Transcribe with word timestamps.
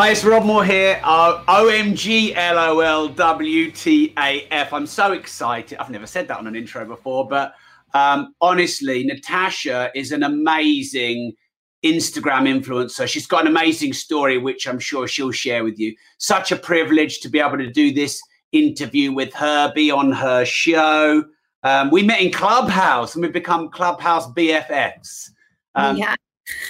Hi, 0.00 0.12
it's 0.12 0.24
Rob 0.24 0.46
Moore 0.46 0.64
here. 0.64 0.98
Uh, 1.04 1.44
OMG 1.44 2.34
LOL 2.34 3.10
WTAF. 3.10 4.72
I'm 4.72 4.86
so 4.86 5.12
excited. 5.12 5.76
I've 5.76 5.90
never 5.90 6.06
said 6.06 6.26
that 6.28 6.38
on 6.38 6.46
an 6.46 6.56
intro 6.56 6.86
before, 6.86 7.28
but 7.28 7.52
um, 7.92 8.34
honestly, 8.40 9.04
Natasha 9.04 9.90
is 9.94 10.12
an 10.12 10.22
amazing 10.22 11.34
Instagram 11.84 12.48
influencer. 12.48 13.06
She's 13.06 13.26
got 13.26 13.42
an 13.42 13.48
amazing 13.48 13.92
story, 13.92 14.38
which 14.38 14.66
I'm 14.66 14.78
sure 14.78 15.06
she'll 15.06 15.32
share 15.32 15.64
with 15.64 15.78
you. 15.78 15.94
Such 16.16 16.50
a 16.50 16.56
privilege 16.56 17.20
to 17.20 17.28
be 17.28 17.38
able 17.38 17.58
to 17.58 17.70
do 17.70 17.92
this 17.92 18.22
interview 18.52 19.12
with 19.12 19.34
her, 19.34 19.70
be 19.74 19.90
on 19.90 20.12
her 20.12 20.46
show. 20.46 21.26
Um, 21.62 21.90
we 21.90 22.02
met 22.02 22.22
in 22.22 22.32
Clubhouse 22.32 23.14
and 23.14 23.22
we've 23.22 23.34
become 23.34 23.68
Clubhouse 23.68 24.28
BFFs. 24.28 25.28
Um, 25.74 25.98
yeah. 25.98 26.14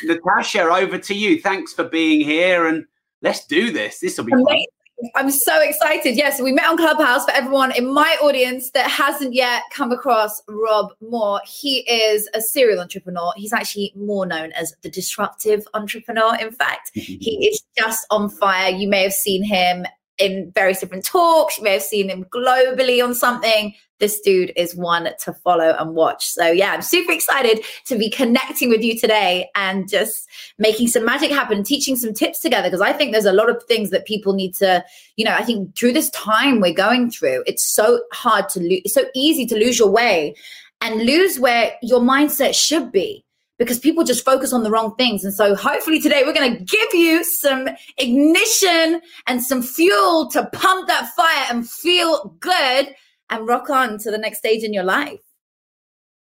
Natasha, 0.02 0.62
over 0.62 0.99
to 0.99 1.15
you. 1.15 1.41
Thanks 1.41 1.73
for 1.73 1.85
being 1.85 2.23
here 2.23 2.66
and 2.66 2.87
let's 3.23 3.47
do 3.47 3.73
this. 3.73 4.01
This 4.01 4.19
will 4.19 4.24
be 4.24 4.33
Amazing. 4.33 4.47
fun. 4.47 4.66
I'm 5.15 5.30
so 5.30 5.60
excited. 5.62 6.16
Yes, 6.16 6.41
we 6.42 6.52
met 6.52 6.66
on 6.66 6.77
Clubhouse 6.77 7.24
for 7.24 7.30
everyone 7.30 7.74
in 7.74 7.93
my 7.93 8.19
audience 8.23 8.70
that 8.73 8.90
hasn't 8.90 9.32
yet 9.32 9.62
come 9.73 9.93
across 9.93 10.43
Rob 10.46 10.93
Moore. 11.01 11.40
He 11.46 11.79
is 11.90 12.29
a 12.35 12.40
serial 12.43 12.80
entrepreneur. 12.80 13.32
He's 13.37 13.52
actually 13.52 13.93
more 13.96 14.27
known 14.27 14.52
as 14.52 14.74
the 14.82 14.90
disruptive 14.90 15.66
entrepreneur. 15.73 16.37
In 16.37 16.52
fact, 16.52 16.90
he 16.95 17.49
is 17.49 17.62
just 17.79 18.07
on 18.10 18.29
fire. 18.29 18.71
You 18.71 18.88
may 18.88 19.02
have 19.02 19.15
seen 19.15 19.43
him 19.43 19.87
in 20.21 20.52
various 20.54 20.80
different 20.80 21.04
talks. 21.04 21.59
You 21.59 21.65
may 21.65 21.73
have 21.74 21.82
seen 21.82 22.09
him 22.09 22.24
globally 22.24 23.02
on 23.02 23.15
something. 23.15 23.74
This 23.99 24.21
dude 24.21 24.52
is 24.57 24.74
one 24.74 25.09
to 25.24 25.32
follow 25.32 25.77
and 25.79 25.95
watch. 25.95 26.27
So, 26.29 26.51
yeah, 26.51 26.73
I'm 26.73 26.82
super 26.82 27.12
excited 27.12 27.65
to 27.87 27.99
be 27.99 28.09
connecting 28.09 28.71
with 28.71 28.82
you 28.82 28.99
today 28.99 29.49
and 29.54 29.88
just 29.88 30.27
making 30.59 30.88
some 30.88 31.04
magic 31.04 31.30
happen, 31.30 31.62
teaching 31.62 31.96
some 31.96 32.15
tips 32.15 32.40
together. 32.40 32.68
Because 32.68 32.80
I 32.80 32.93
think 32.93 33.12
there's 33.12 33.27
a 33.27 33.32
lot 33.32 33.51
of 33.51 33.62
things 33.65 33.90
that 33.90 34.07
people 34.07 34.32
need 34.32 34.54
to, 34.57 34.82
you 35.16 35.24
know, 35.24 35.35
I 35.35 35.43
think 35.43 35.77
through 35.77 35.93
this 35.93 36.10
time 36.10 36.60
we're 36.60 36.73
going 36.73 37.10
through, 37.10 37.45
it's 37.46 37.65
so 37.65 38.02
hard 38.12 38.49
to 38.51 38.60
lose, 38.60 38.82
it's 38.84 38.95
so 38.95 39.05
easy 39.15 39.46
to 39.46 39.55
lose 39.55 39.79
your 39.79 39.90
way 39.90 40.34
and 40.80 41.05
lose 41.05 41.38
where 41.38 41.74
your 41.82 42.01
mindset 42.01 42.55
should 42.55 42.90
be 42.90 43.24
because 43.61 43.79
people 43.79 44.03
just 44.05 44.25
focus 44.25 44.55
on 44.55 44.63
the 44.63 44.71
wrong 44.71 44.95
things. 44.97 45.23
And 45.23 45.35
so 45.35 45.55
hopefully 45.55 46.01
today 46.01 46.23
we're 46.25 46.33
going 46.33 46.57
to 46.57 46.65
give 46.65 46.95
you 46.95 47.23
some 47.23 47.69
ignition 47.99 49.02
and 49.27 49.43
some 49.43 49.63
fuel 49.63 50.30
to 50.30 50.47
pump 50.55 50.89
that 50.89 51.11
fire 51.15 51.45
and 51.51 51.69
feel 51.69 52.35
good 52.41 52.95
and 53.29 53.47
rock 53.47 53.69
on 53.69 53.99
to 53.99 54.11
the 54.11 54.17
next 54.17 54.39
stage 54.39 54.65
in 54.65 54.73
your 54.73 54.85
life. 54.85 55.21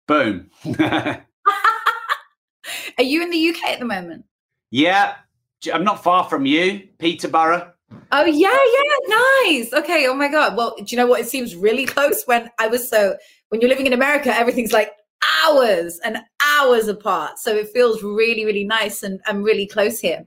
Boom. 0.08 0.50
Are 0.76 1.24
you 2.98 3.22
in 3.22 3.30
the 3.30 3.50
UK 3.50 3.74
at 3.74 3.80
the 3.80 3.86
moment? 3.86 4.26
Yeah, 4.72 5.14
I'm 5.72 5.84
not 5.84 6.04
far 6.04 6.24
from 6.24 6.48
you, 6.48 6.88
Peterborough. 6.98 7.72
Oh 8.12 8.26
yeah, 8.26 8.58
yeah, 8.58 9.16
nice. 9.46 9.72
Okay. 9.72 10.08
Oh 10.08 10.16
my 10.16 10.30
god. 10.30 10.58
Well, 10.58 10.76
do 10.78 10.86
you 10.88 10.98
know 10.98 11.06
what? 11.06 11.22
It 11.22 11.28
seems 11.28 11.56
really 11.56 11.86
close 11.86 12.24
when 12.26 12.50
I 12.60 12.68
was 12.68 12.90
so. 12.90 13.18
When 13.50 13.62
you're 13.62 13.70
living 13.70 13.88
in 13.88 13.94
America, 13.94 14.30
everything's 14.36 14.74
like 14.74 14.92
hours 15.44 16.00
and 16.04 16.20
hours 16.60 16.88
apart. 16.88 17.40
So 17.40 17.56
it 17.56 17.70
feels 17.70 18.04
really, 18.04 18.46
really 18.46 18.64
nice 18.64 19.04
and, 19.04 19.20
and 19.28 19.44
really 19.44 19.66
close 19.66 20.00
here. 20.00 20.26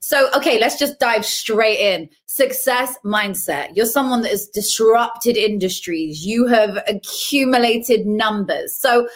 So, 0.00 0.30
okay, 0.36 0.60
let's 0.60 0.78
just 0.78 1.00
dive 1.00 1.26
straight 1.26 1.80
in. 1.80 2.08
Success 2.26 2.96
mindset. 3.04 3.74
You're 3.74 3.86
someone 3.86 4.22
that 4.22 4.30
has 4.30 4.46
disrupted 4.46 5.36
industries, 5.36 6.24
you 6.24 6.46
have 6.46 6.78
accumulated 6.86 8.06
numbers. 8.06 8.74
So, 8.76 9.08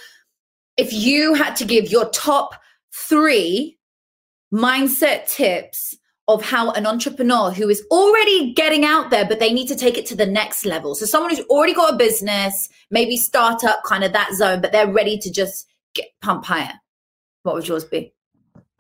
if 0.77 0.93
you 0.93 1.35
had 1.35 1.57
to 1.57 1.65
give 1.65 1.91
your 1.91 2.09
top 2.11 2.55
three 2.93 3.79
mindset 4.53 5.29
tips 5.29 5.97
of 6.27 6.43
how 6.43 6.71
an 6.73 6.87
entrepreneur 6.87 7.51
who 7.51 7.69
is 7.69 7.85
already 7.91 8.53
getting 8.55 8.85
out 8.85 9.11
there, 9.11 9.25
but 9.25 9.41
they 9.41 9.53
need 9.53 9.67
to 9.67 9.77
take 9.77 9.99
it 9.99 10.07
to 10.07 10.17
the 10.17 10.27
next 10.27 10.65
level. 10.65 10.95
So 10.95 11.07
someone 11.07 11.31
who's 11.31 11.45
already 11.47 11.75
got 11.75 11.95
a 11.95 11.97
business, 11.97 12.69
maybe 12.91 13.17
startup 13.17 13.83
kind 13.85 14.05
of 14.05 14.13
that 14.13 14.33
zone, 14.35 14.61
but 14.61 14.73
they're 14.73 14.91
ready 14.91 15.19
to 15.19 15.31
just 15.31 15.70
get 15.95 16.09
pump 16.23 16.45
higher. 16.45 16.73
What 17.43 17.55
would 17.55 17.69
yours 17.69 17.85
be? 17.85 18.13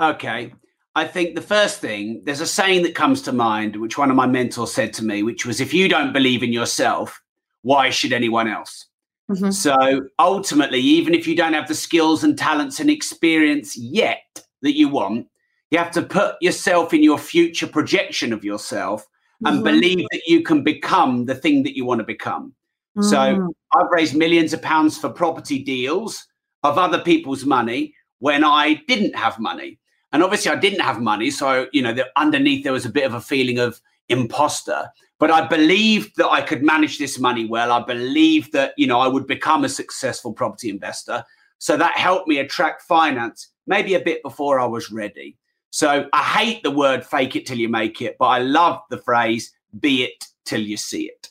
Okay. 0.00 0.52
I 0.94 1.06
think 1.06 1.34
the 1.34 1.42
first 1.42 1.80
thing, 1.80 2.22
there's 2.24 2.40
a 2.40 2.46
saying 2.46 2.82
that 2.82 2.94
comes 2.94 3.22
to 3.22 3.32
mind, 3.32 3.76
which 3.76 3.96
one 3.96 4.10
of 4.10 4.16
my 4.16 4.26
mentors 4.26 4.72
said 4.72 4.92
to 4.94 5.04
me, 5.04 5.22
which 5.22 5.46
was 5.46 5.60
if 5.60 5.72
you 5.72 5.88
don't 5.88 6.12
believe 6.12 6.42
in 6.42 6.52
yourself, 6.52 7.22
why 7.62 7.90
should 7.90 8.12
anyone 8.12 8.48
else? 8.48 8.86
Mm-hmm. 9.30 9.50
So 9.50 10.08
ultimately, 10.18 10.80
even 10.80 11.14
if 11.14 11.28
you 11.28 11.36
don't 11.36 11.52
have 11.52 11.68
the 11.68 11.74
skills 11.74 12.24
and 12.24 12.36
talents 12.36 12.80
and 12.80 12.90
experience 12.90 13.76
yet 13.76 14.42
that 14.62 14.76
you 14.76 14.88
want, 14.88 15.28
you 15.70 15.78
have 15.78 15.92
to 15.92 16.02
put 16.02 16.34
yourself 16.40 16.92
in 16.92 17.02
your 17.02 17.18
future 17.18 17.68
projection 17.68 18.32
of 18.32 18.44
yourself 18.44 19.06
and 19.44 19.56
mm-hmm. 19.56 19.64
believe 19.64 20.06
that 20.10 20.22
you 20.26 20.42
can 20.42 20.64
become 20.64 21.26
the 21.26 21.34
thing 21.34 21.62
that 21.62 21.76
you 21.76 21.84
want 21.84 22.00
to 22.00 22.04
become. 22.04 22.52
Mm-hmm. 22.98 23.08
So 23.08 23.16
mm. 23.16 23.48
I've 23.76 23.90
raised 23.90 24.16
millions 24.16 24.52
of 24.52 24.60
pounds 24.62 24.98
for 24.98 25.08
property 25.08 25.62
deals 25.62 26.26
of 26.62 26.78
other 26.78 27.00
people's 27.00 27.44
money 27.44 27.94
when 28.18 28.44
I 28.44 28.82
didn't 28.86 29.16
have 29.16 29.38
money. 29.38 29.78
And 30.12 30.22
obviously 30.22 30.50
I 30.50 30.56
didn't 30.56 30.80
have 30.80 31.00
money. 31.00 31.30
So, 31.30 31.66
you 31.72 31.82
know, 31.82 31.92
the, 31.92 32.06
underneath 32.16 32.64
there 32.64 32.72
was 32.72 32.86
a 32.86 32.90
bit 32.90 33.04
of 33.04 33.14
a 33.14 33.20
feeling 33.20 33.58
of 33.58 33.80
imposter. 34.08 34.90
But 35.18 35.30
I 35.30 35.46
believed 35.46 36.16
that 36.16 36.28
I 36.28 36.40
could 36.42 36.62
manage 36.62 36.98
this 36.98 37.18
money 37.18 37.46
well. 37.46 37.72
I 37.72 37.82
believed 37.84 38.52
that, 38.52 38.74
you 38.76 38.86
know, 38.86 39.00
I 39.00 39.06
would 39.06 39.26
become 39.26 39.64
a 39.64 39.68
successful 39.68 40.32
property 40.32 40.70
investor. 40.70 41.24
So 41.58 41.76
that 41.76 41.96
helped 41.96 42.26
me 42.26 42.38
attract 42.38 42.82
finance 42.82 43.48
maybe 43.66 43.94
a 43.94 44.00
bit 44.00 44.22
before 44.22 44.58
I 44.58 44.66
was 44.66 44.90
ready. 44.90 45.36
So 45.70 46.08
I 46.12 46.22
hate 46.22 46.62
the 46.62 46.70
word 46.70 47.04
fake 47.04 47.36
it 47.36 47.46
till 47.46 47.58
you 47.58 47.68
make 47.68 48.02
it, 48.02 48.16
but 48.18 48.26
I 48.26 48.38
love 48.38 48.80
the 48.90 48.98
phrase 48.98 49.52
be 49.78 50.02
it 50.02 50.24
till 50.44 50.60
you 50.60 50.76
see 50.76 51.04
it. 51.04 51.28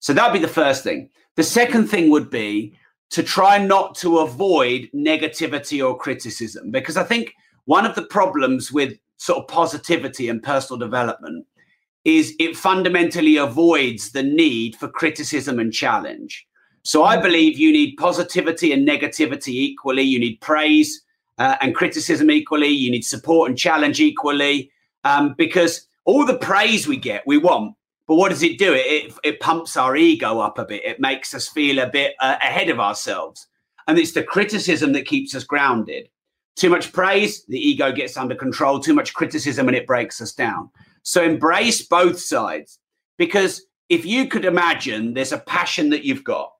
So 0.00 0.12
that'd 0.12 0.32
be 0.32 0.44
the 0.44 0.52
first 0.52 0.82
thing. 0.82 1.10
The 1.36 1.44
second 1.44 1.88
thing 1.88 2.10
would 2.10 2.30
be 2.30 2.77
to 3.10 3.22
try 3.22 3.58
not 3.58 3.94
to 3.96 4.18
avoid 4.18 4.88
negativity 4.94 5.86
or 5.86 5.96
criticism, 5.96 6.70
because 6.70 6.96
I 6.96 7.04
think 7.04 7.34
one 7.64 7.86
of 7.86 7.94
the 7.94 8.04
problems 8.06 8.72
with 8.72 8.98
sort 9.16 9.38
of 9.38 9.48
positivity 9.48 10.28
and 10.28 10.42
personal 10.42 10.78
development 10.78 11.46
is 12.04 12.34
it 12.38 12.56
fundamentally 12.56 13.36
avoids 13.36 14.12
the 14.12 14.22
need 14.22 14.76
for 14.76 14.88
criticism 14.88 15.58
and 15.58 15.72
challenge. 15.72 16.46
So 16.82 17.04
I 17.04 17.20
believe 17.20 17.58
you 17.58 17.72
need 17.72 17.96
positivity 17.96 18.72
and 18.72 18.88
negativity 18.88 19.48
equally. 19.48 20.02
You 20.02 20.18
need 20.18 20.40
praise 20.40 21.02
uh, 21.36 21.56
and 21.60 21.74
criticism 21.74 22.30
equally. 22.30 22.68
You 22.68 22.90
need 22.90 23.04
support 23.04 23.50
and 23.50 23.58
challenge 23.58 24.00
equally 24.00 24.70
um, 25.04 25.34
because 25.36 25.86
all 26.06 26.24
the 26.24 26.38
praise 26.38 26.88
we 26.88 26.96
get, 26.96 27.26
we 27.26 27.36
want. 27.36 27.74
But 28.08 28.16
what 28.16 28.30
does 28.30 28.42
it 28.42 28.58
do? 28.58 28.72
It, 28.72 28.86
it, 28.86 29.12
it 29.22 29.40
pumps 29.40 29.76
our 29.76 29.94
ego 29.94 30.40
up 30.40 30.58
a 30.58 30.64
bit. 30.64 30.82
It 30.84 30.98
makes 30.98 31.34
us 31.34 31.46
feel 31.46 31.78
a 31.78 31.86
bit 31.86 32.14
uh, 32.20 32.36
ahead 32.40 32.70
of 32.70 32.80
ourselves. 32.80 33.46
And 33.86 33.98
it's 33.98 34.12
the 34.12 34.22
criticism 34.22 34.92
that 34.94 35.06
keeps 35.06 35.34
us 35.34 35.44
grounded. 35.44 36.08
Too 36.56 36.70
much 36.70 36.92
praise, 36.92 37.44
the 37.44 37.58
ego 37.58 37.92
gets 37.92 38.16
under 38.16 38.34
control. 38.34 38.80
Too 38.80 38.94
much 38.94 39.14
criticism, 39.14 39.68
and 39.68 39.76
it 39.76 39.86
breaks 39.86 40.20
us 40.20 40.32
down. 40.32 40.70
So 41.02 41.22
embrace 41.22 41.86
both 41.86 42.18
sides 42.18 42.80
because 43.16 43.66
if 43.88 44.04
you 44.04 44.26
could 44.26 44.44
imagine 44.44 45.14
there's 45.14 45.32
a 45.32 45.38
passion 45.38 45.90
that 45.90 46.04
you've 46.04 46.24
got 46.24 46.52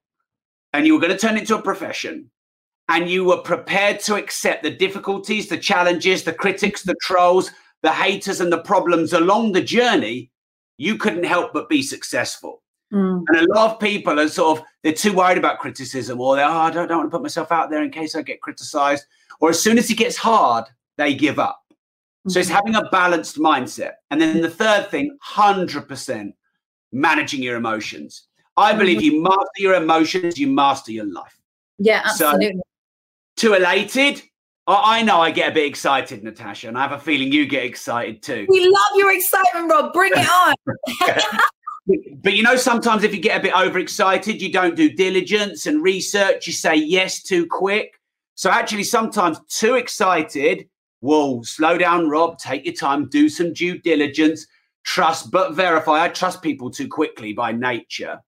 and 0.73 0.87
you 0.87 0.95
were 0.95 1.01
going 1.01 1.13
to 1.13 1.19
turn 1.19 1.37
it 1.37 1.41
into 1.41 1.57
a 1.57 1.63
profession 1.63 2.31
and 2.89 3.11
you 3.11 3.25
were 3.25 3.39
prepared 3.39 4.01
to 4.01 4.15
accept 4.15 4.63
the 4.63 4.71
difficulties, 4.71 5.49
the 5.49 5.59
challenges, 5.59 6.23
the 6.23 6.33
critics, 6.33 6.83
the 6.83 6.97
trolls, 7.03 7.51
the 7.83 7.93
haters, 7.93 8.41
and 8.41 8.51
the 8.53 8.63
problems 8.63 9.13
along 9.13 9.53
the 9.53 9.63
journey, 9.63 10.31
you 10.79 10.97
couldn't 10.97 11.25
help 11.25 11.53
but 11.53 11.69
be 11.69 11.83
successful. 11.83 12.63
Mm. 12.93 13.25
And 13.29 13.37
a 13.37 13.55
lot 13.55 13.73
of 13.73 13.81
people 13.81 14.19
are 14.19 14.29
sort 14.29 14.59
of 14.59 14.65
they're 14.83 14.95
too 14.95 15.13
worried 15.13 15.37
about 15.37 15.59
criticism, 15.59 16.19
or 16.21 16.37
they're 16.37 16.47
oh, 16.47 16.51
I 16.51 16.71
don't, 16.71 16.89
don't 16.89 16.99
want 16.99 17.11
to 17.11 17.15
put 17.15 17.23
myself 17.23 17.53
out 17.53 17.69
there 17.69 17.83
in 17.83 17.91
case 17.91 18.15
I 18.15 18.23
get 18.23 18.41
criticized. 18.41 19.05
Or 19.41 19.51
as 19.51 19.63
soon 19.63 19.77
as 19.77 19.91
it 19.91 19.97
gets 19.97 20.17
hard, 20.17 20.65
they 20.97 21.15
give 21.15 21.39
up. 21.39 21.61
Mm-hmm. 21.69 22.31
So 22.31 22.41
it's 22.41 22.49
mm-hmm. 22.49 22.57
having 22.57 22.75
a 22.77 22.89
balanced 22.91 23.37
mindset. 23.37 23.93
And 24.11 24.21
then 24.21 24.41
the 24.41 24.49
third 24.49 24.91
thing, 24.91 25.17
hundred 25.21 25.87
percent, 25.87 26.35
managing 26.93 27.43
your 27.43 27.57
emotions. 27.57 28.29
I 28.57 28.73
believe 28.73 28.99
mm-hmm. 28.99 29.17
you 29.17 29.23
master 29.23 29.59
your 29.59 29.75
emotions, 29.75 30.39
you 30.39 30.49
master 30.49 30.93
your 30.93 31.07
life. 31.07 31.39
Yeah, 31.79 32.03
absolutely. 32.05 32.55
So 32.57 32.63
too 33.37 33.55
elated? 33.55 34.23
I, 34.69 35.03
know 35.03 35.21
I 35.21 35.31
get 35.31 35.51
a 35.51 35.55
bit 35.55 35.65
excited, 35.65 36.23
Natasha, 36.23 36.69
and 36.69 36.77
I 36.77 36.83
have 36.83 36.93
a 36.93 36.99
feeling 36.99 37.33
you 37.33 37.47
get 37.47 37.65
excited 37.65 38.23
too. 38.23 38.47
We 38.49 38.69
love 38.69 38.97
your 38.97 39.13
excitement, 39.13 39.71
Rob. 39.71 39.93
Bring 39.95 40.13
it 40.15 40.29
on. 40.29 40.55
but 42.23 42.35
you 42.35 42.43
know, 42.43 42.57
sometimes 42.57 43.03
if 43.03 43.15
you 43.15 43.21
get 43.21 43.41
a 43.41 43.43
bit 43.43 43.55
overexcited, 43.55 44.43
you 44.43 44.53
don't 44.53 44.77
do 44.77 44.91
diligence 44.91 45.67
and 45.67 45.83
research, 45.83 46.47
you 46.47 46.53
say 46.53 46.75
yes 46.75 47.23
too 47.23 47.47
quick. 47.47 47.99
So 48.35 48.51
actually, 48.51 48.85
sometimes 48.85 49.41
too 49.49 49.75
excited 49.75 50.69
will 51.01 51.43
slow 51.45 51.79
down, 51.79 52.09
Rob, 52.09 52.39
take 52.39 52.65
your 52.65 52.75
time, 52.75 53.09
do 53.09 53.29
some 53.29 53.53
due 53.53 53.79
diligence, 53.79 54.47
trust 54.85 55.31
but 55.31 55.55
verify. 55.55 56.05
I 56.05 56.09
trust 56.09 56.43
people 56.43 56.71
too 56.71 56.89
quickly 56.89 57.33
by 57.33 57.53
nature. 57.53 58.21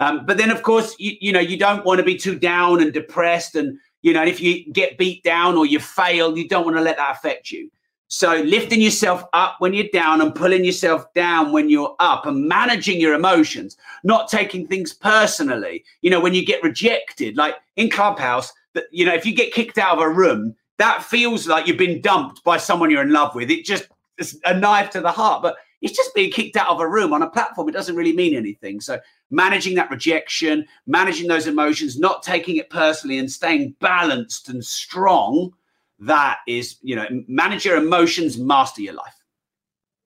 Um, 0.00 0.26
but 0.26 0.38
then, 0.38 0.50
of 0.50 0.62
course, 0.62 0.96
you, 0.98 1.12
you 1.20 1.32
know, 1.32 1.40
you 1.40 1.56
don't 1.56 1.84
want 1.84 1.98
to 1.98 2.04
be 2.04 2.16
too 2.16 2.38
down 2.38 2.82
and 2.82 2.92
depressed. 2.92 3.54
And, 3.54 3.78
you 4.04 4.12
know, 4.12 4.22
if 4.22 4.38
you 4.38 4.70
get 4.70 4.98
beat 4.98 5.24
down 5.24 5.56
or 5.56 5.64
you 5.64 5.80
fail, 5.80 6.36
you 6.36 6.46
don't 6.46 6.66
want 6.66 6.76
to 6.76 6.82
let 6.82 6.98
that 6.98 7.16
affect 7.16 7.50
you. 7.50 7.70
So 8.08 8.42
lifting 8.42 8.82
yourself 8.82 9.24
up 9.32 9.56
when 9.60 9.72
you're 9.72 9.88
down 9.94 10.20
and 10.20 10.34
pulling 10.34 10.62
yourself 10.62 11.10
down 11.14 11.52
when 11.52 11.70
you're 11.70 11.96
up 12.00 12.26
and 12.26 12.46
managing 12.46 13.00
your 13.00 13.14
emotions, 13.14 13.78
not 14.04 14.28
taking 14.28 14.66
things 14.66 14.92
personally. 14.92 15.84
You 16.02 16.10
know, 16.10 16.20
when 16.20 16.34
you 16.34 16.44
get 16.44 16.62
rejected, 16.62 17.38
like 17.38 17.56
in 17.76 17.88
Clubhouse, 17.88 18.52
that 18.74 18.84
you 18.90 19.06
know, 19.06 19.14
if 19.14 19.24
you 19.24 19.34
get 19.34 19.54
kicked 19.54 19.78
out 19.78 19.96
of 19.96 20.00
a 20.00 20.10
room, 20.10 20.54
that 20.76 21.02
feels 21.02 21.48
like 21.48 21.66
you've 21.66 21.78
been 21.78 22.02
dumped 22.02 22.44
by 22.44 22.58
someone 22.58 22.90
you're 22.90 23.00
in 23.00 23.10
love 23.10 23.34
with. 23.34 23.50
It 23.50 23.64
just 23.64 23.88
it's 24.18 24.36
a 24.44 24.54
knife 24.54 24.90
to 24.90 25.00
the 25.00 25.12
heart. 25.12 25.40
But 25.40 25.56
it's 25.80 25.96
just 25.96 26.14
being 26.14 26.30
kicked 26.30 26.56
out 26.56 26.68
of 26.68 26.80
a 26.80 26.88
room 26.88 27.14
on 27.14 27.22
a 27.22 27.30
platform. 27.30 27.70
It 27.70 27.72
doesn't 27.72 27.96
really 27.96 28.14
mean 28.14 28.34
anything. 28.34 28.82
So 28.82 29.00
managing 29.34 29.74
that 29.74 29.90
rejection, 29.90 30.66
managing 30.86 31.28
those 31.28 31.46
emotions, 31.46 31.98
not 31.98 32.22
taking 32.22 32.56
it 32.56 32.70
personally 32.70 33.18
and 33.18 33.30
staying 33.30 33.74
balanced 33.80 34.48
and 34.48 34.64
strong 34.64 35.52
that 36.00 36.38
is, 36.46 36.76
you 36.82 36.96
know, 36.96 37.06
manage 37.28 37.64
your 37.64 37.76
emotions, 37.76 38.38
master 38.38 38.82
your 38.82 38.94
life. 38.94 39.14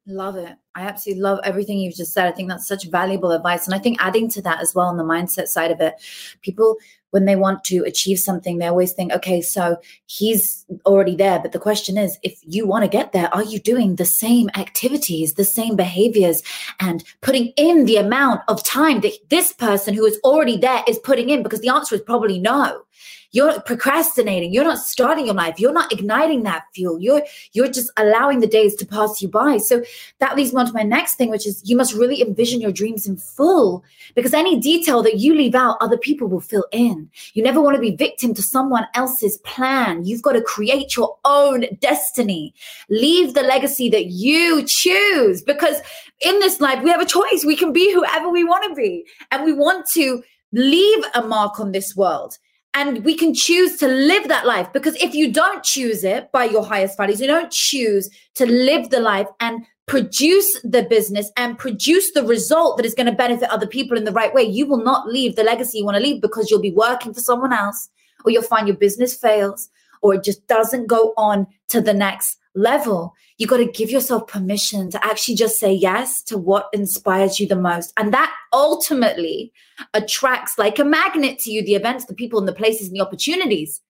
Love 0.06 0.36
it. 0.36 0.56
I 0.74 0.82
absolutely 0.82 1.22
love 1.22 1.38
everything 1.44 1.78
you've 1.78 1.94
just 1.94 2.14
said. 2.14 2.26
I 2.26 2.32
think 2.32 2.48
that's 2.48 2.66
such 2.66 2.88
valuable 2.88 3.32
advice. 3.32 3.66
And 3.66 3.74
I 3.74 3.78
think 3.78 3.98
adding 4.00 4.30
to 4.30 4.42
that 4.42 4.60
as 4.60 4.74
well 4.74 4.86
on 4.86 4.96
the 4.96 5.04
mindset 5.04 5.48
side 5.48 5.70
of 5.70 5.80
it, 5.80 5.94
people, 6.40 6.76
when 7.10 7.24
they 7.24 7.36
want 7.36 7.64
to 7.64 7.84
achieve 7.84 8.18
something, 8.18 8.58
they 8.58 8.66
always 8.66 8.92
think, 8.92 9.12
okay, 9.12 9.40
so 9.40 9.76
he's 10.06 10.64
already 10.84 11.16
there. 11.16 11.38
But 11.38 11.52
the 11.52 11.58
question 11.58 11.96
is, 11.96 12.18
if 12.22 12.38
you 12.42 12.66
want 12.66 12.84
to 12.84 12.88
get 12.88 13.12
there, 13.12 13.32
are 13.34 13.44
you 13.44 13.58
doing 13.58 13.96
the 13.96 14.04
same 14.04 14.50
activities, 14.56 15.34
the 15.34 15.44
same 15.44 15.76
behaviors, 15.76 16.42
and 16.80 17.04
putting 17.20 17.46
in 17.56 17.86
the 17.86 17.96
amount 17.96 18.42
of 18.48 18.62
time 18.64 19.00
that 19.00 19.12
this 19.30 19.52
person 19.52 19.94
who 19.94 20.04
is 20.04 20.18
already 20.24 20.56
there 20.56 20.82
is 20.86 20.98
putting 20.98 21.30
in? 21.30 21.42
Because 21.42 21.60
the 21.60 21.70
answer 21.70 21.94
is 21.94 22.02
probably 22.02 22.38
no 22.38 22.82
you're 23.30 23.60
procrastinating. 23.60 24.52
You're 24.52 24.64
not 24.64 24.78
starting 24.78 25.26
your 25.26 25.34
life. 25.34 25.60
You're 25.60 25.72
not 25.72 25.92
igniting 25.92 26.44
that 26.44 26.64
fuel. 26.74 26.98
You're 26.98 27.22
you're 27.52 27.68
just 27.68 27.90
allowing 27.98 28.40
the 28.40 28.46
days 28.46 28.74
to 28.76 28.86
pass 28.86 29.20
you 29.20 29.28
by. 29.28 29.58
So 29.58 29.82
that 30.18 30.34
leads 30.34 30.52
me 30.52 30.60
on 30.60 30.66
to 30.66 30.72
my 30.72 30.82
next 30.82 31.16
thing 31.16 31.30
which 31.30 31.46
is 31.46 31.62
you 31.64 31.76
must 31.76 31.94
really 31.94 32.22
envision 32.22 32.60
your 32.60 32.72
dreams 32.72 33.06
in 33.06 33.16
full 33.16 33.84
because 34.14 34.32
any 34.32 34.58
detail 34.58 35.02
that 35.02 35.18
you 35.18 35.34
leave 35.34 35.54
out 35.54 35.76
other 35.80 35.98
people 35.98 36.26
will 36.26 36.40
fill 36.40 36.64
in. 36.72 37.10
You 37.34 37.42
never 37.42 37.60
want 37.60 37.76
to 37.76 37.80
be 37.80 37.94
victim 37.94 38.32
to 38.34 38.42
someone 38.42 38.86
else's 38.94 39.36
plan. 39.38 40.04
You've 40.04 40.22
got 40.22 40.32
to 40.32 40.42
create 40.42 40.96
your 40.96 41.16
own 41.24 41.66
destiny. 41.80 42.54
Leave 42.88 43.34
the 43.34 43.42
legacy 43.42 43.90
that 43.90 44.06
you 44.06 44.64
choose 44.66 45.42
because 45.42 45.76
in 46.22 46.38
this 46.40 46.60
life 46.60 46.82
we 46.82 46.90
have 46.90 47.02
a 47.02 47.06
choice. 47.06 47.44
We 47.44 47.56
can 47.56 47.72
be 47.72 47.92
whoever 47.92 48.30
we 48.30 48.42
want 48.44 48.68
to 48.68 48.74
be 48.74 49.04
and 49.30 49.44
we 49.44 49.52
want 49.52 49.86
to 49.94 50.22
leave 50.52 51.04
a 51.14 51.20
mark 51.22 51.60
on 51.60 51.72
this 51.72 51.94
world 51.94 52.38
and 52.74 53.04
we 53.04 53.16
can 53.16 53.34
choose 53.34 53.76
to 53.78 53.88
live 53.88 54.28
that 54.28 54.46
life 54.46 54.72
because 54.72 54.94
if 54.96 55.14
you 55.14 55.32
don't 55.32 55.64
choose 55.64 56.04
it 56.04 56.30
by 56.32 56.44
your 56.44 56.64
highest 56.64 56.96
values, 56.96 57.20
you 57.20 57.26
don't 57.26 57.50
choose 57.50 58.08
to 58.34 58.46
live 58.46 58.90
the 58.90 59.00
life 59.00 59.26
and 59.40 59.64
produce 59.86 60.60
the 60.62 60.82
business 60.84 61.32
and 61.36 61.58
produce 61.58 62.12
the 62.12 62.22
result 62.22 62.76
that 62.76 62.86
is 62.86 62.94
going 62.94 63.06
to 63.06 63.12
benefit 63.12 63.50
other 63.50 63.66
people 63.66 63.96
in 63.96 64.04
the 64.04 64.12
right 64.12 64.34
way, 64.34 64.42
you 64.42 64.66
will 64.66 64.84
not 64.84 65.08
leave 65.08 65.34
the 65.34 65.42
legacy 65.42 65.78
you 65.78 65.84
want 65.84 65.96
to 65.96 66.02
leave 66.02 66.20
because 66.20 66.50
you'll 66.50 66.60
be 66.60 66.72
working 66.72 67.12
for 67.12 67.20
someone 67.20 67.52
else 67.52 67.88
or 68.24 68.30
you'll 68.30 68.42
find 68.42 68.68
your 68.68 68.76
business 68.76 69.16
fails 69.16 69.70
or 70.02 70.14
it 70.14 70.22
just 70.22 70.46
doesn't 70.46 70.86
go 70.86 71.14
on 71.16 71.46
to 71.68 71.80
the 71.80 71.94
next 71.94 72.37
level. 72.54 73.14
You 73.38 73.46
got 73.46 73.58
to 73.58 73.66
give 73.66 73.90
yourself 73.90 74.26
permission 74.26 74.90
to 74.90 75.04
actually 75.04 75.36
just 75.36 75.58
say 75.58 75.72
yes 75.72 76.22
to 76.24 76.38
what 76.38 76.68
inspires 76.72 77.38
you 77.38 77.46
the 77.46 77.56
most. 77.56 77.92
And 77.96 78.12
that 78.12 78.34
ultimately 78.52 79.52
attracts 79.94 80.58
like 80.58 80.78
a 80.78 80.84
magnet 80.84 81.38
to 81.40 81.50
you 81.50 81.64
the 81.64 81.74
events, 81.74 82.06
the 82.06 82.14
people, 82.14 82.38
and 82.38 82.48
the 82.48 82.52
places 82.52 82.88
and 82.88 82.96
the 82.96 83.04
opportunities 83.04 83.80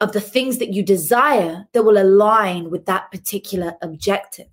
of 0.00 0.12
the 0.12 0.20
things 0.20 0.58
that 0.58 0.72
you 0.72 0.82
desire 0.82 1.66
that 1.72 1.84
will 1.84 1.98
align 1.98 2.70
with 2.70 2.86
that 2.86 3.10
particular 3.10 3.74
objective. 3.82 4.46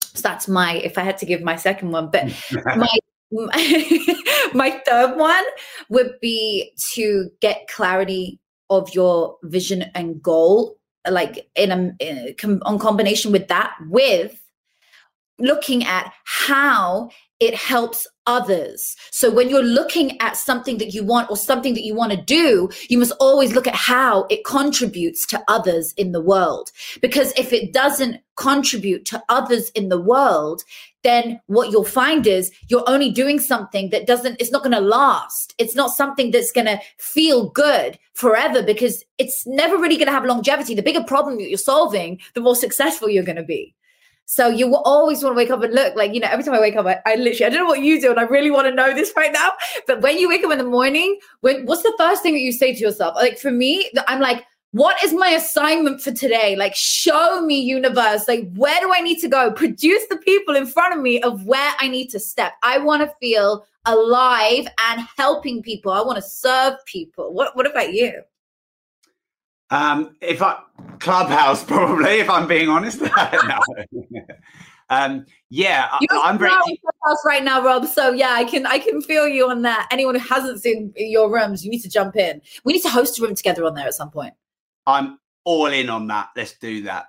So 0.00 0.22
that's 0.22 0.48
my, 0.48 0.74
if 0.76 0.96
I 0.96 1.02
had 1.02 1.18
to 1.18 1.26
give 1.26 1.42
my 1.42 1.56
second 1.56 1.90
one, 1.90 2.10
but 2.10 2.24
my, 2.76 2.88
my, 3.30 4.24
my 4.54 4.82
third 4.86 5.16
one 5.16 5.44
would 5.88 6.12
be 6.20 6.72
to 6.94 7.30
get 7.40 7.68
clarity 7.68 8.38
of 8.70 8.94
your 8.94 9.36
vision 9.42 9.90
and 9.94 10.22
goal 10.22 10.75
like 11.10 11.48
in 11.54 11.72
a 11.72 11.94
in, 12.00 12.60
on 12.62 12.78
combination 12.78 13.32
with 13.32 13.48
that 13.48 13.74
with 13.88 14.40
looking 15.38 15.84
at 15.84 16.12
how 16.24 17.10
it 17.40 17.54
helps 17.54 18.06
others. 18.26 18.96
So 19.10 19.30
when 19.30 19.48
you're 19.48 19.62
looking 19.62 20.20
at 20.20 20.36
something 20.36 20.78
that 20.78 20.94
you 20.94 21.04
want 21.04 21.30
or 21.30 21.36
something 21.36 21.74
that 21.74 21.84
you 21.84 21.94
want 21.94 22.12
to 22.12 22.20
do, 22.20 22.70
you 22.88 22.98
must 22.98 23.12
always 23.20 23.54
look 23.54 23.66
at 23.66 23.74
how 23.74 24.26
it 24.30 24.44
contributes 24.44 25.26
to 25.26 25.44
others 25.46 25.92
in 25.96 26.12
the 26.12 26.20
world. 26.20 26.72
Because 27.00 27.32
if 27.36 27.52
it 27.52 27.72
doesn't 27.72 28.20
contribute 28.36 29.04
to 29.06 29.22
others 29.28 29.70
in 29.70 29.88
the 29.88 30.00
world, 30.00 30.62
then 31.04 31.40
what 31.46 31.70
you'll 31.70 31.84
find 31.84 32.26
is 32.26 32.50
you're 32.68 32.88
only 32.88 33.10
doing 33.10 33.38
something 33.38 33.90
that 33.90 34.06
doesn't, 34.06 34.40
it's 34.40 34.50
not 34.50 34.62
going 34.62 34.72
to 34.72 34.80
last. 34.80 35.54
It's 35.58 35.76
not 35.76 35.92
something 35.92 36.30
that's 36.30 36.52
going 36.52 36.66
to 36.66 36.80
feel 36.98 37.50
good 37.50 37.98
forever 38.14 38.62
because 38.62 39.04
it's 39.18 39.46
never 39.46 39.76
really 39.76 39.96
going 39.96 40.06
to 40.06 40.12
have 40.12 40.24
longevity. 40.24 40.74
The 40.74 40.82
bigger 40.82 41.04
problem 41.04 41.36
that 41.36 41.48
you're 41.48 41.58
solving, 41.58 42.18
the 42.34 42.40
more 42.40 42.56
successful 42.56 43.08
you're 43.08 43.24
going 43.24 43.36
to 43.36 43.44
be. 43.44 43.74
So 44.26 44.48
you 44.48 44.66
will 44.66 44.82
always 44.82 45.22
want 45.22 45.34
to 45.34 45.36
wake 45.36 45.50
up 45.50 45.62
and 45.62 45.72
look 45.72 45.94
like, 45.94 46.12
you 46.12 46.18
know, 46.18 46.28
every 46.28 46.44
time 46.44 46.54
I 46.54 46.60
wake 46.60 46.74
up, 46.74 46.84
I, 46.84 46.98
I, 47.06 47.14
literally, 47.14 47.46
I 47.46 47.48
don't 47.48 47.60
know 47.60 47.66
what 47.66 47.80
you 47.80 48.00
do. 48.00 48.10
And 48.10 48.18
I 48.18 48.24
really 48.24 48.50
want 48.50 48.66
to 48.66 48.74
know 48.74 48.92
this 48.92 49.12
right 49.16 49.32
now. 49.32 49.50
But 49.86 50.00
when 50.00 50.18
you 50.18 50.28
wake 50.28 50.44
up 50.44 50.50
in 50.50 50.58
the 50.58 50.64
morning, 50.64 51.18
when 51.40 51.64
what's 51.64 51.84
the 51.84 51.94
first 51.96 52.22
thing 52.22 52.34
that 52.34 52.40
you 52.40 52.50
say 52.50 52.74
to 52.74 52.80
yourself? 52.80 53.14
Like 53.14 53.38
for 53.38 53.52
me, 53.52 53.88
I'm 54.08 54.20
like, 54.20 54.44
what 54.72 55.02
is 55.02 55.12
my 55.12 55.28
assignment 55.28 56.02
for 56.02 56.10
today? 56.10 56.56
Like, 56.56 56.74
show 56.74 57.40
me, 57.40 57.60
universe. 57.60 58.26
Like, 58.26 58.52
where 58.56 58.78
do 58.80 58.92
I 58.92 59.00
need 59.00 59.20
to 59.20 59.28
go? 59.28 59.52
Produce 59.52 60.02
the 60.10 60.18
people 60.18 60.56
in 60.56 60.66
front 60.66 60.92
of 60.92 61.00
me 61.00 61.22
of 61.22 61.46
where 61.46 61.72
I 61.78 61.88
need 61.88 62.08
to 62.10 62.20
step. 62.20 62.54
I 62.62 62.78
want 62.78 63.02
to 63.02 63.14
feel 63.20 63.64
alive 63.86 64.66
and 64.88 65.06
helping 65.16 65.62
people. 65.62 65.92
I 65.92 66.02
want 66.02 66.16
to 66.16 66.22
serve 66.22 66.74
people. 66.84 67.32
What, 67.32 67.56
what 67.56 67.70
about 67.70 67.94
you? 67.94 68.22
Um, 69.70 70.16
if 70.20 70.42
I 70.42 70.60
clubhouse 71.00 71.64
probably, 71.64 72.20
if 72.20 72.30
I'm 72.30 72.46
being 72.46 72.68
honest. 72.68 73.02
um, 74.90 75.26
yeah, 75.50 75.96
You're 76.00 76.20
I'm 76.20 76.38
very 76.38 76.50
clubhouse 76.50 77.22
right 77.24 77.42
now, 77.42 77.62
Rob. 77.62 77.86
So 77.86 78.12
yeah, 78.12 78.30
I 78.32 78.44
can 78.44 78.66
I 78.66 78.78
can 78.78 79.00
feel 79.00 79.26
you 79.26 79.48
on 79.50 79.62
that. 79.62 79.88
Anyone 79.90 80.14
who 80.14 80.26
hasn't 80.26 80.62
seen 80.62 80.92
your 80.96 81.32
rooms, 81.32 81.64
you 81.64 81.70
need 81.70 81.82
to 81.82 81.88
jump 81.88 82.16
in. 82.16 82.40
We 82.64 82.74
need 82.74 82.82
to 82.82 82.90
host 82.90 83.18
a 83.18 83.22
room 83.22 83.34
together 83.34 83.64
on 83.64 83.74
there 83.74 83.86
at 83.86 83.94
some 83.94 84.10
point. 84.10 84.34
I'm 84.86 85.18
all 85.44 85.66
in 85.66 85.90
on 85.90 86.06
that. 86.08 86.30
Let's 86.36 86.56
do 86.58 86.82
that. 86.82 87.06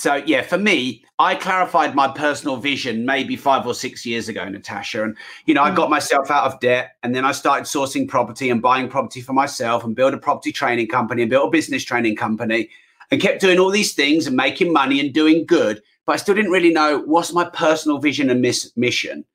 So 0.00 0.14
yeah, 0.14 0.40
for 0.40 0.56
me, 0.56 1.04
I 1.18 1.34
clarified 1.34 1.94
my 1.94 2.08
personal 2.08 2.56
vision 2.56 3.04
maybe 3.04 3.36
five 3.36 3.66
or 3.66 3.74
six 3.74 4.06
years 4.06 4.30
ago, 4.30 4.48
Natasha. 4.48 5.04
And 5.04 5.14
you 5.44 5.52
know, 5.52 5.60
mm. 5.60 5.70
I 5.70 5.74
got 5.74 5.90
myself 5.90 6.30
out 6.30 6.44
of 6.44 6.58
debt, 6.60 6.92
and 7.02 7.14
then 7.14 7.26
I 7.26 7.32
started 7.32 7.66
sourcing 7.66 8.08
property 8.08 8.48
and 8.48 8.62
buying 8.62 8.88
property 8.88 9.20
for 9.20 9.34
myself, 9.34 9.84
and 9.84 9.94
built 9.94 10.14
a 10.14 10.18
property 10.18 10.52
training 10.52 10.88
company 10.88 11.20
and 11.20 11.30
built 11.30 11.48
a 11.48 11.50
business 11.50 11.84
training 11.84 12.16
company, 12.16 12.70
and 13.10 13.20
kept 13.20 13.42
doing 13.42 13.58
all 13.58 13.68
these 13.68 13.92
things 13.92 14.26
and 14.26 14.34
making 14.34 14.72
money 14.72 15.00
and 15.00 15.12
doing 15.12 15.44
good. 15.44 15.82
But 16.06 16.12
I 16.14 16.16
still 16.16 16.34
didn't 16.34 16.50
really 16.50 16.72
know 16.72 17.02
what's 17.04 17.34
my 17.34 17.44
personal 17.50 17.98
vision 17.98 18.30
and 18.30 18.40
miss- 18.40 18.72
mission. 18.76 19.26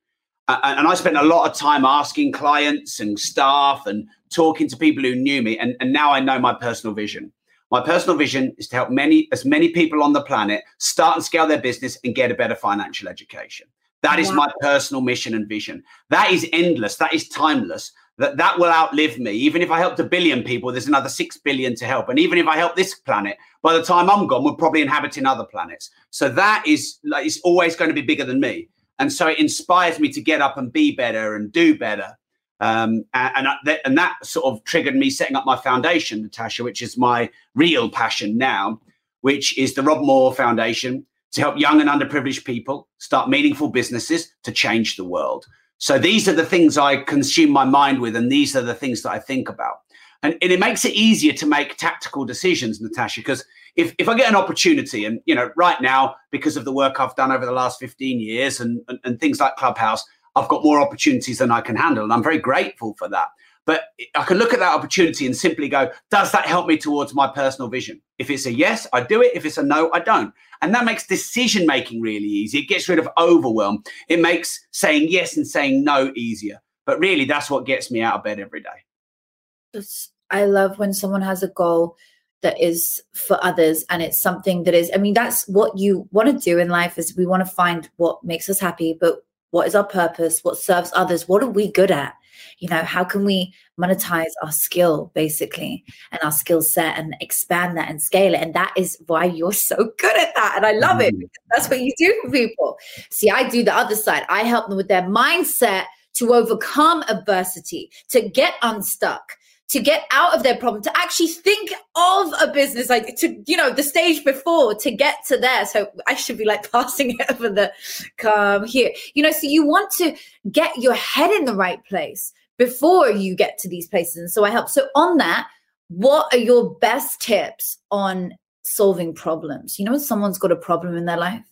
Uh, 0.48 0.58
and 0.64 0.88
I 0.88 0.94
spent 0.94 1.16
a 1.16 1.22
lot 1.22 1.48
of 1.48 1.56
time 1.56 1.84
asking 1.84 2.32
clients 2.32 2.98
and 2.98 3.16
staff 3.16 3.86
and 3.86 4.08
talking 4.30 4.68
to 4.68 4.76
people 4.76 5.04
who 5.04 5.14
knew 5.14 5.42
me, 5.42 5.58
and, 5.58 5.76
and 5.78 5.92
now 5.92 6.10
I 6.10 6.18
know 6.18 6.40
my 6.40 6.54
personal 6.54 6.92
vision. 6.92 7.30
My 7.70 7.80
personal 7.80 8.16
vision 8.16 8.54
is 8.58 8.68
to 8.68 8.76
help 8.76 8.90
many 8.90 9.28
as 9.32 9.44
many 9.44 9.70
people 9.70 10.02
on 10.02 10.12
the 10.12 10.22
planet 10.22 10.62
start 10.78 11.16
and 11.16 11.24
scale 11.24 11.46
their 11.46 11.60
business 11.60 11.98
and 12.04 12.14
get 12.14 12.30
a 12.30 12.34
better 12.34 12.54
financial 12.54 13.08
education. 13.08 13.66
That 14.02 14.18
is 14.20 14.28
wow. 14.28 14.34
my 14.34 14.52
personal 14.60 15.00
mission 15.00 15.34
and 15.34 15.48
vision. 15.48 15.82
That 16.10 16.30
is 16.30 16.46
endless. 16.52 16.96
That 16.96 17.12
is 17.12 17.28
timeless. 17.28 17.92
That 18.18 18.36
that 18.36 18.58
will 18.58 18.70
outlive 18.70 19.18
me. 19.18 19.32
Even 19.32 19.62
if 19.62 19.70
I 19.70 19.78
helped 19.78 19.98
a 19.98 20.04
billion 20.04 20.42
people, 20.42 20.70
there's 20.70 20.86
another 20.86 21.08
six 21.08 21.38
billion 21.38 21.74
to 21.76 21.86
help. 21.86 22.08
And 22.08 22.18
even 22.18 22.38
if 22.38 22.46
I 22.46 22.56
help 22.56 22.76
this 22.76 22.94
planet, 22.94 23.36
by 23.62 23.74
the 23.74 23.82
time 23.82 24.08
I'm 24.08 24.26
gone, 24.26 24.44
we're 24.44 24.54
probably 24.54 24.82
inhabiting 24.82 25.26
other 25.26 25.44
planets. 25.44 25.90
So 26.10 26.28
that 26.28 26.64
is 26.66 26.98
like 27.04 27.26
it's 27.26 27.40
always 27.40 27.74
going 27.74 27.88
to 27.88 27.94
be 27.94 28.02
bigger 28.02 28.24
than 28.24 28.40
me. 28.40 28.68
And 28.98 29.12
so 29.12 29.26
it 29.26 29.38
inspires 29.38 29.98
me 29.98 30.10
to 30.12 30.20
get 30.22 30.40
up 30.40 30.56
and 30.56 30.72
be 30.72 30.94
better 30.94 31.34
and 31.34 31.52
do 31.52 31.76
better 31.76 32.16
um, 32.60 33.04
and, 33.12 33.46
and, 33.84 33.98
that 33.98 34.14
sort 34.24 34.46
of 34.46 34.64
triggered 34.64 34.96
me 34.96 35.10
setting 35.10 35.36
up 35.36 35.44
my 35.44 35.56
foundation, 35.56 36.22
Natasha, 36.22 36.64
which 36.64 36.80
is 36.80 36.96
my 36.96 37.30
real 37.54 37.90
passion 37.90 38.38
now, 38.38 38.80
which 39.20 39.56
is 39.58 39.74
the 39.74 39.82
Rob 39.82 40.02
Moore 40.02 40.32
Foundation 40.32 41.04
to 41.32 41.42
help 41.42 41.58
young 41.58 41.82
and 41.82 41.90
underprivileged 41.90 42.46
people 42.46 42.88
start 42.96 43.28
meaningful 43.28 43.68
businesses 43.68 44.32
to 44.42 44.52
change 44.52 44.96
the 44.96 45.04
world. 45.04 45.44
So 45.78 45.98
these 45.98 46.26
are 46.28 46.32
the 46.32 46.46
things 46.46 46.78
I 46.78 46.96
consume 46.96 47.50
my 47.50 47.64
mind 47.64 48.00
with, 48.00 48.16
and 48.16 48.32
these 48.32 48.56
are 48.56 48.62
the 48.62 48.74
things 48.74 49.02
that 49.02 49.10
I 49.10 49.18
think 49.18 49.50
about. 49.50 49.80
And, 50.22 50.36
and 50.40 50.50
it 50.50 50.58
makes 50.58 50.86
it 50.86 50.94
easier 50.94 51.34
to 51.34 51.46
make 51.46 51.76
tactical 51.76 52.24
decisions, 52.24 52.80
Natasha, 52.80 53.20
because 53.20 53.44
if, 53.76 53.94
if 53.98 54.08
I 54.08 54.16
get 54.16 54.30
an 54.30 54.36
opportunity, 54.36 55.04
and 55.04 55.20
you 55.26 55.34
know, 55.34 55.50
right 55.56 55.80
now, 55.82 56.16
because 56.30 56.56
of 56.56 56.64
the 56.64 56.72
work 56.72 56.98
I've 56.98 57.14
done 57.16 57.30
over 57.30 57.44
the 57.44 57.52
last 57.52 57.78
15 57.78 58.18
years 58.18 58.60
and, 58.60 58.80
and, 58.88 58.98
and 59.04 59.20
things 59.20 59.38
like 59.38 59.56
Clubhouse, 59.56 60.02
I've 60.36 60.48
got 60.48 60.62
more 60.62 60.80
opportunities 60.80 61.38
than 61.38 61.50
I 61.50 61.60
can 61.60 61.74
handle. 61.74 62.04
And 62.04 62.12
I'm 62.12 62.22
very 62.22 62.38
grateful 62.38 62.94
for 62.98 63.08
that. 63.08 63.28
But 63.64 63.82
I 64.14 64.22
can 64.22 64.38
look 64.38 64.52
at 64.52 64.60
that 64.60 64.74
opportunity 64.74 65.26
and 65.26 65.36
simply 65.36 65.68
go, 65.68 65.90
does 66.10 66.30
that 66.30 66.46
help 66.46 66.68
me 66.68 66.76
towards 66.76 67.14
my 67.14 67.26
personal 67.26 67.68
vision? 67.68 68.00
If 68.18 68.30
it's 68.30 68.46
a 68.46 68.52
yes, 68.52 68.86
I 68.92 69.02
do 69.02 69.20
it. 69.22 69.32
If 69.34 69.44
it's 69.44 69.58
a 69.58 69.62
no, 69.62 69.90
I 69.92 69.98
don't. 69.98 70.32
And 70.62 70.72
that 70.72 70.84
makes 70.84 71.06
decision 71.06 71.66
making 71.66 72.00
really 72.00 72.28
easy. 72.28 72.58
It 72.58 72.68
gets 72.68 72.88
rid 72.88 73.00
of 73.00 73.08
overwhelm. 73.18 73.82
It 74.08 74.20
makes 74.20 74.64
saying 74.70 75.08
yes 75.10 75.36
and 75.36 75.46
saying 75.46 75.82
no 75.82 76.12
easier. 76.14 76.62
But 76.84 77.00
really, 77.00 77.24
that's 77.24 77.50
what 77.50 77.66
gets 77.66 77.90
me 77.90 78.02
out 78.02 78.14
of 78.14 78.22
bed 78.22 78.38
every 78.38 78.62
day. 78.62 79.82
I 80.30 80.44
love 80.44 80.78
when 80.78 80.92
someone 80.92 81.22
has 81.22 81.42
a 81.42 81.48
goal 81.48 81.96
that 82.42 82.60
is 82.60 83.02
for 83.14 83.42
others 83.44 83.84
and 83.90 84.02
it's 84.02 84.20
something 84.20 84.64
that 84.64 84.74
is 84.74 84.90
i 84.94 84.98
mean 84.98 85.14
that's 85.14 85.48
what 85.48 85.76
you 85.76 86.06
want 86.12 86.28
to 86.28 86.38
do 86.38 86.58
in 86.58 86.68
life 86.68 86.98
is 86.98 87.16
we 87.16 87.26
want 87.26 87.44
to 87.44 87.50
find 87.50 87.88
what 87.96 88.22
makes 88.22 88.48
us 88.48 88.60
happy 88.60 88.96
but 89.00 89.24
what 89.50 89.66
is 89.66 89.74
our 89.74 89.84
purpose? 89.84 90.42
What 90.42 90.58
serves 90.58 90.90
others? 90.94 91.28
What 91.28 91.42
are 91.42 91.48
we 91.48 91.70
good 91.70 91.90
at? 91.90 92.14
You 92.58 92.68
know 92.68 92.82
how 92.82 93.04
can 93.04 93.24
we 93.24 93.52
monetize 93.78 94.32
our 94.42 94.52
skill 94.52 95.10
basically 95.14 95.84
and 96.10 96.20
our 96.22 96.32
skill 96.32 96.62
set 96.62 96.98
and 96.98 97.14
expand 97.20 97.76
that 97.76 97.90
and 97.90 98.02
scale 98.02 98.34
it? 98.34 98.40
And 98.40 98.54
that 98.54 98.72
is 98.76 98.98
why 99.06 99.24
you're 99.24 99.52
so 99.52 99.76
good 99.98 100.18
at 100.18 100.34
that 100.34 100.54
and 100.56 100.66
i 100.66 100.72
love 100.72 101.00
it 101.00 101.14
mm. 101.14 101.28
that's 101.50 101.68
what 101.68 101.80
you 101.80 101.92
do 101.98 102.18
for 102.24 102.30
people. 102.30 102.78
See 103.10 103.30
i 103.30 103.48
do 103.48 103.62
the 103.62 103.74
other 103.74 103.96
side. 103.96 104.24
I 104.28 104.42
help 104.42 104.68
them 104.68 104.76
with 104.76 104.88
their 104.88 105.02
mindset 105.02 105.84
to 106.14 106.32
overcome 106.32 107.04
adversity 107.08 107.90
to 108.08 108.26
get 108.28 108.54
unstuck 108.62 109.35
to 109.68 109.80
get 109.80 110.04
out 110.12 110.34
of 110.34 110.42
their 110.42 110.56
problem, 110.56 110.82
to 110.82 110.96
actually 110.96 111.28
think 111.28 111.72
of 111.96 112.32
a 112.40 112.50
business, 112.52 112.88
like 112.88 113.16
to, 113.16 113.42
you 113.46 113.56
know, 113.56 113.70
the 113.70 113.82
stage 113.82 114.24
before 114.24 114.74
to 114.76 114.90
get 114.92 115.16
to 115.26 115.36
there. 115.36 115.66
So 115.66 115.90
I 116.06 116.14
should 116.14 116.38
be 116.38 116.44
like 116.44 116.70
passing 116.72 117.16
it 117.18 117.30
over 117.30 117.48
the 117.48 117.72
come 118.16 118.64
here. 118.64 118.90
You 119.14 119.22
know, 119.22 119.32
so 119.32 119.46
you 119.46 119.66
want 119.66 119.90
to 119.98 120.14
get 120.50 120.76
your 120.76 120.94
head 120.94 121.30
in 121.30 121.46
the 121.46 121.54
right 121.54 121.84
place 121.84 122.32
before 122.58 123.10
you 123.10 123.34
get 123.34 123.58
to 123.58 123.68
these 123.68 123.88
places. 123.88 124.16
And 124.16 124.30
so 124.30 124.44
I 124.44 124.50
help. 124.50 124.68
So 124.68 124.86
on 124.94 125.16
that, 125.18 125.48
what 125.88 126.32
are 126.32 126.38
your 126.38 126.74
best 126.76 127.20
tips 127.20 127.78
on 127.90 128.34
solving 128.64 129.14
problems? 129.14 129.78
You 129.78 129.84
know, 129.84 129.92
when 129.92 130.00
someone's 130.00 130.38
got 130.38 130.52
a 130.52 130.56
problem 130.56 130.96
in 130.96 131.06
their 131.06 131.18
life, 131.18 131.42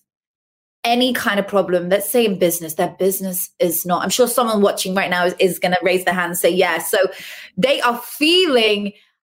any 0.84 1.12
kind 1.12 1.40
of 1.40 1.48
problem, 1.48 1.88
let's 1.88 2.10
say 2.10 2.24
in 2.24 2.38
business, 2.38 2.74
their 2.74 2.94
business 2.98 3.50
is 3.58 3.84
not, 3.86 4.02
I'm 4.02 4.10
sure 4.10 4.28
someone 4.28 4.60
watching 4.60 4.94
right 4.94 5.10
now 5.10 5.24
is, 5.24 5.34
is 5.38 5.58
going 5.58 5.72
to 5.72 5.80
raise 5.82 6.04
their 6.04 6.14
hand 6.14 6.30
and 6.30 6.38
say 6.38 6.50
yes. 6.50 6.90
So 6.90 6.98
they 7.56 7.80
are 7.80 7.98
feeling 7.98 8.92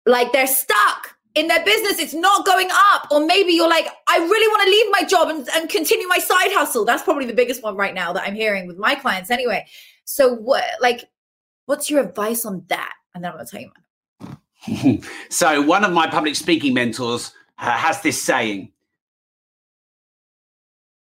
like 0.05 0.33
they're 0.33 0.47
stuck 0.47 1.17
in 1.35 1.49
their 1.49 1.65
business. 1.65 1.99
It's 1.99 2.15
not 2.15 2.45
going 2.45 2.69
up. 2.71 3.09
Or 3.11 3.25
maybe 3.25 3.53
you're 3.53 3.69
like, 3.69 3.87
I 4.09 4.19
really 4.19 4.49
want 4.49 4.63
to 4.65 4.71
leave 4.71 4.87
my 4.91 5.03
job 5.05 5.29
and, 5.29 5.49
and 5.55 5.71
continue 5.71 6.09
my 6.09 6.19
side 6.19 6.53
hustle. 6.53 6.85
That's 6.85 7.03
probably 7.03 7.27
the 7.27 7.35
biggest 7.35 7.63
one 7.63 7.77
right 7.77 7.95
now 7.95 8.13
that 8.13 8.25
I'm 8.25 8.35
hearing 8.35 8.67
with 8.67 8.79
my 8.79 8.95
clients 8.95 9.31
anyway. 9.31 9.67
So 10.05 10.35
what, 10.35 10.65
like, 10.81 11.09
What's 11.67 11.91
your 11.91 12.01
advice 12.01 12.45
on 12.45 12.65
that? 12.69 12.93
And 13.15 13.23
then 13.23 13.33
I'm 13.33 13.37
going 13.37 13.47
to 13.47 13.51
tell 13.51 13.61
you 13.61 13.71
mine. 14.79 15.03
so, 15.29 15.61
one 15.63 15.85
of 15.85 15.93
my 15.93 16.07
public 16.09 16.37
speaking 16.37 16.75
mentors 16.75 17.33
uh, 17.59 17.73
has 17.73 18.01
this 18.03 18.23
saying 18.23 18.73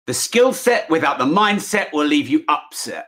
the 0.08 0.14
skill 0.14 0.54
set 0.54 0.90
without 0.90 1.18
the 1.18 1.26
mindset 1.26 1.92
will 1.92 2.06
leave 2.06 2.28
you 2.28 2.44
upset. 2.48 3.08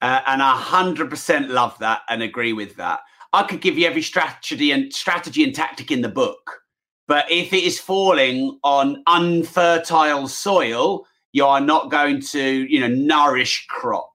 Uh, 0.00 0.20
and 0.26 0.42
I 0.42 0.60
100% 0.60 1.48
love 1.48 1.76
that 1.80 2.02
and 2.08 2.22
agree 2.22 2.52
with 2.52 2.76
that. 2.76 3.00
I 3.32 3.42
could 3.42 3.60
give 3.60 3.76
you 3.76 3.86
every 3.86 4.02
strategy 4.02 4.70
and 4.72 4.92
strategy 4.92 5.44
and 5.44 5.54
tactic 5.54 5.90
in 5.90 6.02
the 6.02 6.08
book, 6.08 6.60
but 7.06 7.30
if 7.30 7.52
it 7.52 7.64
is 7.64 7.80
falling 7.80 8.58
on 8.62 9.02
unfertile 9.06 10.28
soil, 10.28 11.06
you 11.32 11.44
are 11.44 11.60
not 11.60 11.90
going 11.90 12.20
to, 12.20 12.66
you 12.72 12.80
know, 12.80 12.88
nourish 12.88 13.66
crop. 13.68 14.10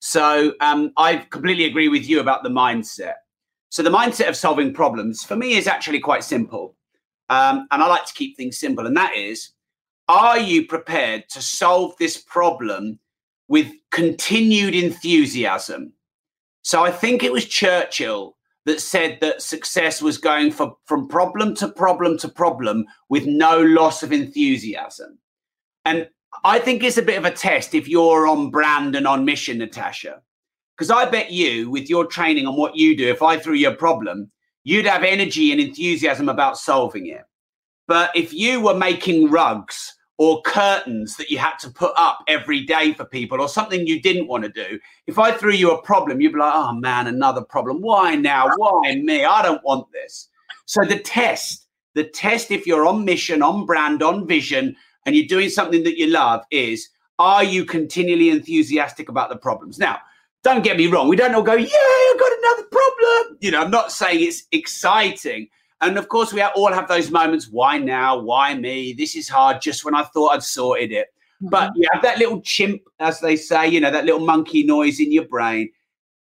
So 0.00 0.54
um, 0.60 0.92
I 0.96 1.16
completely 1.30 1.64
agree 1.64 1.88
with 1.88 2.08
you 2.08 2.20
about 2.20 2.42
the 2.42 2.48
mindset. 2.48 3.14
So 3.70 3.82
the 3.82 3.90
mindset 3.90 4.28
of 4.28 4.36
solving 4.36 4.74
problems 4.74 5.24
for 5.24 5.36
me 5.36 5.54
is 5.56 5.66
actually 5.66 6.00
quite 6.00 6.24
simple. 6.24 6.76
Um, 7.30 7.66
and 7.70 7.82
I 7.82 7.86
like 7.86 8.04
to 8.06 8.12
keep 8.12 8.36
things 8.36 8.58
simple. 8.58 8.86
And 8.86 8.96
that 8.96 9.16
is, 9.16 9.52
are 10.08 10.38
you 10.38 10.66
prepared 10.66 11.28
to 11.30 11.42
solve 11.42 11.94
this 11.98 12.18
problem 12.18 12.98
with 13.48 13.70
continued 13.90 14.74
enthusiasm? 14.74 15.92
So 16.62 16.84
I 16.84 16.90
think 16.90 17.22
it 17.22 17.32
was 17.32 17.44
Churchill 17.44 18.36
that 18.64 18.80
said 18.80 19.18
that 19.20 19.42
success 19.42 20.00
was 20.00 20.18
going 20.18 20.52
for, 20.52 20.76
from 20.86 21.08
problem 21.08 21.54
to 21.56 21.68
problem 21.68 22.16
to 22.18 22.28
problem 22.28 22.84
with 23.08 23.26
no 23.26 23.60
loss 23.60 24.02
of 24.02 24.12
enthusiasm. 24.12 25.18
And 25.84 26.08
I 26.44 26.58
think 26.58 26.82
it's 26.82 26.98
a 26.98 27.02
bit 27.02 27.18
of 27.18 27.24
a 27.24 27.30
test 27.30 27.74
if 27.74 27.88
you're 27.88 28.26
on 28.26 28.50
brand 28.50 28.94
and 28.94 29.06
on 29.06 29.24
mission, 29.24 29.58
Natasha. 29.58 30.22
Because 30.76 30.90
I 30.90 31.10
bet 31.10 31.30
you, 31.30 31.70
with 31.70 31.90
your 31.90 32.06
training 32.06 32.46
on 32.46 32.56
what 32.56 32.76
you 32.76 32.96
do, 32.96 33.08
if 33.08 33.22
I 33.22 33.38
threw 33.38 33.54
you 33.54 33.68
a 33.68 33.74
problem, 33.74 34.30
you'd 34.64 34.86
have 34.86 35.02
energy 35.02 35.52
and 35.52 35.60
enthusiasm 35.60 36.28
about 36.28 36.56
solving 36.56 37.06
it. 37.06 37.24
But 37.86 38.10
if 38.14 38.32
you 38.32 38.60
were 38.60 38.74
making 38.74 39.30
rugs 39.30 39.94
or 40.18 40.42
curtains 40.42 41.16
that 41.16 41.30
you 41.30 41.38
had 41.38 41.56
to 41.60 41.70
put 41.70 41.92
up 41.96 42.20
every 42.28 42.64
day 42.64 42.92
for 42.94 43.04
people 43.04 43.40
or 43.40 43.48
something 43.48 43.86
you 43.86 44.00
didn't 44.00 44.28
want 44.28 44.44
to 44.44 44.50
do, 44.50 44.78
if 45.06 45.18
I 45.18 45.32
threw 45.32 45.52
you 45.52 45.72
a 45.72 45.82
problem, 45.82 46.20
you'd 46.20 46.32
be 46.32 46.38
like, 46.38 46.54
oh 46.54 46.72
man, 46.72 47.06
another 47.06 47.42
problem. 47.42 47.80
Why 47.80 48.14
now? 48.14 48.50
Why 48.56 48.96
me? 48.96 49.24
I 49.24 49.42
don't 49.42 49.64
want 49.64 49.90
this. 49.92 50.28
So 50.66 50.84
the 50.84 50.98
test, 50.98 51.66
the 51.94 52.04
test, 52.04 52.50
if 52.50 52.66
you're 52.66 52.86
on 52.86 53.04
mission, 53.04 53.42
on 53.42 53.66
brand, 53.66 54.02
on 54.02 54.26
vision, 54.26 54.76
and 55.04 55.16
you're 55.16 55.26
doing 55.26 55.48
something 55.48 55.82
that 55.84 55.98
you 55.98 56.06
love 56.06 56.44
is 56.50 56.88
are 57.18 57.44
you 57.44 57.64
continually 57.64 58.30
enthusiastic 58.30 59.08
about 59.08 59.28
the 59.28 59.36
problems? 59.36 59.78
Now, 59.78 59.98
don't 60.42 60.64
get 60.64 60.76
me 60.76 60.86
wrong, 60.86 61.08
we 61.08 61.16
don't 61.16 61.34
all 61.34 61.42
go, 61.42 61.54
yeah, 61.54 61.66
I've 61.66 62.18
got 62.18 62.32
another 62.38 62.68
problem. 62.70 63.38
You 63.40 63.50
know, 63.52 63.60
I'm 63.60 63.70
not 63.70 63.92
saying 63.92 64.26
it's 64.26 64.44
exciting. 64.50 65.48
And 65.82 65.98
of 65.98 66.08
course, 66.08 66.32
we 66.32 66.40
all 66.40 66.72
have 66.72 66.88
those 66.88 67.10
moments. 67.10 67.48
Why 67.48 67.76
now? 67.76 68.18
Why 68.18 68.54
me? 68.54 68.92
This 68.92 69.16
is 69.16 69.28
hard 69.28 69.60
just 69.60 69.84
when 69.84 69.94
I 69.94 70.04
thought 70.04 70.28
I'd 70.28 70.42
sorted 70.42 70.92
it. 70.92 71.08
Mm-hmm. 71.42 71.48
But 71.48 71.72
you 71.74 71.86
have 71.92 72.02
that 72.02 72.18
little 72.18 72.40
chimp, 72.40 72.82
as 73.00 73.20
they 73.20 73.34
say, 73.34 73.68
you 73.68 73.80
know, 73.80 73.90
that 73.90 74.04
little 74.04 74.24
monkey 74.24 74.62
noise 74.62 75.00
in 75.00 75.10
your 75.12 75.26
brain. 75.26 75.70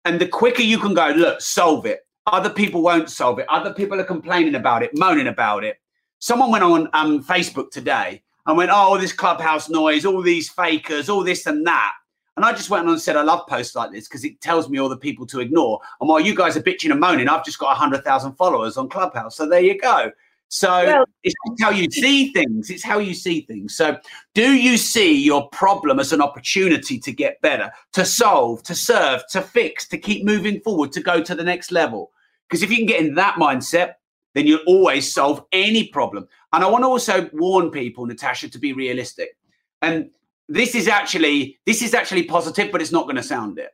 And 0.04 0.20
the 0.20 0.26
quicker 0.26 0.62
you 0.62 0.78
can 0.78 0.94
go, 0.94 1.08
look, 1.08 1.40
solve 1.40 1.84
it. 1.86 2.00
Other 2.26 2.50
people 2.50 2.82
won't 2.82 3.10
solve 3.10 3.38
it. 3.38 3.46
Other 3.48 3.74
people 3.74 4.00
are 4.00 4.04
complaining 4.04 4.54
about 4.54 4.82
it, 4.82 4.96
moaning 4.96 5.26
about 5.26 5.64
it. 5.64 5.76
Someone 6.18 6.50
went 6.50 6.64
on 6.64 6.88
um, 6.92 7.22
Facebook 7.22 7.70
today 7.70 8.22
and 8.46 8.56
went, 8.56 8.70
oh, 8.72 8.96
this 8.96 9.12
clubhouse 9.12 9.68
noise, 9.68 10.04
all 10.06 10.22
these 10.22 10.48
fakers, 10.48 11.08
all 11.08 11.22
this 11.22 11.46
and 11.46 11.66
that. 11.66 11.92
And 12.36 12.46
I 12.46 12.52
just 12.52 12.70
went 12.70 12.86
on 12.86 12.92
and 12.92 13.00
said, 13.00 13.16
I 13.16 13.22
love 13.22 13.46
posts 13.46 13.74
like 13.74 13.92
this 13.92 14.08
because 14.08 14.24
it 14.24 14.40
tells 14.40 14.68
me 14.70 14.78
all 14.78 14.88
the 14.88 14.96
people 14.96 15.26
to 15.26 15.40
ignore. 15.40 15.80
And 16.00 16.08
while 16.08 16.20
you 16.20 16.34
guys 16.34 16.56
are 16.56 16.62
bitching 16.62 16.90
and 16.90 16.98
moaning, 16.98 17.28
I've 17.28 17.44
just 17.44 17.58
got 17.58 17.68
100,000 17.68 18.32
followers 18.34 18.76
on 18.76 18.88
Clubhouse. 18.88 19.36
So 19.36 19.46
there 19.48 19.60
you 19.60 19.78
go. 19.78 20.10
So 20.48 20.68
well, 20.84 21.04
it's 21.22 21.34
how 21.60 21.70
you 21.70 21.90
see 21.90 22.30
things. 22.32 22.68
It's 22.68 22.84
how 22.84 22.98
you 22.98 23.14
see 23.14 23.40
things. 23.40 23.74
So 23.74 23.96
do 24.34 24.52
you 24.52 24.76
see 24.76 25.14
your 25.14 25.48
problem 25.48 25.98
as 25.98 26.12
an 26.12 26.20
opportunity 26.20 26.98
to 26.98 27.12
get 27.12 27.40
better, 27.40 27.70
to 27.94 28.04
solve, 28.04 28.62
to 28.64 28.74
serve, 28.74 29.22
to 29.30 29.40
fix, 29.40 29.88
to 29.88 29.98
keep 29.98 30.26
moving 30.26 30.60
forward, 30.60 30.92
to 30.92 31.00
go 31.00 31.22
to 31.22 31.34
the 31.34 31.44
next 31.44 31.72
level? 31.72 32.12
Because 32.48 32.62
if 32.62 32.70
you 32.70 32.76
can 32.76 32.86
get 32.86 33.00
in 33.00 33.14
that 33.14 33.36
mindset, 33.36 33.94
then 34.34 34.46
you'll 34.46 34.60
always 34.66 35.10
solve 35.10 35.42
any 35.52 35.88
problem. 35.88 36.28
And 36.52 36.62
I 36.62 36.68
want 36.68 36.84
to 36.84 36.88
also 36.88 37.30
warn 37.32 37.70
people, 37.70 38.04
Natasha, 38.04 38.50
to 38.50 38.58
be 38.58 38.74
realistic. 38.74 39.36
And 39.80 40.10
this 40.52 40.74
is 40.74 40.88
actually 40.88 41.58
this 41.66 41.82
is 41.82 41.94
actually 41.94 42.24
positive, 42.24 42.70
but 42.70 42.80
it's 42.80 42.92
not 42.92 43.04
going 43.04 43.16
to 43.16 43.22
sound 43.22 43.58
it. 43.58 43.70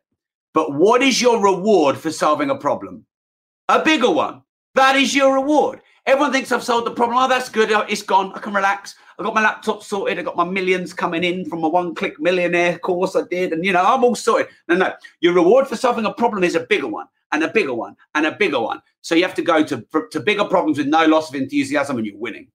But 0.54 0.75
what 0.75 1.02
is 1.02 1.20
your 1.20 1.42
reward 1.42 1.99
for 1.99 2.11
solving 2.11 2.50
a 2.50 2.56
problem? 2.56 3.04
A 3.68 3.82
bigger 3.82 4.11
one. 4.11 4.42
That 4.75 4.97
is 4.97 5.14
your 5.14 5.35
reward. 5.35 5.80
Everyone 6.06 6.32
thinks 6.32 6.52
I've 6.52 6.62
solved 6.62 6.87
the 6.87 6.92
problem. 6.92 7.18
Oh, 7.18 7.28
that's 7.28 7.49
good. 7.49 7.70
Oh, 7.70 7.80
it's 7.80 8.02
gone. 8.02 8.32
I 8.35 8.38
can 8.38 8.54
relax. 8.54 8.94
I 9.18 9.25
got 9.25 9.35
my 9.35 9.42
laptop 9.42 9.82
sorted. 9.82 10.18
I 10.18 10.23
got 10.23 10.37
my 10.37 10.44
millions 10.44 10.94
coming 10.94 11.25
in 11.25 11.44
from 11.44 11.64
a 11.64 11.68
one-click 11.68 12.20
millionaire 12.20 12.78
course 12.78 13.16
I 13.16 13.23
did, 13.30 13.52
and 13.52 13.64
you 13.64 13.73
know 13.73 13.85
I'm 13.85 14.04
all 14.04 14.14
sorted. 14.14 14.49
No, 14.68 14.76
no. 14.76 14.92
Your 15.20 15.35
reward 15.35 15.66
for 15.66 15.76
solving 15.76 16.06
a 16.06 16.12
problem 16.12 16.44
is 16.44 16.54
a 16.54 16.61
bigger 16.61 16.87
one, 16.87 17.06
and 17.32 17.42
a 17.42 17.49
bigger 17.49 17.75
one, 17.75 17.97
and 18.14 18.25
a 18.25 18.32
bigger 18.32 18.61
one. 18.61 18.80
So 19.02 19.14
you 19.14 19.25
have 19.25 19.35
to 19.35 19.42
go 19.42 19.64
to 19.64 19.85
to 20.12 20.20
bigger 20.20 20.44
problems 20.44 20.78
with 20.78 20.87
no 20.87 21.04
loss 21.06 21.28
of 21.28 21.35
enthusiasm, 21.35 21.99
and 21.99 22.06
you're 22.06 22.16
winning. 22.16 22.49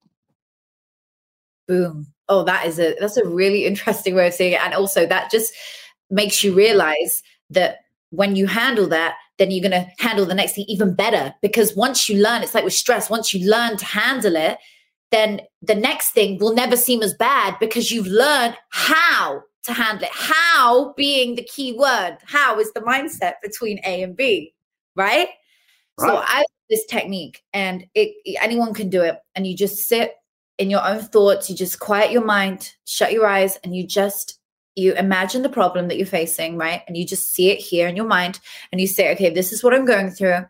Boom. 1.68 2.08
Oh, 2.30 2.44
that 2.44 2.66
is 2.66 2.80
a 2.80 2.96
that's 3.00 3.18
a 3.18 3.28
really 3.28 3.66
interesting 3.66 4.16
way 4.16 4.28
of 4.28 4.34
seeing 4.34 4.54
it. 4.54 4.62
And 4.62 4.74
also 4.74 5.06
that 5.06 5.32
just 5.32 5.54
makes 6.10 6.44
you 6.44 6.54
realize 6.54 7.22
that 7.50 7.80
when 8.10 8.36
you 8.36 8.48
handle 8.48 8.88
that, 8.88 9.16
then 9.38 9.52
you're 9.52 9.64
gonna 9.64 9.88
handle 9.98 10.26
the 10.26 10.36
next 10.36 10.54
thing 10.54 10.66
even 10.68 10.94
better. 10.94 11.34
Because 11.42 11.76
once 11.76 12.08
you 12.08 12.22
learn, 12.22 12.44
it's 12.44 12.54
like 12.54 12.64
with 12.64 12.74
stress, 12.74 13.10
once 13.10 13.34
you 13.34 13.50
learn 13.50 13.78
to 13.78 13.86
handle 13.86 14.36
it, 14.36 14.58
then 15.12 15.42
the 15.62 15.76
next 15.76 16.12
thing 16.12 16.38
will 16.40 16.54
never 16.54 16.76
seem 16.76 17.02
as 17.02 17.14
bad 17.14 17.56
because 17.60 17.92
you've 17.92 18.08
learned 18.08 18.56
how 18.70 19.44
to 19.64 19.74
handle 19.74 20.06
it. 20.06 20.12
How 20.12 20.94
being 20.94 21.36
the 21.36 21.44
key 21.44 21.74
word. 21.74 22.18
How 22.26 22.60
is 22.60 22.72
the 22.74 22.82
mindset 22.82 23.36
between 23.42 23.80
A 23.86 24.04
and 24.04 24.16
B, 24.16 24.54
right? 24.96 25.30
right. 26.00 26.08
So 26.08 26.18
I 26.18 26.46
this 26.70 26.86
technique 26.86 27.44
and 27.54 27.86
it 27.94 28.16
anyone 28.42 28.74
can 28.74 28.90
do 28.90 29.02
it 29.02 29.18
and 29.36 29.46
you 29.46 29.56
just 29.56 29.88
sit 29.88 30.16
in 30.58 30.70
your 30.70 30.86
own 30.86 31.00
thoughts, 31.00 31.50
you 31.50 31.56
just 31.56 31.80
quiet 31.80 32.12
your 32.12 32.24
mind, 32.24 32.72
shut 32.86 33.12
your 33.12 33.26
eyes 33.26 33.58
and 33.64 33.76
you 33.76 33.86
just 33.86 34.40
you 34.76 34.94
imagine 34.94 35.44
the 35.44 35.50
problem 35.50 35.88
that 35.88 35.98
you're 35.98 36.08
facing, 36.08 36.58
right? 36.58 36.82
And 36.88 36.98
you 36.98 37.06
just 37.06 37.32
see 37.32 37.52
it 37.52 37.60
here 37.60 37.88
in 37.88 37.96
your 37.96 38.08
mind 38.08 38.40
and 38.72 38.82
you 38.82 38.88
say, 38.88 39.12
okay, 39.14 39.30
this 39.30 39.54
is 39.54 39.64
what 39.64 39.74
I'm 39.74 39.86
going 39.86 40.10
through. 40.10 40.46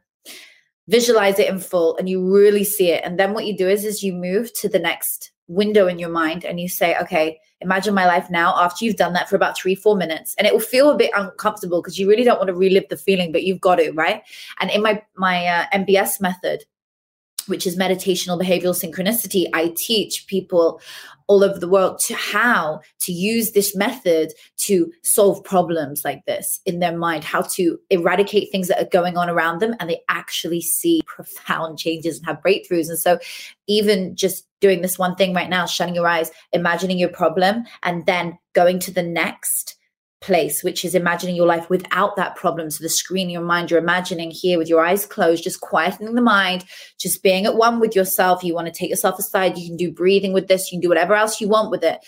Visualize 0.87 1.39
it 1.39 1.49
in 1.49 1.59
full 1.59 1.97
and 1.97 2.07
you 2.07 2.33
really 2.33 2.63
see 2.63 2.91
it. 2.91 3.03
And 3.03 3.19
then 3.19 3.33
what 3.33 3.45
you 3.45 3.57
do 3.57 3.67
is 3.67 3.83
is 3.83 4.01
you 4.01 4.13
move 4.13 4.53
to 4.61 4.69
the 4.69 4.79
next 4.79 5.31
window 5.47 5.87
in 5.87 5.99
your 5.99 6.09
mind 6.09 6.45
and 6.45 6.59
you 6.59 6.69
say, 6.69 6.97
okay, 6.99 7.37
imagine 7.59 7.93
my 7.93 8.05
life 8.05 8.29
now 8.29 8.53
after 8.57 8.85
you've 8.85 8.95
done 8.95 9.13
that 9.13 9.29
for 9.29 9.35
about 9.35 9.57
three, 9.57 9.75
four 9.75 9.95
minutes. 9.95 10.35
And 10.37 10.47
it 10.47 10.53
will 10.53 10.59
feel 10.59 10.89
a 10.89 10.97
bit 10.97 11.11
uncomfortable 11.15 11.81
because 11.81 11.99
you 11.99 12.09
really 12.09 12.23
don't 12.23 12.37
want 12.37 12.47
to 12.47 12.55
relive 12.55 12.87
the 12.89 12.97
feeling, 12.97 13.31
but 13.31 13.43
you've 13.43 13.61
got 13.61 13.75
to, 13.75 13.91
right? 13.91 14.23
And 14.59 14.69
in 14.71 14.81
my 14.81 15.01
my 15.15 15.45
uh, 15.45 15.65
MBS 15.73 16.21
method, 16.21 16.63
which 17.47 17.67
is 17.67 17.77
meditational 17.77 18.41
behavioral 18.41 18.73
synchronicity, 18.73 19.47
I 19.53 19.73
teach 19.75 20.27
people 20.27 20.81
all 21.27 21.43
over 21.43 21.57
the 21.57 21.69
world 21.69 21.99
to 21.99 22.15
how 22.15 22.81
to 22.99 23.11
use 23.11 23.51
this 23.51 23.75
method 23.75 24.33
to 24.57 24.91
solve 25.03 25.43
problems 25.43 26.03
like 26.03 26.25
this 26.25 26.59
in 26.65 26.79
their 26.79 26.95
mind, 26.97 27.23
how 27.23 27.41
to 27.41 27.79
eradicate 27.89 28.51
things 28.51 28.67
that 28.67 28.81
are 28.81 28.89
going 28.89 29.17
on 29.17 29.29
around 29.29 29.59
them, 29.59 29.75
and 29.79 29.89
they 29.89 30.01
actually 30.09 30.61
see 30.61 31.01
profound 31.05 31.79
changes 31.79 32.17
and 32.17 32.25
have 32.25 32.41
breakthroughs. 32.41 32.89
And 32.89 32.99
so, 32.99 33.19
even 33.67 34.15
just 34.15 34.45
doing 34.59 34.81
this 34.81 34.99
one 34.99 35.15
thing 35.15 35.33
right 35.33 35.49
now, 35.49 35.65
shutting 35.65 35.95
your 35.95 36.07
eyes, 36.07 36.31
imagining 36.51 36.97
your 36.97 37.09
problem, 37.09 37.63
and 37.83 38.05
then 38.05 38.37
going 38.53 38.79
to 38.79 38.91
the 38.91 39.03
next 39.03 39.77
place, 40.23 40.63
which 40.63 40.85
is 40.85 40.95
imagining 40.95 41.35
your 41.35 41.45
life 41.45 41.69
without 41.69 42.15
that 42.15 42.35
problem. 42.35 42.71
So 42.71 42.83
the 42.83 42.89
screen 42.89 43.27
in 43.27 43.31
your 43.31 43.41
mind, 43.41 43.69
you're 43.69 43.79
imagining 43.79 44.31
here 44.31 44.57
with 44.57 44.69
your 44.69 44.83
eyes 44.83 45.05
closed, 45.05 45.43
just 45.43 45.61
quietening 45.61 46.15
the 46.15 46.21
mind, 46.21 46.65
just 46.97 47.21
being 47.21 47.45
at 47.45 47.55
one 47.55 47.79
with 47.79 47.95
yourself. 47.95 48.43
You 48.43 48.55
want 48.55 48.67
to 48.67 48.73
take 48.73 48.89
yourself 48.89 49.19
aside. 49.19 49.57
You 49.57 49.67
can 49.67 49.77
do 49.77 49.91
breathing 49.91 50.33
with 50.33 50.47
this. 50.47 50.71
You 50.71 50.77
can 50.77 50.81
do 50.81 50.89
whatever 50.89 51.13
else 51.13 51.41
you 51.41 51.49
want 51.49 51.71
with 51.71 51.83
it. 51.83 51.99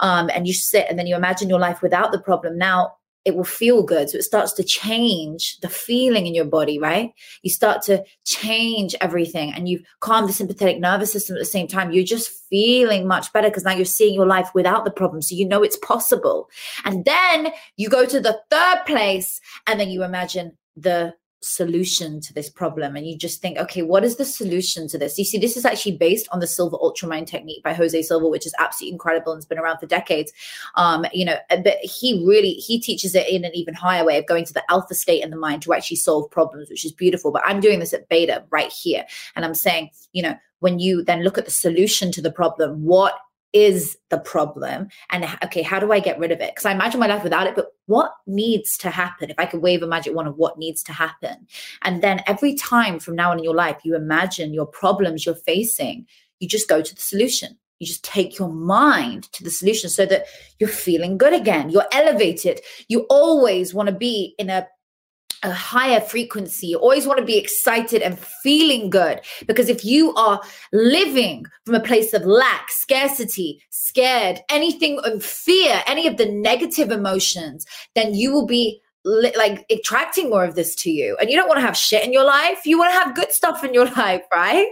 Um, 0.00 0.30
and 0.34 0.46
you 0.46 0.52
sit 0.52 0.86
and 0.88 0.98
then 0.98 1.06
you 1.06 1.14
imagine 1.14 1.48
your 1.48 1.60
life 1.60 1.82
without 1.82 2.10
the 2.10 2.20
problem. 2.20 2.58
Now 2.58 2.94
it 3.24 3.36
will 3.36 3.44
feel 3.44 3.82
good. 3.82 4.08
So 4.08 4.18
it 4.18 4.22
starts 4.22 4.52
to 4.54 4.64
change 4.64 5.58
the 5.60 5.68
feeling 5.68 6.26
in 6.26 6.34
your 6.34 6.46
body, 6.46 6.78
right? 6.78 7.12
You 7.42 7.50
start 7.50 7.82
to 7.82 8.02
change 8.24 8.94
everything 9.00 9.52
and 9.52 9.68
you 9.68 9.80
calm 10.00 10.26
the 10.26 10.32
sympathetic 10.32 10.80
nervous 10.80 11.12
system 11.12 11.36
at 11.36 11.38
the 11.38 11.44
same 11.44 11.68
time. 11.68 11.92
You're 11.92 12.04
just 12.04 12.30
feeling 12.48 13.06
much 13.06 13.32
better 13.32 13.48
because 13.48 13.64
now 13.64 13.74
you're 13.74 13.84
seeing 13.84 14.14
your 14.14 14.26
life 14.26 14.50
without 14.54 14.84
the 14.84 14.90
problem. 14.90 15.20
So 15.20 15.34
you 15.34 15.46
know 15.46 15.62
it's 15.62 15.76
possible. 15.78 16.48
And 16.84 17.04
then 17.04 17.52
you 17.76 17.88
go 17.88 18.06
to 18.06 18.20
the 18.20 18.40
third 18.50 18.86
place 18.86 19.40
and 19.66 19.78
then 19.78 19.90
you 19.90 20.02
imagine 20.02 20.56
the 20.76 21.14
solution 21.42 22.20
to 22.20 22.34
this 22.34 22.50
problem 22.50 22.96
and 22.96 23.06
you 23.06 23.16
just 23.16 23.40
think 23.40 23.56
okay 23.56 23.80
what 23.80 24.04
is 24.04 24.16
the 24.16 24.24
solution 24.24 24.86
to 24.88 24.98
this? 24.98 25.18
You 25.18 25.24
see 25.24 25.38
this 25.38 25.56
is 25.56 25.64
actually 25.64 25.96
based 25.96 26.28
on 26.32 26.40
the 26.40 26.46
Silva 26.46 26.76
ultramind 26.76 27.26
technique 27.26 27.62
by 27.62 27.72
jose 27.72 28.02
silva 28.02 28.28
which 28.28 28.46
is 28.46 28.54
absolutely 28.58 28.92
incredible 28.92 29.32
and 29.32 29.38
has 29.38 29.46
been 29.46 29.58
around 29.58 29.78
for 29.78 29.86
decades. 29.86 30.32
Um 30.74 31.06
you 31.12 31.24
know 31.24 31.36
but 31.48 31.78
he 31.82 32.24
really 32.26 32.52
he 32.52 32.78
teaches 32.80 33.14
it 33.14 33.28
in 33.28 33.44
an 33.44 33.52
even 33.54 33.74
higher 33.74 34.04
way 34.04 34.18
of 34.18 34.26
going 34.26 34.44
to 34.44 34.52
the 34.52 34.64
alpha 34.70 34.94
state 34.94 35.22
in 35.22 35.30
the 35.30 35.36
mind 35.36 35.62
to 35.62 35.72
actually 35.72 35.96
solve 35.96 36.30
problems 36.30 36.68
which 36.68 36.84
is 36.84 36.92
beautiful. 36.92 37.32
But 37.32 37.42
i'm 37.46 37.60
doing 37.60 37.80
this 37.80 37.92
at 37.92 38.08
beta 38.08 38.44
right 38.50 38.70
here 38.70 39.06
and 39.34 39.44
i'm 39.44 39.54
saying 39.54 39.90
you 40.12 40.22
know 40.22 40.36
when 40.58 40.78
you 40.78 41.02
then 41.02 41.22
look 41.22 41.38
at 41.38 41.46
the 41.46 41.50
solution 41.50 42.12
to 42.12 42.22
the 42.22 42.30
problem 42.30 42.84
what 42.84 43.14
is 43.52 43.96
the 44.10 44.18
problem? 44.18 44.88
And 45.10 45.24
okay 45.44 45.62
how 45.62 45.78
do 45.78 45.92
i 45.92 46.00
get 46.00 46.18
rid 46.18 46.32
of 46.32 46.40
it? 46.40 46.52
Because 46.54 46.66
i 46.66 46.72
imagine 46.72 47.00
my 47.00 47.06
life 47.06 47.22
without 47.22 47.46
it 47.46 47.54
but 47.54 47.68
what 47.86 48.12
needs 48.26 48.76
to 48.78 48.90
happen? 48.90 49.30
If 49.30 49.38
i 49.38 49.46
could 49.46 49.62
wave 49.62 49.82
a 49.82 49.86
magic 49.86 50.14
wand 50.14 50.28
of 50.28 50.36
what 50.36 50.58
needs 50.58 50.82
to 50.84 50.92
happen. 50.92 51.46
And 51.82 52.02
then 52.02 52.22
every 52.26 52.54
time 52.54 52.98
from 52.98 53.16
now 53.16 53.30
on 53.30 53.38
in 53.38 53.44
your 53.44 53.54
life 53.54 53.78
you 53.84 53.96
imagine 53.96 54.54
your 54.54 54.66
problems 54.66 55.26
you're 55.26 55.34
facing 55.34 56.06
you 56.40 56.48
just 56.48 56.68
go 56.68 56.82
to 56.82 56.94
the 56.94 57.00
solution. 57.00 57.56
You 57.78 57.86
just 57.86 58.04
take 58.04 58.38
your 58.38 58.50
mind 58.50 59.30
to 59.32 59.44
the 59.44 59.50
solution 59.50 59.88
so 59.88 60.04
that 60.06 60.26
you're 60.58 60.68
feeling 60.68 61.16
good 61.16 61.32
again. 61.32 61.70
You're 61.70 61.86
elevated. 61.92 62.60
You 62.88 63.06
always 63.08 63.72
want 63.72 63.88
to 63.88 63.94
be 63.94 64.34
in 64.38 64.50
a 64.50 64.66
a 65.42 65.52
higher 65.52 66.00
frequency. 66.00 66.68
You 66.68 66.78
always 66.78 67.06
want 67.06 67.18
to 67.18 67.24
be 67.24 67.38
excited 67.38 68.02
and 68.02 68.18
feeling 68.18 68.90
good 68.90 69.20
because 69.46 69.68
if 69.68 69.84
you 69.84 70.14
are 70.14 70.40
living 70.72 71.46
from 71.64 71.74
a 71.74 71.80
place 71.80 72.12
of 72.12 72.24
lack, 72.24 72.70
scarcity, 72.70 73.62
scared, 73.70 74.40
anything 74.48 75.00
of 75.04 75.24
fear, 75.24 75.82
any 75.86 76.06
of 76.06 76.16
the 76.16 76.26
negative 76.26 76.90
emotions, 76.90 77.66
then 77.94 78.14
you 78.14 78.32
will 78.32 78.46
be 78.46 78.80
li- 79.04 79.34
like 79.36 79.64
attracting 79.70 80.30
more 80.30 80.44
of 80.44 80.54
this 80.54 80.74
to 80.76 80.90
you. 80.90 81.16
And 81.20 81.30
you 81.30 81.36
don't 81.36 81.48
want 81.48 81.58
to 81.58 81.66
have 81.66 81.76
shit 81.76 82.04
in 82.04 82.12
your 82.12 82.24
life. 82.24 82.66
You 82.66 82.78
want 82.78 82.92
to 82.92 82.98
have 82.98 83.14
good 83.14 83.32
stuff 83.32 83.64
in 83.64 83.74
your 83.74 83.86
life, 83.96 84.22
right? 84.32 84.68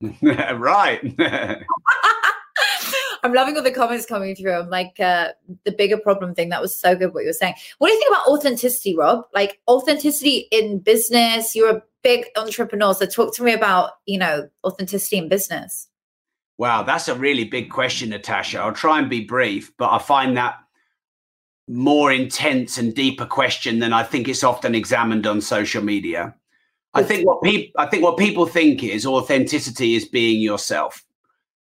right. 0.22 1.00
I'm 3.22 3.32
loving 3.32 3.56
all 3.56 3.62
the 3.62 3.70
comments 3.70 4.06
coming 4.06 4.34
through. 4.34 4.52
I'm 4.52 4.70
like 4.70 4.98
uh, 5.00 5.30
the 5.64 5.72
bigger 5.72 5.96
problem 5.96 6.34
thing. 6.34 6.48
That 6.50 6.62
was 6.62 6.76
so 6.76 6.94
good 6.94 7.14
what 7.14 7.20
you 7.20 7.28
were 7.28 7.32
saying. 7.32 7.54
What 7.78 7.88
do 7.88 7.94
you 7.94 8.00
think 8.00 8.10
about 8.10 8.26
authenticity, 8.26 8.96
Rob? 8.96 9.24
Like 9.34 9.60
authenticity 9.68 10.48
in 10.50 10.78
business. 10.78 11.54
You're 11.54 11.76
a 11.76 11.82
big 12.02 12.26
entrepreneur, 12.36 12.94
so 12.94 13.06
talk 13.06 13.34
to 13.36 13.42
me 13.42 13.52
about 13.52 13.92
you 14.06 14.18
know 14.18 14.48
authenticity 14.64 15.18
in 15.18 15.28
business. 15.28 15.88
Wow, 16.58 16.82
that's 16.82 17.08
a 17.08 17.14
really 17.14 17.44
big 17.44 17.70
question, 17.70 18.10
Natasha. 18.10 18.60
I'll 18.60 18.72
try 18.72 18.98
and 18.98 19.10
be 19.10 19.24
brief, 19.24 19.72
but 19.76 19.92
I 19.92 19.98
find 19.98 20.36
that 20.36 20.56
more 21.68 22.12
intense 22.12 22.78
and 22.78 22.94
deeper 22.94 23.26
question 23.26 23.80
than 23.80 23.92
I 23.92 24.02
think 24.02 24.28
it's 24.28 24.44
often 24.44 24.74
examined 24.74 25.26
on 25.26 25.40
social 25.40 25.82
media. 25.82 26.34
I 26.94 27.02
think 27.02 27.26
what 27.26 27.42
people 27.42 27.72
I 27.78 27.86
think 27.86 28.02
what 28.02 28.16
people 28.16 28.46
think 28.46 28.82
is 28.82 29.04
authenticity 29.04 29.94
is 29.94 30.06
being 30.06 30.40
yourself. 30.40 31.04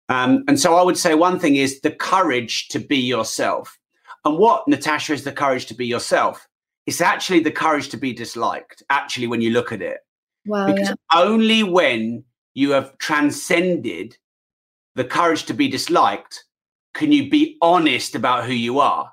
Um, 0.09 0.43
and 0.47 0.59
so 0.59 0.75
I 0.75 0.81
would 0.81 0.97
say 0.97 1.13
one 1.13 1.39
thing 1.39 1.55
is 1.55 1.81
the 1.81 1.91
courage 1.91 2.67
to 2.69 2.79
be 2.79 2.97
yourself. 2.97 3.77
And 4.25 4.37
what, 4.37 4.67
Natasha, 4.67 5.13
is 5.13 5.23
the 5.23 5.31
courage 5.31 5.67
to 5.67 5.73
be 5.73 5.85
yourself? 5.85 6.47
It's 6.87 7.01
actually 7.01 7.41
the 7.41 7.51
courage 7.51 7.89
to 7.89 7.97
be 7.97 8.11
disliked, 8.13 8.83
actually, 8.89 9.27
when 9.27 9.41
you 9.41 9.51
look 9.51 9.71
at 9.71 9.81
it. 9.81 9.99
Wow, 10.45 10.65
because 10.65 10.89
yeah. 10.89 10.95
only 11.13 11.63
when 11.63 12.23
you 12.55 12.71
have 12.71 12.97
transcended 12.97 14.17
the 14.95 15.03
courage 15.03 15.43
to 15.45 15.53
be 15.53 15.67
disliked 15.67 16.43
can 16.93 17.11
you 17.11 17.29
be 17.29 17.57
honest 17.61 18.15
about 18.15 18.45
who 18.45 18.53
you 18.53 18.79
are. 18.79 19.11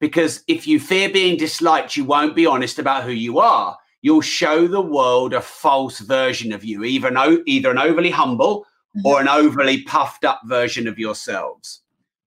Because 0.00 0.44
if 0.46 0.66
you 0.66 0.78
fear 0.78 1.08
being 1.08 1.36
disliked, 1.36 1.96
you 1.96 2.04
won't 2.04 2.36
be 2.36 2.46
honest 2.46 2.78
about 2.78 3.04
who 3.04 3.10
you 3.10 3.38
are. 3.38 3.76
You'll 4.02 4.20
show 4.20 4.68
the 4.68 4.80
world 4.80 5.32
a 5.32 5.40
false 5.40 5.98
version 5.98 6.52
of 6.52 6.64
you, 6.64 6.84
even 6.84 7.16
either 7.46 7.70
an 7.70 7.78
overly 7.78 8.10
humble 8.10 8.64
or 9.04 9.20
an 9.20 9.28
overly 9.28 9.82
puffed 9.82 10.24
up 10.24 10.40
version 10.44 10.86
of 10.86 10.98
yourselves. 10.98 11.82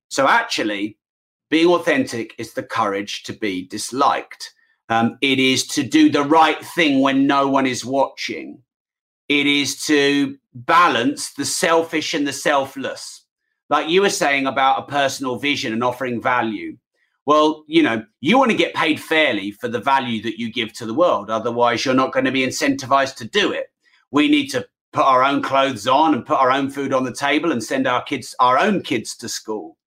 So, 0.10 0.28
actually, 0.28 0.98
being 1.50 1.68
authentic 1.68 2.34
is 2.38 2.54
the 2.54 2.64
courage 2.64 3.24
to 3.24 3.34
be 3.34 3.68
disliked. 3.68 4.54
Um, 4.90 5.18
it 5.22 5.40
is 5.40 5.68
to 5.68 5.84
do 5.84 6.10
the 6.10 6.24
right 6.24 6.64
thing 6.64 7.02
when 7.02 7.28
no 7.28 7.48
one 7.48 7.66
is 7.66 7.86
watching. 7.86 8.62
It 9.28 9.46
is 9.46 9.84
to 9.86 10.38
balance 10.54 11.34
the 11.34 11.46
selfish 11.46 12.14
and 12.14 12.28
the 12.28 12.34
selfless. 12.34 13.26
Like 13.70 13.90
you 13.90 14.02
were 14.02 14.10
saying 14.10 14.48
about 14.48 14.80
a 14.80 14.92
personal 14.92 15.38
vision 15.38 15.74
and 15.74 15.84
offering 15.84 16.22
value. 16.22 16.78
Well, 17.28 17.64
you 17.68 17.84
know, 17.84 18.04
you 18.22 18.40
want 18.40 18.50
to 18.50 18.58
get 18.58 18.74
paid 18.74 19.00
fairly 19.00 19.52
for 19.52 19.68
the 19.68 19.80
value 19.80 20.24
that 20.24 20.40
you 20.40 20.52
give 20.52 20.74
to 20.74 20.88
the 20.88 20.96
world. 20.96 21.30
Otherwise, 21.30 21.86
you're 21.86 21.94
not 21.94 22.12
going 22.12 22.26
to 22.26 22.32
be 22.32 22.46
incentivized 22.46 23.16
to 23.18 23.26
do 23.26 23.52
it. 23.52 23.68
We 24.10 24.28
need 24.28 24.48
to 24.48 24.68
put 24.92 25.06
our 25.06 25.24
own 25.24 25.42
clothes 25.42 25.88
on 25.88 26.14
and 26.14 26.26
put 26.26 26.40
our 26.40 26.52
own 26.52 26.70
food 26.70 26.94
on 26.94 27.04
the 27.04 27.14
table 27.14 27.52
and 27.52 27.64
send 27.64 27.88
our 27.88 28.04
kids 28.04 28.36
our 28.40 28.58
own 28.58 28.82
kids 28.82 29.16
to 29.18 29.30
school. 29.30 29.78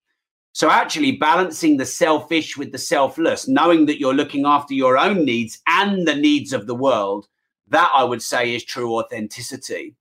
So 0.52 0.70
actually 0.70 1.12
balancing 1.12 1.76
the 1.76 1.86
selfish 1.86 2.56
with 2.56 2.72
the 2.72 2.78
selfless 2.78 3.48
knowing 3.48 3.86
that 3.86 3.98
you're 3.98 4.14
looking 4.14 4.44
after 4.46 4.74
your 4.74 4.98
own 4.98 5.24
needs 5.24 5.60
and 5.66 6.06
the 6.06 6.14
needs 6.14 6.52
of 6.52 6.66
the 6.66 6.74
world 6.74 7.26
that 7.68 7.90
i 7.94 8.04
would 8.04 8.22
say 8.22 8.54
is 8.54 8.64
true 8.64 8.96
authenticity. 8.96 9.94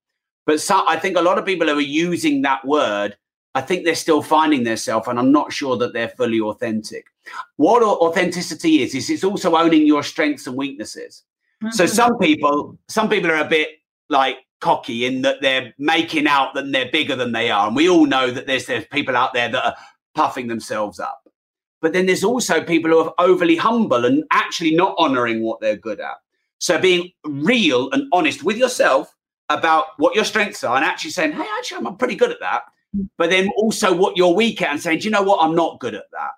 But 0.46 0.60
so, 0.62 0.84
i 0.88 0.98
think 0.98 1.18
a 1.18 1.22
lot 1.22 1.38
of 1.38 1.46
people 1.46 1.68
who 1.68 1.78
are 1.78 1.82
using 1.82 2.42
that 2.44 2.66
word. 2.66 3.18
I 3.54 3.60
think 3.60 3.84
they're 3.84 3.96
still 3.96 4.22
finding 4.22 4.64
themselves 4.64 5.08
and 5.08 5.20
i'm 5.20 5.32
not 5.32 5.52
sure 5.52 5.78
that 5.78 5.94
they're 5.94 6.10
fully 6.10 6.40
authentic. 6.40 7.06
What 7.56 7.82
authenticity 7.84 8.84
is 8.84 8.94
is 8.94 9.10
it's 9.10 9.24
also 9.24 9.56
owning 9.56 9.88
your 9.88 10.04
strengths 10.04 10.48
and 10.48 10.56
weaknesses. 10.56 11.24
Mm-hmm. 11.64 11.72
so 11.72 11.86
some 11.86 12.18
people 12.18 12.78
some 12.88 13.08
people 13.08 13.30
are 13.32 13.38
a 13.38 13.48
bit 13.48 13.70
like 14.10 14.38
cocky 14.62 15.06
in 15.06 15.22
that 15.24 15.42
they're 15.42 15.74
making 15.78 16.28
out 16.28 16.54
that 16.54 16.72
they're 16.72 16.92
bigger 16.92 17.16
than 17.16 17.34
they 17.34 17.52
are. 17.52 17.68
And 17.68 17.76
we 17.76 17.90
all 17.90 18.06
know 18.06 18.32
that 18.32 18.48
there's 18.48 18.66
there's 18.68 18.86
people 18.86 19.18
out 19.18 19.34
there 19.34 19.50
that 19.50 19.66
are 19.66 19.76
puffing 20.16 20.48
themselves 20.48 21.00
up. 21.00 21.28
But 21.82 21.94
then 21.94 22.06
there's 22.06 22.24
also 22.24 22.64
people 22.64 22.92
who 22.92 23.00
are 23.00 23.14
overly 23.18 23.56
humble 23.56 24.06
and 24.06 24.24
actually 24.32 24.76
not 24.76 24.96
honoring 24.98 25.42
what 25.42 25.60
they're 25.60 25.76
good 25.76 26.00
at. 26.00 26.18
So 26.60 26.80
being 26.80 27.12
real 27.26 27.90
and 27.92 28.08
honest 28.14 28.44
with 28.44 28.56
yourself 28.58 29.16
about 29.50 29.86
what 29.98 30.16
your 30.16 30.24
strengths 30.24 30.64
are 30.64 30.76
and 30.76 30.86
actually 30.86 31.12
saying, 31.12 31.32
hey, 31.32 31.48
actually, 31.58 31.86
I'm 31.86 31.98
pretty 31.98 32.16
good 32.16 32.32
at 32.32 32.40
that. 32.40 32.62
Mm. 32.96 33.10
But 33.18 33.32
then 33.32 33.50
also 33.58 33.96
what 33.96 34.16
you're 34.16 34.34
weak 34.34 34.62
at 34.62 34.70
and 34.70 34.80
saying, 34.80 35.00
do 35.00 35.06
you 35.06 35.12
know 35.12 35.24
what? 35.24 35.44
I'm 35.44 35.56
not 35.56 35.80
good 35.80 35.96
at 35.96 36.06
that. 36.12 36.32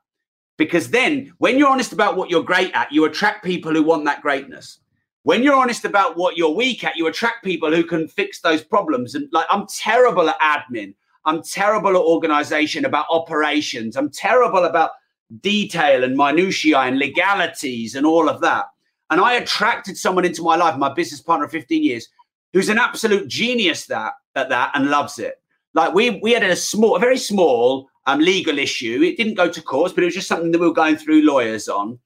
because 0.57 0.91
then 0.91 1.33
when 1.39 1.57
you're 1.57 1.69
honest 1.69 1.93
about 1.93 2.15
what 2.15 2.29
you're 2.29 2.43
great 2.43 2.71
at, 2.73 2.91
you 2.91 3.05
attract 3.05 3.43
people 3.43 3.73
who 3.73 3.83
want 3.83 4.05
that 4.05 4.21
greatness. 4.21 4.79
When 5.23 5.41
you're 5.41 5.55
honest 5.55 5.85
about 5.85 6.17
what 6.17 6.35
you're 6.35 6.49
weak 6.49 6.83
at, 6.83 6.97
you 6.97 7.07
attract 7.07 7.43
people 7.43 7.73
who 7.73 7.83
can 7.83 8.07
fix 8.07 8.41
those 8.41 8.61
problems. 8.61 9.15
And 9.15 9.29
like, 9.31 9.45
I'm 9.49 9.65
terrible 9.67 10.29
at 10.29 10.39
admin. 10.39 10.93
I'm 11.25 11.41
terrible 11.41 11.91
at 11.91 11.95
organization, 11.95 12.83
about 12.83 13.05
operations. 13.09 13.95
I'm 13.95 14.09
terrible 14.09 14.65
about 14.65 14.91
detail 15.39 16.03
and 16.03 16.17
minutiae 16.17 16.79
and 16.79 16.99
legalities 16.99 17.95
and 17.95 18.05
all 18.05 18.27
of 18.27 18.41
that. 18.41 18.65
And 19.09 19.21
I 19.21 19.35
attracted 19.35 19.97
someone 19.97 20.25
into 20.25 20.43
my 20.43 20.57
life, 20.57 20.77
my 20.77 20.93
business 20.93 21.21
partner 21.21 21.45
of 21.45 21.51
15 21.51 21.83
years, 21.83 22.09
who's 22.51 22.69
an 22.69 22.77
absolute 22.77 23.27
genius 23.27 23.85
that 23.87 24.13
at 24.35 24.49
that 24.49 24.71
and 24.75 24.89
loves 24.89 25.19
it. 25.19 25.41
Like 25.73 25.93
we 25.93 26.19
we 26.21 26.33
had 26.33 26.43
a 26.43 26.55
small, 26.55 26.95
a 26.95 26.99
very 26.99 27.17
small 27.17 27.89
um, 28.05 28.19
legal 28.19 28.59
issue. 28.59 29.01
It 29.03 29.17
didn't 29.17 29.35
go 29.35 29.49
to 29.49 29.61
courts, 29.61 29.93
but 29.93 30.03
it 30.03 30.05
was 30.05 30.15
just 30.15 30.27
something 30.27 30.51
that 30.51 30.59
we 30.59 30.67
were 30.67 30.73
going 30.73 30.97
through 30.97 31.21
lawyers 31.21 31.67
on. 31.67 31.99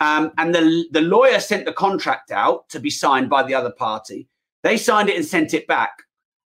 Um, 0.00 0.32
and 0.38 0.54
the 0.54 0.86
the 0.92 1.02
lawyer 1.02 1.38
sent 1.40 1.66
the 1.66 1.72
contract 1.72 2.30
out 2.30 2.68
to 2.70 2.80
be 2.80 2.90
signed 2.90 3.28
by 3.28 3.42
the 3.42 3.54
other 3.54 3.70
party. 3.70 4.28
They 4.62 4.76
signed 4.76 5.08
it 5.08 5.16
and 5.16 5.24
sent 5.24 5.54
it 5.54 5.66
back. 5.66 5.90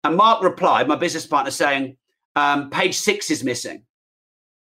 And 0.04 0.16
Mark 0.16 0.42
replied, 0.42 0.88
my 0.88 0.96
business 0.96 1.28
partner, 1.28 1.52
saying, 1.52 1.98
um, 2.36 2.70
"Page 2.70 2.96
six 2.96 3.30
is 3.30 3.44
missing." 3.44 3.84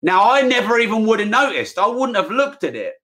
Now 0.02 0.30
I 0.30 0.42
never 0.42 0.78
even 0.78 1.06
would 1.06 1.20
have 1.20 1.28
noticed. 1.28 1.78
I 1.78 1.86
wouldn't 1.86 2.16
have 2.16 2.30
looked 2.30 2.64
at 2.64 2.74
it. 2.74 2.94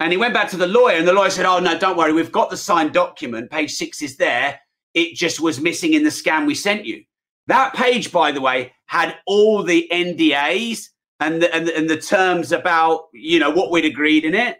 And 0.00 0.12
he 0.12 0.18
went 0.18 0.34
back 0.34 0.50
to 0.50 0.56
the 0.56 0.66
lawyer, 0.66 0.96
and 0.96 1.08
the 1.08 1.12
lawyer 1.12 1.30
said, 1.30 1.46
"Oh 1.46 1.58
no, 1.58 1.78
don't 1.78 1.96
worry. 1.96 2.12
We've 2.12 2.30
got 2.30 2.50
the 2.50 2.56
signed 2.56 2.92
document. 2.92 3.50
Page 3.50 3.72
six 3.72 4.02
is 4.02 4.16
there. 4.18 4.60
It 4.94 5.14
just 5.14 5.40
was 5.40 5.60
missing 5.60 5.94
in 5.94 6.04
the 6.04 6.10
scan 6.10 6.46
we 6.46 6.54
sent 6.54 6.84
you." 6.84 7.02
That 7.46 7.74
page, 7.74 8.12
by 8.12 8.30
the 8.30 8.42
way, 8.42 8.74
had 8.86 9.16
all 9.26 9.62
the 9.62 9.88
NDAs 9.90 10.90
and 11.18 11.42
the, 11.42 11.54
and 11.54 11.66
the, 11.66 11.76
and 11.76 11.88
the 11.88 11.96
terms 11.96 12.52
about 12.52 13.06
you 13.12 13.38
know 13.38 13.50
what 13.50 13.70
we'd 13.70 13.86
agreed 13.86 14.24
in 14.24 14.34
it. 14.34 14.58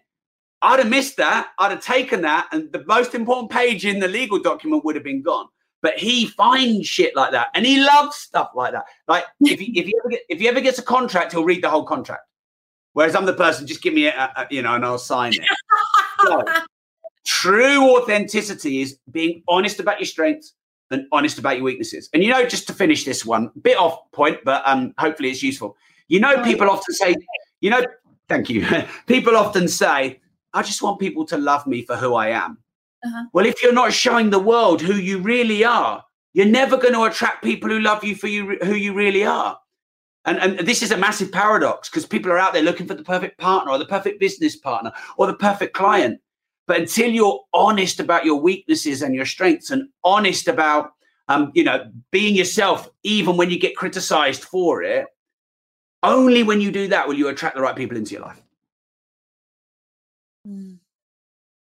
I'd 0.62 0.80
have 0.80 0.88
missed 0.88 1.16
that. 1.18 1.48
I'd 1.58 1.70
have 1.70 1.82
taken 1.82 2.22
that, 2.22 2.48
and 2.52 2.70
the 2.72 2.84
most 2.86 3.14
important 3.14 3.50
page 3.50 3.86
in 3.86 4.00
the 4.00 4.08
legal 4.08 4.40
document 4.40 4.84
would 4.84 4.94
have 4.96 5.04
been 5.04 5.22
gone. 5.22 5.46
But 5.80 5.96
he 5.96 6.26
finds 6.26 6.88
shit 6.88 7.14
like 7.14 7.30
that, 7.32 7.48
and 7.54 7.64
he 7.64 7.80
loves 7.84 8.16
stuff 8.16 8.50
like 8.54 8.72
that. 8.72 8.84
Like 9.06 9.24
if 9.40 9.60
he, 9.60 9.78
if 9.78 9.86
he 9.86 9.94
ever 10.00 10.08
get, 10.08 10.20
if 10.28 10.40
he 10.40 10.48
ever 10.48 10.60
gets 10.60 10.78
a 10.78 10.82
contract, 10.82 11.32
he'll 11.32 11.44
read 11.44 11.62
the 11.62 11.70
whole 11.70 11.84
contract. 11.84 12.22
Whereas 12.94 13.14
I'm 13.14 13.26
the 13.26 13.34
person, 13.34 13.66
just 13.66 13.82
give 13.82 13.94
me 13.94 14.06
a, 14.06 14.32
a 14.36 14.46
you 14.50 14.62
know, 14.62 14.74
and 14.74 14.84
I'll 14.84 14.98
sign 14.98 15.34
it. 15.34 15.40
so, 16.26 16.42
true 17.24 17.96
authenticity 17.96 18.80
is 18.80 18.98
being 19.10 19.42
honest 19.46 19.78
about 19.78 20.00
your 20.00 20.06
strengths, 20.06 20.54
and 20.90 21.06
honest 21.12 21.38
about 21.38 21.56
your 21.56 21.64
weaknesses. 21.64 22.08
And 22.12 22.22
you 22.22 22.30
know, 22.32 22.44
just 22.46 22.66
to 22.68 22.72
finish 22.72 23.04
this 23.04 23.24
one, 23.24 23.50
bit 23.62 23.76
off 23.76 24.10
point, 24.12 24.38
but 24.44 24.62
um, 24.66 24.94
hopefully 24.98 25.30
it's 25.30 25.42
useful. 25.42 25.76
You 26.08 26.20
know, 26.20 26.42
people 26.42 26.70
often 26.70 26.94
say, 26.94 27.14
you 27.60 27.70
know, 27.70 27.84
thank 28.28 28.48
you. 28.48 28.66
people 29.06 29.36
often 29.36 29.68
say, 29.68 30.20
I 30.58 30.62
just 30.62 30.82
want 30.82 30.98
people 30.98 31.24
to 31.26 31.38
love 31.38 31.66
me 31.66 31.82
for 31.82 31.96
who 31.96 32.14
I 32.14 32.28
am. 32.30 32.58
Uh-huh. 33.04 33.24
Well, 33.32 33.46
if 33.46 33.62
you're 33.62 33.72
not 33.72 33.92
showing 33.92 34.30
the 34.30 34.40
world 34.40 34.82
who 34.82 34.94
you 34.94 35.18
really 35.18 35.64
are, 35.64 36.04
you're 36.34 36.46
never 36.46 36.76
going 36.76 36.94
to 36.94 37.04
attract 37.04 37.44
people 37.44 37.70
who 37.70 37.78
love 37.78 38.02
you 38.02 38.16
for 38.16 38.26
you 38.26 38.58
who 38.64 38.74
you 38.74 38.92
really 38.92 39.24
are. 39.24 39.56
And, 40.24 40.38
and 40.38 40.58
this 40.66 40.82
is 40.82 40.90
a 40.90 40.96
massive 40.96 41.30
paradox 41.30 41.88
because 41.88 42.04
people 42.04 42.32
are 42.32 42.38
out 42.38 42.52
there 42.52 42.62
looking 42.62 42.88
for 42.88 42.94
the 42.94 43.04
perfect 43.04 43.38
partner 43.38 43.70
or 43.70 43.78
the 43.78 43.86
perfect 43.86 44.18
business 44.18 44.56
partner 44.56 44.92
or 45.16 45.28
the 45.28 45.34
perfect 45.34 45.74
client. 45.74 46.20
But 46.66 46.80
until 46.80 47.08
you're 47.08 47.40
honest 47.54 48.00
about 48.00 48.24
your 48.24 48.40
weaknesses 48.40 49.00
and 49.00 49.14
your 49.14 49.26
strengths 49.26 49.70
and 49.70 49.88
honest 50.02 50.48
about, 50.48 50.90
um, 51.28 51.52
you 51.54 51.62
know, 51.62 51.90
being 52.10 52.34
yourself, 52.34 52.90
even 53.04 53.36
when 53.36 53.48
you 53.48 53.58
get 53.58 53.76
criticized 53.76 54.42
for 54.42 54.82
it, 54.82 55.06
only 56.02 56.42
when 56.42 56.60
you 56.60 56.70
do 56.70 56.88
that 56.88 57.06
will 57.06 57.14
you 57.14 57.28
attract 57.28 57.56
the 57.56 57.62
right 57.62 57.76
people 57.76 57.96
into 57.96 58.12
your 58.12 58.22
life. 58.22 58.42
Mm. 60.48 60.78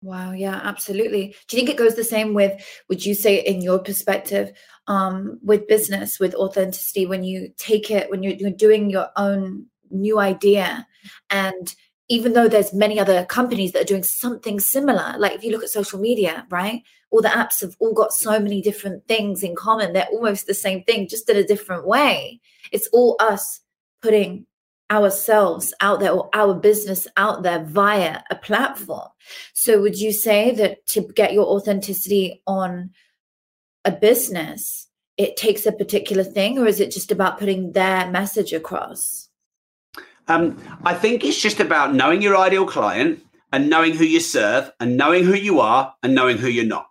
Wow, 0.04 0.32
yeah, 0.32 0.62
absolutely. 0.64 1.36
Do 1.48 1.58
you 1.58 1.66
think 1.66 1.70
it 1.70 1.84
goes 1.84 1.96
the 1.96 2.04
same 2.04 2.34
with, 2.36 2.54
would 2.88 3.04
you 3.04 3.16
say, 3.16 3.40
in 3.40 3.62
your 3.62 3.80
perspective, 3.80 4.52
um, 4.88 5.40
with 5.44 5.68
business, 5.68 6.20
with 6.20 6.36
authenticity, 6.36 7.06
when 7.08 7.24
you 7.24 7.52
take 7.58 7.90
it, 7.90 8.10
when 8.12 8.22
you're, 8.22 8.34
you're 8.34 8.52
doing 8.52 8.90
your 8.92 9.10
own 9.18 9.66
new 9.90 10.20
idea 10.20 10.86
and 11.30 11.76
even 12.10 12.34
though 12.34 12.48
there's 12.48 12.74
many 12.74 13.00
other 13.00 13.26
companies 13.26 13.72
that 13.72 13.82
are 13.82 13.86
doing 13.86 14.04
something 14.04 14.60
similar 14.60 15.16
like 15.18 15.34
if 15.34 15.44
you 15.44 15.52
look 15.52 15.64
at 15.64 15.70
social 15.70 16.00
media 16.00 16.46
right 16.50 16.84
all 17.10 17.22
the 17.22 17.28
apps 17.30 17.62
have 17.62 17.76
all 17.80 17.94
got 17.94 18.12
so 18.14 18.40
many 18.40 18.62
different 18.62 19.06
things 19.08 19.44
in 19.44 19.56
common 19.56 19.94
they're 19.94 20.08
almost 20.12 20.48
the 20.48 20.54
same 20.54 20.84
thing 20.84 21.08
just 21.08 21.30
in 21.30 21.38
a 21.38 21.44
different 21.44 21.88
way 21.88 22.40
it's 22.72 22.88
all 22.92 23.16
us 23.20 23.62
putting 24.02 24.46
ourselves 24.92 25.74
out 25.82 26.00
there 26.00 26.12
or 26.12 26.30
our 26.34 26.54
business 26.54 27.08
out 27.18 27.44
there 27.44 27.64
via 27.64 28.22
a 28.30 28.36
platform 28.36 29.08
so 29.54 29.82
would 29.82 30.00
you 30.00 30.12
say 30.12 30.52
that 30.52 30.86
to 30.86 31.02
get 31.16 31.34
your 31.34 31.46
authenticity 31.46 32.42
on 32.48 32.90
a 33.86 33.92
business 33.92 34.88
it 35.18 35.36
takes 35.36 35.66
a 35.66 35.72
particular 35.72 36.24
thing 36.24 36.58
or 36.58 36.68
is 36.68 36.80
it 36.80 36.92
just 36.92 37.12
about 37.12 37.38
putting 37.38 37.74
their 37.74 38.10
message 38.10 38.54
across 38.54 39.28
um, 40.28 40.62
I 40.84 40.94
think 40.94 41.24
it's 41.24 41.42
just 41.42 41.60
about 41.60 41.94
knowing 41.94 42.22
your 42.22 42.38
ideal 42.38 42.66
client 42.66 43.24
and 43.52 43.70
knowing 43.70 43.96
who 43.96 44.04
you 44.04 44.20
serve 44.20 44.72
and 44.80 44.98
knowing 44.98 45.24
who 45.24 45.36
you 45.36 45.60
are 45.60 45.94
and 46.04 46.14
knowing 46.14 46.38
who 46.38 46.48
you're 46.48 46.66
not. 46.66 46.88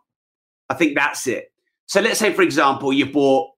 I 0.68 0.74
think 0.74 0.94
that's 0.94 1.26
it. 1.26 1.52
So 1.86 2.00
let's 2.00 2.18
say, 2.18 2.32
for 2.32 2.42
example, 2.42 2.92
you 2.92 3.06
bought 3.06 3.50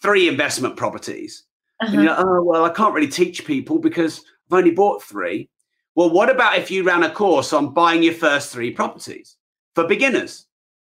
three 0.00 0.28
investment 0.28 0.76
properties. 0.76 1.44
Uh-huh. 1.80 1.92
And 1.92 2.02
you're 2.02 2.14
like, 2.14 2.24
oh, 2.24 2.42
well, 2.42 2.64
I 2.64 2.70
can't 2.70 2.94
really 2.94 3.08
teach 3.08 3.44
people 3.44 3.78
because 3.78 4.20
I've 4.50 4.58
only 4.58 4.70
bought 4.70 5.02
three. 5.02 5.50
Well, 5.94 6.10
what 6.10 6.30
about 6.30 6.58
if 6.58 6.70
you 6.70 6.82
ran 6.82 7.02
a 7.02 7.10
course 7.10 7.52
on 7.52 7.72
buying 7.72 8.02
your 8.02 8.14
first 8.14 8.52
three 8.52 8.70
properties 8.70 9.36
for 9.74 9.86
beginners? 9.86 10.46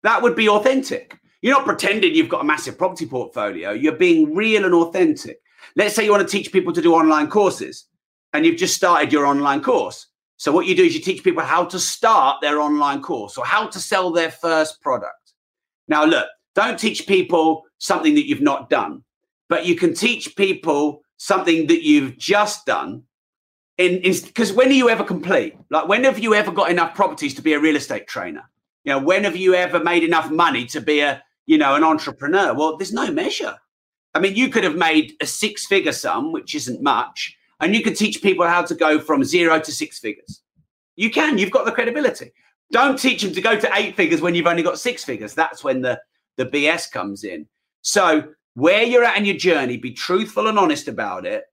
That 0.04 0.22
would 0.22 0.36
be 0.36 0.50
authentic. 0.50 1.17
You're 1.41 1.56
not 1.56 1.65
pretending 1.65 2.13
you've 2.13 2.30
got 2.30 2.41
a 2.41 2.46
massive 2.46 2.78
property 2.78 3.08
portfolio. 3.08 3.72
You're 3.72 3.96
being 3.96 4.36
real 4.36 4.65
and 4.65 4.74
authentic. 4.74 5.39
Let's 5.76 5.96
say 5.96 6.04
you 6.06 6.12
want 6.12 6.28
to 6.28 6.32
teach 6.32 6.52
people 6.52 6.74
to 6.74 6.82
do 6.82 6.94
online 6.94 7.30
courses 7.30 7.88
and 8.34 8.46
you've 8.46 8.58
just 8.58 8.76
started 8.76 9.12
your 9.12 9.26
online 9.26 9.62
course. 9.62 10.08
So 10.38 10.52
what 10.52 10.65
you 10.65 10.76
do 10.76 10.84
is 10.84 10.96
you 10.96 11.02
teach 11.02 11.24
people 11.24 11.44
how 11.44 11.65
to 11.65 11.80
start 11.80 12.41
their 12.41 12.60
online 12.60 13.02
course 13.02 13.38
or 13.38 13.46
how 13.46 13.67
to 13.67 13.80
sell 13.80 14.12
their 14.12 14.32
first 14.32 14.82
product. 14.82 15.34
Now, 15.88 16.04
look, 16.04 16.28
don't 16.56 16.80
teach 16.80 17.08
people 17.08 17.63
something 17.78 18.15
that 18.15 18.28
you've 18.28 18.41
not 18.41 18.70
done, 18.70 19.04
but 19.52 19.66
you 19.66 19.76
can 19.76 19.94
teach 19.94 20.38
people 20.38 21.04
something 21.18 21.68
that 21.68 21.84
you've 21.84 22.18
just 22.18 22.66
done. 22.66 23.04
In 23.78 24.02
because 24.02 24.54
when 24.54 24.70
are 24.70 24.80
you 24.82 24.90
ever 24.90 25.04
complete? 25.04 25.58
Like 25.70 25.90
when 25.90 26.06
have 26.06 26.20
you 26.20 26.34
ever 26.34 26.52
got 26.52 26.72
enough 26.72 26.96
properties 26.96 27.34
to 27.34 27.42
be 27.42 27.52
a 27.52 27.60
real 27.60 27.76
estate 27.76 28.08
trainer? 28.08 28.50
You 28.86 28.94
know, 28.94 29.00
when 29.00 29.26
have 29.26 29.36
you 29.36 29.54
ever 29.54 29.84
made 29.84 30.06
enough 30.06 30.32
money 30.32 30.66
to 30.68 30.80
be 30.80 31.02
a 31.02 31.22
you 31.48 31.58
know 31.58 31.76
an 31.76 31.84
entrepreneur? 31.84 32.54
Well, 32.54 32.78
there's 32.78 32.94
no 32.94 33.12
measure. 33.12 33.58
I 34.16 34.20
mean, 34.22 34.38
you 34.38 34.48
could 34.48 34.64
have 34.64 34.78
made 34.78 35.16
a 35.22 35.26
six-figure 35.26 35.92
sum, 35.92 36.32
which 36.32 36.56
isn't 36.56 36.82
much, 36.82 37.36
and 37.60 37.76
you 37.76 37.84
could 37.84 37.98
teach 37.98 38.22
people 38.22 38.48
how 38.48 38.62
to 38.62 38.74
go 38.74 39.00
from 39.00 39.26
zero 39.26 39.60
to 39.60 39.72
six 39.72 40.00
figures. 40.00 40.42
You 40.96 41.12
can, 41.12 41.38
you've 41.38 41.52
got 41.52 41.66
the 41.66 41.74
credibility. 41.74 42.32
Don't 42.72 42.98
teach 42.98 43.22
them 43.22 43.34
to 43.34 43.42
go 43.42 43.60
to 43.60 43.70
eight 43.74 43.98
figures 43.98 44.22
when 44.22 44.34
you've 44.34 44.48
only 44.48 44.64
got 44.64 44.80
six 44.80 45.04
figures. 45.04 45.34
That's 45.34 45.62
when 45.62 45.82
the, 45.82 46.02
the 46.38 46.46
BS 46.46 46.92
comes 46.92 47.24
in. 47.26 47.48
So, 47.82 48.34
where 48.54 48.84
you're 48.84 49.04
at 49.04 49.18
in 49.18 49.26
your 49.26 49.38
journey, 49.38 49.78
be 49.78 49.92
truthful 49.92 50.48
and 50.48 50.60
honest 50.60 50.88
about 50.88 51.26
it 51.26 51.46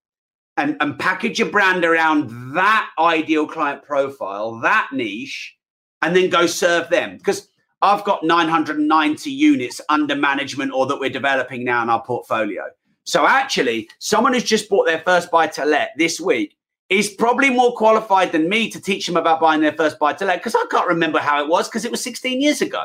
and, 0.57 0.77
and 0.81 0.99
package 0.99 1.39
your 1.39 1.51
brand 1.51 1.85
around 1.85 2.55
that 2.55 2.91
ideal 2.99 3.47
client 3.47 3.83
profile, 3.83 4.59
that 4.61 4.89
niche, 4.93 5.57
and 6.03 6.15
then 6.15 6.31
go 6.31 6.47
serve 6.47 6.91
them. 6.91 7.17
Because 7.17 7.49
I've 7.81 8.05
got 8.05 8.25
990 8.25 9.31
units 9.31 9.81
under 9.89 10.17
management 10.17 10.73
or 10.73 10.87
that 10.87 10.99
we're 10.99 11.11
developing 11.11 11.65
now 11.65 11.83
in 11.83 11.91
our 11.91 12.03
portfolio. 12.03 12.65
So 13.05 13.27
actually, 13.27 13.89
someone 14.01 14.35
who's 14.35 14.45
just 14.45 14.69
bought 14.69 14.87
their 14.87 14.99
first 14.99 15.31
buy 15.31 15.47
to 15.47 15.65
let 15.65 15.93
this 15.97 16.21
week 16.21 16.57
is 16.91 17.11
probably 17.11 17.51
more 17.51 17.75
qualified 17.75 18.33
than 18.33 18.49
me 18.49 18.71
to 18.71 18.81
teach 18.81 19.07
them 19.07 19.17
about 19.17 19.41
buying 19.41 19.61
their 19.61 19.73
first 19.73 19.99
buy 19.99 20.13
to 20.15 20.25
let 20.25 20.41
because 20.41 20.55
I 20.55 20.65
can't 20.71 20.89
remember 20.89 21.19
how 21.19 21.43
it 21.43 21.49
was 21.49 21.69
because 21.69 21.85
it 21.85 21.91
was 21.91 22.03
16 22.03 22.41
years 22.41 22.61
ago. 22.61 22.85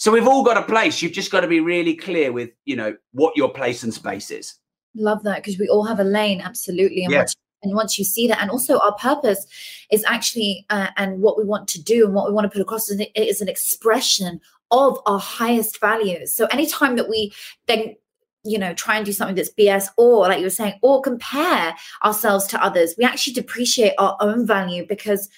So 0.00 0.10
we've 0.10 0.26
all 0.26 0.42
got 0.42 0.56
a 0.56 0.62
place. 0.62 1.02
You've 1.02 1.12
just 1.12 1.30
got 1.30 1.42
to 1.42 1.46
be 1.46 1.60
really 1.60 1.94
clear 1.94 2.32
with, 2.32 2.48
you 2.64 2.74
know, 2.74 2.96
what 3.12 3.36
your 3.36 3.52
place 3.52 3.82
and 3.82 3.92
space 3.92 4.30
is. 4.30 4.54
Love 4.94 5.22
that 5.24 5.36
because 5.36 5.58
we 5.58 5.68
all 5.68 5.84
have 5.84 6.00
a 6.00 6.04
lane, 6.04 6.40
absolutely. 6.40 7.04
And, 7.04 7.14
once, 7.14 7.36
and 7.62 7.74
once 7.74 7.98
you 7.98 8.04
see 8.06 8.26
that, 8.26 8.40
and 8.40 8.50
also 8.50 8.78
our 8.78 8.94
purpose 8.94 9.46
is 9.92 10.02
actually, 10.08 10.64
uh, 10.70 10.86
and 10.96 11.20
what 11.20 11.36
we 11.36 11.44
want 11.44 11.68
to 11.68 11.82
do 11.82 12.06
and 12.06 12.14
what 12.14 12.26
we 12.26 12.32
want 12.32 12.46
to 12.46 12.48
put 12.48 12.62
across 12.62 12.88
is, 12.88 13.06
is 13.14 13.42
an 13.42 13.48
expression 13.48 14.40
of 14.70 14.98
our 15.04 15.18
highest 15.18 15.78
values. 15.80 16.32
So 16.32 16.46
anytime 16.46 16.96
that 16.96 17.10
we 17.10 17.34
then 17.66 17.94
you 18.42 18.58
know 18.58 18.72
try 18.72 18.96
and 18.96 19.04
do 19.04 19.12
something 19.12 19.36
that's 19.36 19.52
bs 19.52 19.88
or 19.98 20.26
like 20.26 20.38
you 20.38 20.44
were 20.44 20.48
saying 20.48 20.72
or 20.80 21.02
compare 21.02 21.76
ourselves 22.02 22.46
to 22.46 22.64
others 22.64 22.94
we 22.96 23.04
actually 23.04 23.34
depreciate 23.34 23.92
our 23.98 24.16
own 24.20 24.46
value 24.46 24.86
because 24.88 25.28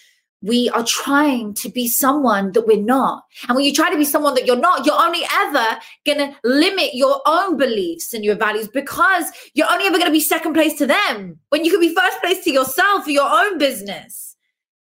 we 0.43 0.69
are 0.71 0.85
trying 0.85 1.55
to 1.55 1.69
be 1.69 1.89
someone 1.89 2.53
that 2.53 2.67
we're 2.67 2.83
not. 2.83 3.25
And 3.49 3.57
when 3.57 3.65
you 3.65 3.73
try 3.73 3.91
to 3.91 3.97
be 3.97 4.05
someone 4.05 4.35
that 4.35 4.47
you're 4.47 4.57
not, 4.57 4.85
you're 4.85 5.01
only 5.01 5.23
ever 5.33 5.79
going 6.05 6.19
to 6.19 6.35
limit 6.45 6.91
your 6.95 7.21
own 7.27 7.57
beliefs 7.57 8.13
and 8.13 8.25
your 8.25 8.35
values 8.35 8.69
because 8.69 9.25
you're 9.55 9.71
only 9.71 9.87
ever 9.87 9.99
going 9.99 10.11
to 10.11 10.13
be 10.13 10.21
second 10.21 10.53
place 10.53 10.77
to 10.79 10.87
them 10.87 11.39
when 11.51 11.65
you 11.65 11.71
could 11.71 11.81
be 11.81 11.95
first 11.95 12.21
place 12.21 12.43
to 12.45 12.53
yourself 12.53 13.07
or 13.07 13.11
your 13.11 13.31
own 13.31 13.57
business. 13.57 14.37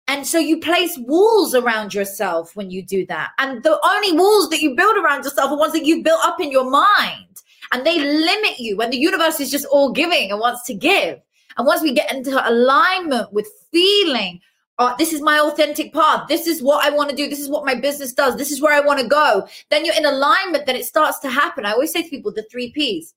And 0.09 0.27
so 0.27 0.39
you 0.39 0.61
place 0.61 0.97
walls 0.99 1.55
around 1.55 1.95
yourself 1.95 2.55
when 2.55 2.71
you 2.71 2.85
do 2.85 3.05
that. 3.07 3.31
And 3.39 3.63
the 3.63 3.79
only 3.85 4.13
walls 4.13 4.51
that 4.51 4.61
you 4.61 4.77
build 4.77 4.97
around 4.97 5.25
yourself 5.25 5.51
are 5.51 5.59
ones 5.59 5.73
that 5.73 5.87
you've 5.87 6.05
built 6.05 6.21
up 6.25 6.41
in 6.41 6.51
your 6.51 6.69
mind. 6.69 7.27
And 7.73 7.87
they 7.87 7.99
limit 7.99 8.59
you 8.59 8.77
when 8.77 8.91
the 8.91 8.99
universe 8.99 9.41
is 9.41 9.51
just 9.51 9.65
all 9.67 9.91
giving 9.91 10.31
and 10.31 10.41
wants 10.41 10.65
to 10.67 10.75
give. 10.75 11.19
And 11.57 11.67
once 11.67 11.83
we 11.83 11.93
get 11.93 12.13
into 12.13 12.49
alignment 12.49 13.33
with 13.33 13.49
feeling, 13.71 14.41
uh, 14.79 14.95
this 14.97 15.13
is 15.13 15.21
my 15.21 15.39
authentic 15.39 15.93
path. 15.93 16.27
This 16.29 16.47
is 16.47 16.63
what 16.63 16.85
I 16.85 16.91
want 16.91 17.11
to 17.11 17.17
do. 17.17 17.29
This 17.29 17.41
is 17.41 17.49
what 17.49 17.65
my 17.65 17.75
business 17.75 18.13
does. 18.13 18.37
This 18.37 18.51
is 18.51 18.61
where 18.61 18.75
I 18.75 18.81
want 18.81 19.01
to 19.01 19.07
go. 19.07 19.47
Then 19.71 19.85
you're 19.85 19.97
in 19.97 20.07
alignment, 20.07 20.67
then 20.67 20.77
it 20.77 20.87
starts 20.87 21.19
to 21.21 21.31
happen. 21.31 21.67
I 21.67 21.73
always 21.73 21.93
say 21.93 22.03
to 22.03 22.09
people 22.09 22.33
the 22.33 22.47
three 22.51 22.73
P's 22.73 23.15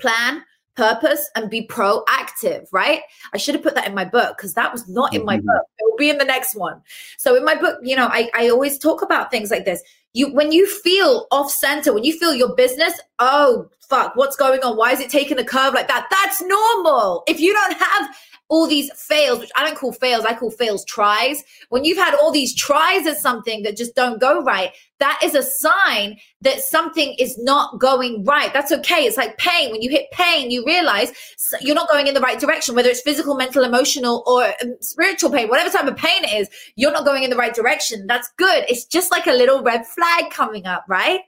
plan, 0.00 0.42
purpose, 0.76 1.28
and 1.36 1.50
be 1.50 1.66
proactive, 1.66 2.66
right? 2.72 3.02
I 3.34 3.38
should 3.38 3.54
have 3.54 3.62
put 3.62 3.74
that 3.74 3.86
in 3.86 3.94
my 3.94 4.04
book 4.04 4.36
because 4.36 4.54
that 4.54 4.72
was 4.72 4.88
not 4.88 5.14
in 5.14 5.24
my 5.24 5.36
mm-hmm. 5.36 5.46
book. 5.46 5.62
It 5.78 5.84
will 5.90 5.98
be 5.98 6.10
in 6.10 6.18
the 6.18 6.24
next 6.24 6.56
one. 6.56 6.80
So 7.18 7.36
in 7.36 7.44
my 7.44 7.54
book, 7.54 7.78
you 7.82 7.96
know, 7.96 8.08
I, 8.10 8.30
I 8.34 8.48
always 8.48 8.78
talk 8.78 9.02
about 9.02 9.30
things 9.30 9.50
like 9.50 9.66
this. 9.66 9.82
You 10.12 10.32
when 10.32 10.50
you 10.50 10.66
feel 10.66 11.28
off 11.30 11.52
center, 11.52 11.92
when 11.92 12.02
you 12.02 12.18
feel 12.18 12.34
your 12.34 12.56
business, 12.56 12.98
oh 13.20 13.68
fuck, 13.80 14.16
what's 14.16 14.36
going 14.36 14.60
on? 14.62 14.76
Why 14.76 14.92
is 14.92 15.00
it 15.00 15.10
taking 15.10 15.38
a 15.38 15.44
curve 15.44 15.74
like 15.74 15.88
that? 15.88 16.08
That's 16.10 16.40
normal. 16.42 17.22
If 17.28 17.38
you 17.38 17.52
don't 17.52 17.76
have 17.76 18.16
all 18.50 18.66
these 18.66 18.90
fails, 18.94 19.38
which 19.38 19.50
I 19.56 19.64
don't 19.64 19.78
call 19.78 19.92
fails, 19.92 20.24
I 20.24 20.34
call 20.34 20.50
fails 20.50 20.84
tries. 20.84 21.42
When 21.70 21.84
you've 21.84 21.96
had 21.96 22.14
all 22.16 22.32
these 22.32 22.54
tries 22.54 23.06
at 23.06 23.16
something 23.16 23.62
that 23.62 23.76
just 23.76 23.94
don't 23.94 24.20
go 24.20 24.42
right, 24.42 24.72
that 24.98 25.20
is 25.24 25.34
a 25.34 25.42
sign 25.42 26.18
that 26.42 26.60
something 26.60 27.14
is 27.18 27.38
not 27.38 27.78
going 27.78 28.24
right. 28.24 28.52
That's 28.52 28.72
okay. 28.72 29.06
It's 29.06 29.16
like 29.16 29.38
pain. 29.38 29.70
When 29.70 29.82
you 29.82 29.88
hit 29.88 30.10
pain, 30.10 30.50
you 30.50 30.64
realize 30.66 31.12
you're 31.60 31.76
not 31.76 31.88
going 31.88 32.08
in 32.08 32.14
the 32.14 32.20
right 32.20 32.40
direction, 32.40 32.74
whether 32.74 32.90
it's 32.90 33.00
physical, 33.00 33.36
mental, 33.36 33.62
emotional, 33.62 34.24
or 34.26 34.44
um, 34.62 34.76
spiritual 34.80 35.30
pain, 35.30 35.48
whatever 35.48 35.70
type 35.70 35.86
of 35.86 35.96
pain 35.96 36.24
it 36.24 36.40
is, 36.40 36.48
you're 36.74 36.92
not 36.92 37.04
going 37.04 37.22
in 37.22 37.30
the 37.30 37.36
right 37.36 37.54
direction. 37.54 38.06
That's 38.08 38.28
good. 38.36 38.64
It's 38.68 38.84
just 38.84 39.12
like 39.12 39.28
a 39.28 39.32
little 39.32 39.62
red 39.62 39.86
flag 39.86 40.30
coming 40.30 40.66
up, 40.66 40.84
right? 40.88 41.20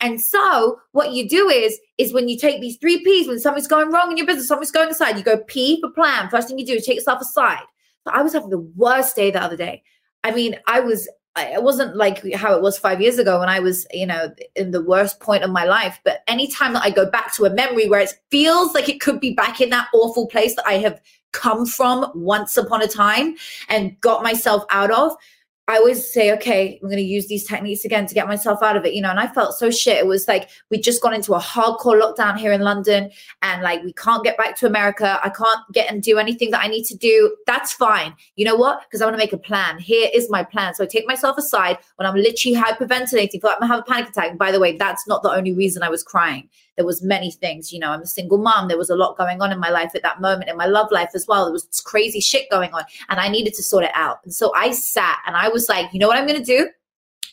And 0.00 0.20
so 0.20 0.78
what 0.92 1.12
you 1.12 1.28
do 1.28 1.48
is, 1.48 1.78
is 1.96 2.12
when 2.12 2.28
you 2.28 2.36
take 2.36 2.60
these 2.60 2.76
three 2.76 3.02
P's, 3.02 3.26
when 3.26 3.38
something's 3.38 3.66
going 3.66 3.90
wrong 3.90 4.10
in 4.10 4.16
your 4.16 4.26
business, 4.26 4.48
something's 4.48 4.70
going 4.70 4.90
aside, 4.90 5.16
you 5.16 5.24
go 5.24 5.38
P 5.38 5.80
for 5.80 5.90
plan. 5.90 6.28
First 6.28 6.48
thing 6.48 6.58
you 6.58 6.66
do 6.66 6.74
is 6.74 6.84
take 6.84 6.96
yourself 6.96 7.20
aside. 7.20 7.62
I 8.06 8.22
was 8.22 8.34
having 8.34 8.50
the 8.50 8.58
worst 8.58 9.16
day 9.16 9.30
the 9.30 9.42
other 9.42 9.56
day. 9.56 9.82
I 10.22 10.32
mean, 10.32 10.56
I 10.66 10.80
was, 10.80 11.08
it 11.38 11.62
wasn't 11.62 11.96
like 11.96 12.32
how 12.34 12.54
it 12.54 12.62
was 12.62 12.78
five 12.78 13.00
years 13.00 13.18
ago 13.18 13.40
when 13.40 13.48
I 13.48 13.58
was, 13.58 13.86
you 13.92 14.06
know, 14.06 14.32
in 14.54 14.70
the 14.70 14.82
worst 14.82 15.20
point 15.20 15.44
of 15.44 15.50
my 15.50 15.64
life. 15.64 15.98
But 16.04 16.20
anytime 16.28 16.72
that 16.74 16.82
I 16.82 16.90
go 16.90 17.10
back 17.10 17.34
to 17.36 17.44
a 17.44 17.50
memory 17.50 17.88
where 17.88 18.00
it 18.00 18.14
feels 18.30 18.74
like 18.74 18.88
it 18.88 19.00
could 19.00 19.20
be 19.20 19.34
back 19.34 19.60
in 19.60 19.70
that 19.70 19.88
awful 19.92 20.26
place 20.28 20.54
that 20.56 20.66
I 20.66 20.74
have 20.74 21.00
come 21.32 21.66
from 21.66 22.10
once 22.14 22.56
upon 22.56 22.80
a 22.80 22.86
time 22.86 23.36
and 23.68 24.00
got 24.00 24.22
myself 24.22 24.64
out 24.70 24.90
of, 24.90 25.16
I 25.68 25.78
always 25.78 26.12
say, 26.12 26.32
okay, 26.34 26.78
I'm 26.80 26.88
going 26.88 26.98
to 26.98 27.02
use 27.02 27.26
these 27.26 27.44
techniques 27.44 27.84
again 27.84 28.06
to 28.06 28.14
get 28.14 28.28
myself 28.28 28.62
out 28.62 28.76
of 28.76 28.84
it, 28.84 28.94
you 28.94 29.02
know. 29.02 29.10
And 29.10 29.18
I 29.18 29.26
felt 29.26 29.54
so 29.54 29.68
shit. 29.68 29.98
It 29.98 30.06
was 30.06 30.28
like 30.28 30.48
we'd 30.70 30.84
just 30.84 31.02
gone 31.02 31.12
into 31.12 31.34
a 31.34 31.40
hardcore 31.40 32.00
lockdown 32.00 32.38
here 32.38 32.52
in 32.52 32.60
London, 32.60 33.10
and 33.42 33.62
like 33.62 33.82
we 33.82 33.92
can't 33.94 34.22
get 34.22 34.36
back 34.36 34.56
to 34.58 34.66
America. 34.66 35.18
I 35.24 35.30
can't 35.30 35.60
get 35.72 35.90
and 35.90 36.02
do 36.02 36.18
anything 36.18 36.52
that 36.52 36.62
I 36.62 36.68
need 36.68 36.84
to 36.84 36.96
do. 36.96 37.36
That's 37.46 37.72
fine. 37.72 38.14
You 38.36 38.44
know 38.44 38.56
what? 38.56 38.82
Because 38.82 39.02
I 39.02 39.06
want 39.06 39.14
to 39.14 39.18
make 39.18 39.32
a 39.32 39.38
plan. 39.38 39.78
Here 39.78 40.08
is 40.14 40.30
my 40.30 40.44
plan. 40.44 40.74
So 40.74 40.84
I 40.84 40.86
take 40.86 41.06
myself 41.06 41.36
aside 41.36 41.78
when 41.96 42.06
I'm 42.06 42.14
literally 42.14 42.56
hyperventilating, 42.56 43.40
feel 43.40 43.50
like 43.50 43.58
I'm 43.60 43.68
having 43.68 43.82
a 43.86 43.92
panic 43.92 44.10
attack. 44.10 44.30
And 44.30 44.38
by 44.38 44.52
the 44.52 44.60
way, 44.60 44.76
that's 44.76 45.08
not 45.08 45.22
the 45.22 45.30
only 45.30 45.52
reason 45.52 45.82
I 45.82 45.88
was 45.88 46.02
crying 46.02 46.48
there 46.76 46.86
was 46.86 47.02
many 47.02 47.30
things 47.30 47.72
you 47.72 47.78
know 47.78 47.90
i'm 47.90 48.02
a 48.02 48.06
single 48.06 48.38
mom 48.38 48.68
there 48.68 48.78
was 48.78 48.90
a 48.90 48.96
lot 48.96 49.16
going 49.16 49.40
on 49.40 49.52
in 49.52 49.58
my 49.58 49.70
life 49.70 49.94
at 49.94 50.02
that 50.02 50.20
moment 50.20 50.50
in 50.50 50.56
my 50.56 50.66
love 50.66 50.90
life 50.90 51.10
as 51.14 51.26
well 51.26 51.44
there 51.44 51.52
was 51.52 51.66
crazy 51.84 52.20
shit 52.20 52.50
going 52.50 52.72
on 52.72 52.84
and 53.08 53.18
i 53.20 53.28
needed 53.28 53.54
to 53.54 53.62
sort 53.62 53.84
it 53.84 53.90
out. 53.94 54.18
And 54.24 54.34
so 54.34 54.52
i 54.54 54.70
sat 54.70 55.18
and 55.26 55.36
i 55.36 55.48
was 55.48 55.68
like 55.68 55.92
you 55.92 55.98
know 55.98 56.08
what 56.08 56.18
i'm 56.18 56.26
to 56.26 56.42
do? 56.42 56.68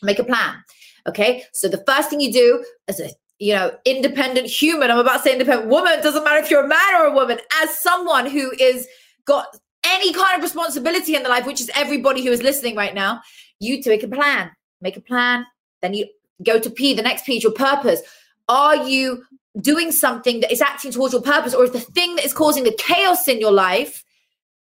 Make 0.02 0.18
a 0.18 0.24
plan 0.24 0.62
okay? 1.06 1.44
So 1.52 1.68
the 1.68 1.82
first 1.86 2.10
thing 2.10 2.20
you 2.20 2.32
do 2.32 2.64
as 2.88 3.00
a 3.00 3.10
you 3.40 3.52
know 3.52 3.76
independent 3.84 4.46
human 4.46 4.92
i'm 4.92 4.98
about 4.98 5.16
to 5.16 5.22
say 5.24 5.32
independent 5.32 5.68
woman 5.68 6.00
doesn't 6.02 6.22
matter 6.22 6.38
if 6.38 6.48
you're 6.48 6.64
a 6.64 6.68
man 6.68 6.94
or 6.94 7.06
a 7.06 7.12
woman 7.12 7.36
as 7.62 7.76
someone 7.80 8.26
who 8.26 8.52
is 8.60 8.86
got 9.24 9.58
any 9.84 10.12
kind 10.12 10.36
of 10.36 10.42
responsibility 10.42 11.16
in 11.16 11.24
the 11.24 11.28
life 11.28 11.44
which 11.44 11.60
is 11.60 11.68
everybody 11.74 12.24
who 12.24 12.30
is 12.30 12.44
listening 12.44 12.76
right 12.76 12.94
now 12.94 13.20
you 13.58 13.82
to 13.82 13.90
make 13.90 14.04
a 14.04 14.08
plan 14.08 14.52
make 14.80 14.96
a 14.96 15.00
plan 15.00 15.44
then 15.82 15.94
you 15.94 16.06
go 16.44 16.60
to 16.60 16.70
p 16.70 16.94
the 16.94 17.02
next 17.02 17.26
p 17.26 17.36
is 17.36 17.42
your 17.42 17.52
purpose 17.52 18.02
are 18.48 18.86
you 18.86 19.24
doing 19.60 19.92
something 19.92 20.40
that 20.40 20.52
is 20.52 20.60
acting 20.60 20.90
towards 20.90 21.12
your 21.12 21.22
purpose, 21.22 21.54
or 21.54 21.64
is 21.64 21.70
the 21.70 21.80
thing 21.80 22.16
that 22.16 22.24
is 22.24 22.32
causing 22.32 22.64
the 22.64 22.76
chaos 22.78 23.28
in 23.28 23.40
your 23.40 23.52
life 23.52 24.04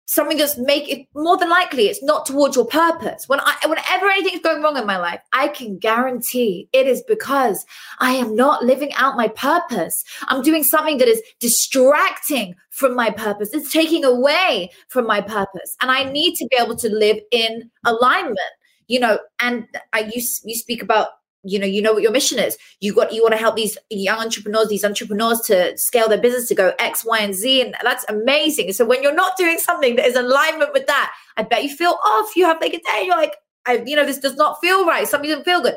something 0.06 0.38
that's 0.38 0.58
make 0.58 0.90
it 0.90 1.08
more 1.16 1.38
than 1.38 1.50
likely 1.50 1.88
it's 1.88 2.04
not 2.04 2.26
towards 2.26 2.56
your 2.56 2.66
purpose. 2.66 3.28
When 3.28 3.40
I 3.40 3.56
whenever 3.66 4.08
anything 4.08 4.36
is 4.36 4.42
going 4.42 4.62
wrong 4.62 4.78
in 4.78 4.86
my 4.86 4.98
life, 4.98 5.22
I 5.32 5.48
can 5.48 5.78
guarantee 5.78 6.68
it 6.74 6.88
is 6.88 7.04
because 7.08 7.66
I 8.00 8.12
am 8.12 8.36
not 8.36 8.64
living 8.64 8.94
out 8.94 9.16
my 9.16 9.30
purpose. 9.30 10.04
I'm 10.28 10.42
doing 10.42 10.64
something 10.64 10.98
that 10.98 11.08
is 11.08 11.22
distracting 11.40 12.56
from 12.72 12.96
my 12.96 13.12
purpose. 13.12 13.50
It's 13.54 13.72
taking 13.72 14.04
away 14.04 14.72
from 14.90 15.08
my 15.08 15.22
purpose. 15.22 15.76
And 15.82 15.90
I 15.92 16.04
need 16.04 16.36
to 16.36 16.48
be 16.48 16.58
able 16.58 16.76
to 16.78 16.90
live 16.90 17.18
in 17.32 17.70
alignment. 17.86 18.40
You 18.88 19.00
know, 19.00 19.20
and 19.40 19.66
I 19.94 20.02
you 20.14 20.22
you 20.44 20.56
speak 20.56 20.84
about 20.84 21.10
you 21.44 21.60
know 21.60 21.66
you 21.66 21.82
know 21.82 21.94
what 21.94 22.04
your 22.04 22.12
mission 22.12 22.40
is. 22.40 22.58
You 22.80 22.94
got 22.94 23.14
you 23.14 23.22
want 23.22 23.34
to 23.34 23.40
help 23.40 23.56
these 23.56 23.78
young 23.90 24.20
entrepreneurs 24.20 24.70
these 24.70 24.86
entrepreneurs 24.86 25.42
to 25.42 25.78
scale 25.78 26.08
their 26.08 26.20
business 26.20 26.48
to 26.50 26.56
go 26.56 26.74
x 26.80 27.06
y 27.06 27.20
and 27.20 27.36
z 27.36 27.62
and 27.62 27.76
that's 27.84 28.06
amazing. 28.10 28.72
So 28.74 28.86
when 28.86 29.04
you're 29.04 29.14
not 29.14 29.38
doing 29.38 29.58
something 29.60 29.96
that 29.98 30.06
is 30.06 30.16
alignment 30.16 30.72
with 30.74 30.88
that 30.88 31.14
i 31.38 31.44
bet 31.44 31.64
you 31.64 31.76
feel 31.76 31.98
off. 32.06 32.36
You 32.36 32.46
have 32.46 32.62
like 32.62 32.74
a 32.74 32.80
day 32.80 33.04
you're 33.06 33.18
like 33.18 33.36
I, 33.66 33.84
you 33.86 33.96
know 33.96 34.06
this 34.06 34.20
does 34.20 34.36
not 34.36 34.60
feel 34.62 34.86
right. 34.86 35.08
Something 35.08 35.30
doesn't 35.30 35.46
feel 35.46 35.62
good. 35.62 35.76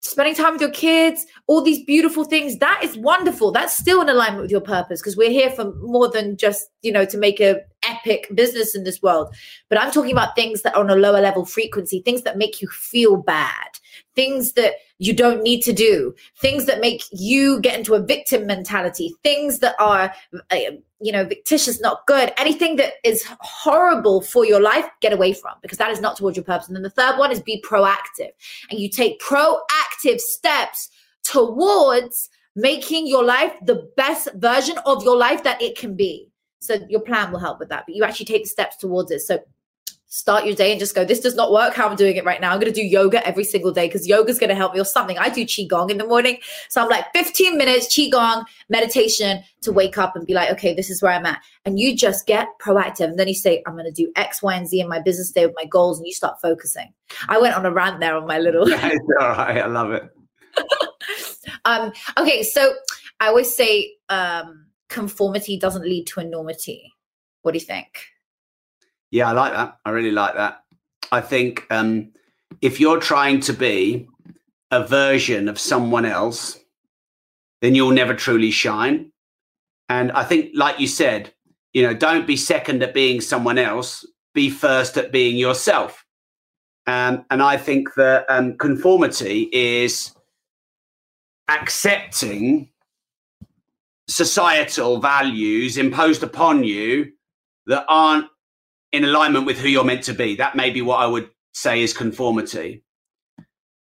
Spending 0.00 0.34
time 0.34 0.52
with 0.52 0.60
your 0.60 0.70
kids 0.70 1.26
all 1.48 1.62
these 1.62 1.84
beautiful 1.84 2.24
things 2.24 2.58
that 2.58 2.80
is 2.82 2.96
wonderful. 2.96 3.52
That's 3.52 3.76
still 3.76 4.00
in 4.00 4.08
alignment 4.08 4.42
with 4.42 4.50
your 4.50 4.60
purpose 4.60 5.00
because 5.00 5.16
we're 5.16 5.30
here 5.30 5.50
for 5.50 5.72
more 5.82 6.08
than 6.10 6.36
just 6.36 6.68
you 6.82 6.92
know 6.92 7.04
to 7.04 7.18
make 7.18 7.40
a 7.40 7.60
epic 7.88 8.28
business 8.34 8.74
in 8.74 8.84
this 8.84 9.02
world 9.02 9.34
but 9.68 9.80
i'm 9.80 9.90
talking 9.90 10.12
about 10.12 10.36
things 10.36 10.62
that 10.62 10.74
are 10.74 10.84
on 10.84 10.90
a 10.90 10.96
lower 10.96 11.20
level 11.20 11.44
frequency 11.44 12.00
things 12.02 12.22
that 12.22 12.38
make 12.38 12.60
you 12.60 12.68
feel 12.68 13.16
bad 13.16 13.68
things 14.14 14.52
that 14.54 14.74
you 14.98 15.14
don't 15.14 15.42
need 15.42 15.62
to 15.62 15.72
do, 15.72 16.14
things 16.40 16.66
that 16.66 16.80
make 16.80 17.04
you 17.12 17.60
get 17.60 17.78
into 17.78 17.94
a 17.94 18.00
victim 18.00 18.46
mentality, 18.46 19.14
things 19.22 19.60
that 19.60 19.76
are, 19.78 20.12
uh, 20.50 20.56
you 21.00 21.12
know, 21.12 21.26
fictitious, 21.28 21.80
not 21.80 22.04
good, 22.06 22.32
anything 22.36 22.76
that 22.76 22.94
is 23.04 23.24
horrible 23.40 24.20
for 24.20 24.44
your 24.44 24.60
life, 24.60 24.86
get 25.00 25.12
away 25.12 25.32
from 25.32 25.52
because 25.62 25.78
that 25.78 25.90
is 25.90 26.00
not 26.00 26.16
towards 26.16 26.36
your 26.36 26.44
purpose. 26.44 26.66
And 26.66 26.74
then 26.74 26.82
the 26.82 26.90
third 26.90 27.16
one 27.16 27.30
is 27.30 27.40
be 27.40 27.62
proactive. 27.62 28.30
And 28.70 28.80
you 28.80 28.88
take 28.88 29.20
proactive 29.20 30.18
steps 30.18 30.90
towards 31.22 32.28
making 32.56 33.06
your 33.06 33.22
life 33.22 33.52
the 33.62 33.88
best 33.96 34.28
version 34.34 34.78
of 34.84 35.04
your 35.04 35.16
life 35.16 35.44
that 35.44 35.62
it 35.62 35.78
can 35.78 35.94
be. 35.94 36.28
So 36.60 36.76
your 36.88 37.00
plan 37.00 37.32
will 37.32 37.38
help 37.38 37.58
with 37.58 37.68
that, 37.68 37.84
but 37.86 37.94
you 37.94 38.04
actually 38.04 38.26
take 38.26 38.44
the 38.44 38.48
steps 38.48 38.76
towards 38.76 39.10
it. 39.10 39.20
So 39.20 39.40
start 40.10 40.46
your 40.46 40.54
day 40.54 40.70
and 40.70 40.80
just 40.80 40.94
go, 40.94 41.04
this 41.04 41.20
does 41.20 41.34
not 41.34 41.52
work 41.52 41.74
how 41.74 41.86
I'm 41.86 41.94
doing 41.94 42.16
it 42.16 42.24
right 42.24 42.40
now. 42.40 42.50
I'm 42.52 42.58
going 42.58 42.72
to 42.72 42.80
do 42.80 42.84
yoga 42.84 43.24
every 43.26 43.44
single 43.44 43.72
day 43.72 43.86
because 43.86 44.08
yoga 44.08 44.30
is 44.30 44.38
going 44.38 44.48
to 44.48 44.54
help 44.54 44.72
me 44.72 44.80
or 44.80 44.84
something. 44.86 45.18
I 45.18 45.28
do 45.28 45.44
Qigong 45.44 45.90
in 45.90 45.98
the 45.98 46.06
morning. 46.06 46.38
So 46.70 46.82
I'm 46.82 46.88
like 46.88 47.04
15 47.12 47.58
minutes 47.58 47.94
Qigong 47.94 48.44
meditation 48.70 49.44
to 49.60 49.70
wake 49.70 49.98
up 49.98 50.16
and 50.16 50.26
be 50.26 50.32
like, 50.32 50.50
okay, 50.52 50.72
this 50.74 50.88
is 50.88 51.02
where 51.02 51.12
I'm 51.12 51.26
at. 51.26 51.42
And 51.66 51.78
you 51.78 51.94
just 51.94 52.26
get 52.26 52.48
proactive. 52.58 53.04
And 53.04 53.18
then 53.18 53.28
you 53.28 53.34
say, 53.34 53.62
I'm 53.66 53.74
going 53.74 53.84
to 53.84 53.92
do 53.92 54.10
X, 54.16 54.42
Y, 54.42 54.54
and 54.54 54.66
Z 54.66 54.80
in 54.80 54.88
my 54.88 54.98
business 54.98 55.30
day 55.30 55.44
with 55.44 55.54
my 55.56 55.66
goals. 55.66 55.98
And 55.98 56.06
you 56.06 56.14
start 56.14 56.40
focusing. 56.40 56.92
I 57.28 57.38
went 57.38 57.54
on 57.54 57.66
a 57.66 57.70
rant 57.70 58.00
there 58.00 58.16
on 58.16 58.26
my 58.26 58.38
little. 58.38 58.66
Yeah, 58.78 58.90
all 59.20 59.28
right. 59.28 59.58
I 59.58 59.66
love 59.66 59.92
it. 59.92 60.10
um, 61.64 61.92
okay. 62.16 62.42
So 62.42 62.74
I 63.20 63.26
always 63.26 63.54
say 63.54 63.92
um, 64.08 64.67
conformity 64.88 65.58
doesn't 65.58 65.84
lead 65.84 66.06
to 66.08 66.20
enormity. 66.20 66.92
What 67.42 67.52
do 67.52 67.58
you 67.58 67.64
think? 67.64 68.06
Yeah, 69.10 69.28
I 69.28 69.32
like 69.32 69.52
that. 69.52 69.78
I 69.84 69.90
really 69.90 70.10
like 70.10 70.34
that. 70.34 70.64
I 71.12 71.20
think 71.20 71.66
um, 71.70 72.10
if 72.60 72.80
you're 72.80 73.00
trying 73.00 73.40
to 73.40 73.52
be 73.52 74.08
a 74.70 74.86
version 74.86 75.48
of 75.48 75.58
someone 75.58 76.04
else, 76.04 76.58
then 77.60 77.74
you'll 77.74 77.92
never 77.92 78.14
truly 78.14 78.50
shine. 78.50 79.10
And 79.88 80.12
I 80.12 80.24
think, 80.24 80.50
like 80.54 80.78
you 80.78 80.86
said, 80.86 81.32
you 81.72 81.82
know, 81.82 81.94
don't 81.94 82.26
be 82.26 82.36
second 82.36 82.82
at 82.82 82.94
being 82.94 83.20
someone 83.20 83.58
else. 83.58 84.06
Be 84.34 84.50
first 84.50 84.96
at 84.98 85.10
being 85.10 85.36
yourself. 85.36 86.04
Um, 86.86 87.24
and 87.30 87.42
I 87.42 87.56
think 87.56 87.94
that 87.94 88.26
um, 88.28 88.56
conformity 88.56 89.48
is 89.52 90.14
accepting 91.48 92.68
societal 94.08 95.00
values 95.00 95.76
imposed 95.76 96.22
upon 96.22 96.64
you 96.64 97.12
that 97.66 97.84
aren't 97.88 98.26
in 98.92 99.04
alignment 99.04 99.46
with 99.46 99.58
who 99.58 99.68
you're 99.68 99.84
meant 99.84 100.04
to 100.04 100.14
be. 100.14 100.36
That 100.36 100.56
may 100.56 100.70
be 100.70 100.82
what 100.82 101.00
I 101.00 101.06
would 101.06 101.30
say 101.52 101.82
is 101.82 101.92
conformity. 101.92 102.84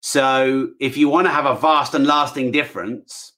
So 0.02 0.70
if 0.80 0.98
you 0.98 1.10
want 1.10 1.28
to 1.28 1.34
have 1.34 1.46
a 1.46 1.56
vast 1.56 1.94
and 1.94 2.08
lasting 2.08 2.52
difference, 2.52 3.34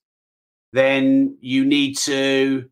then 0.74 1.38
you 1.42 1.66
need 1.66 1.98
to 2.00 2.70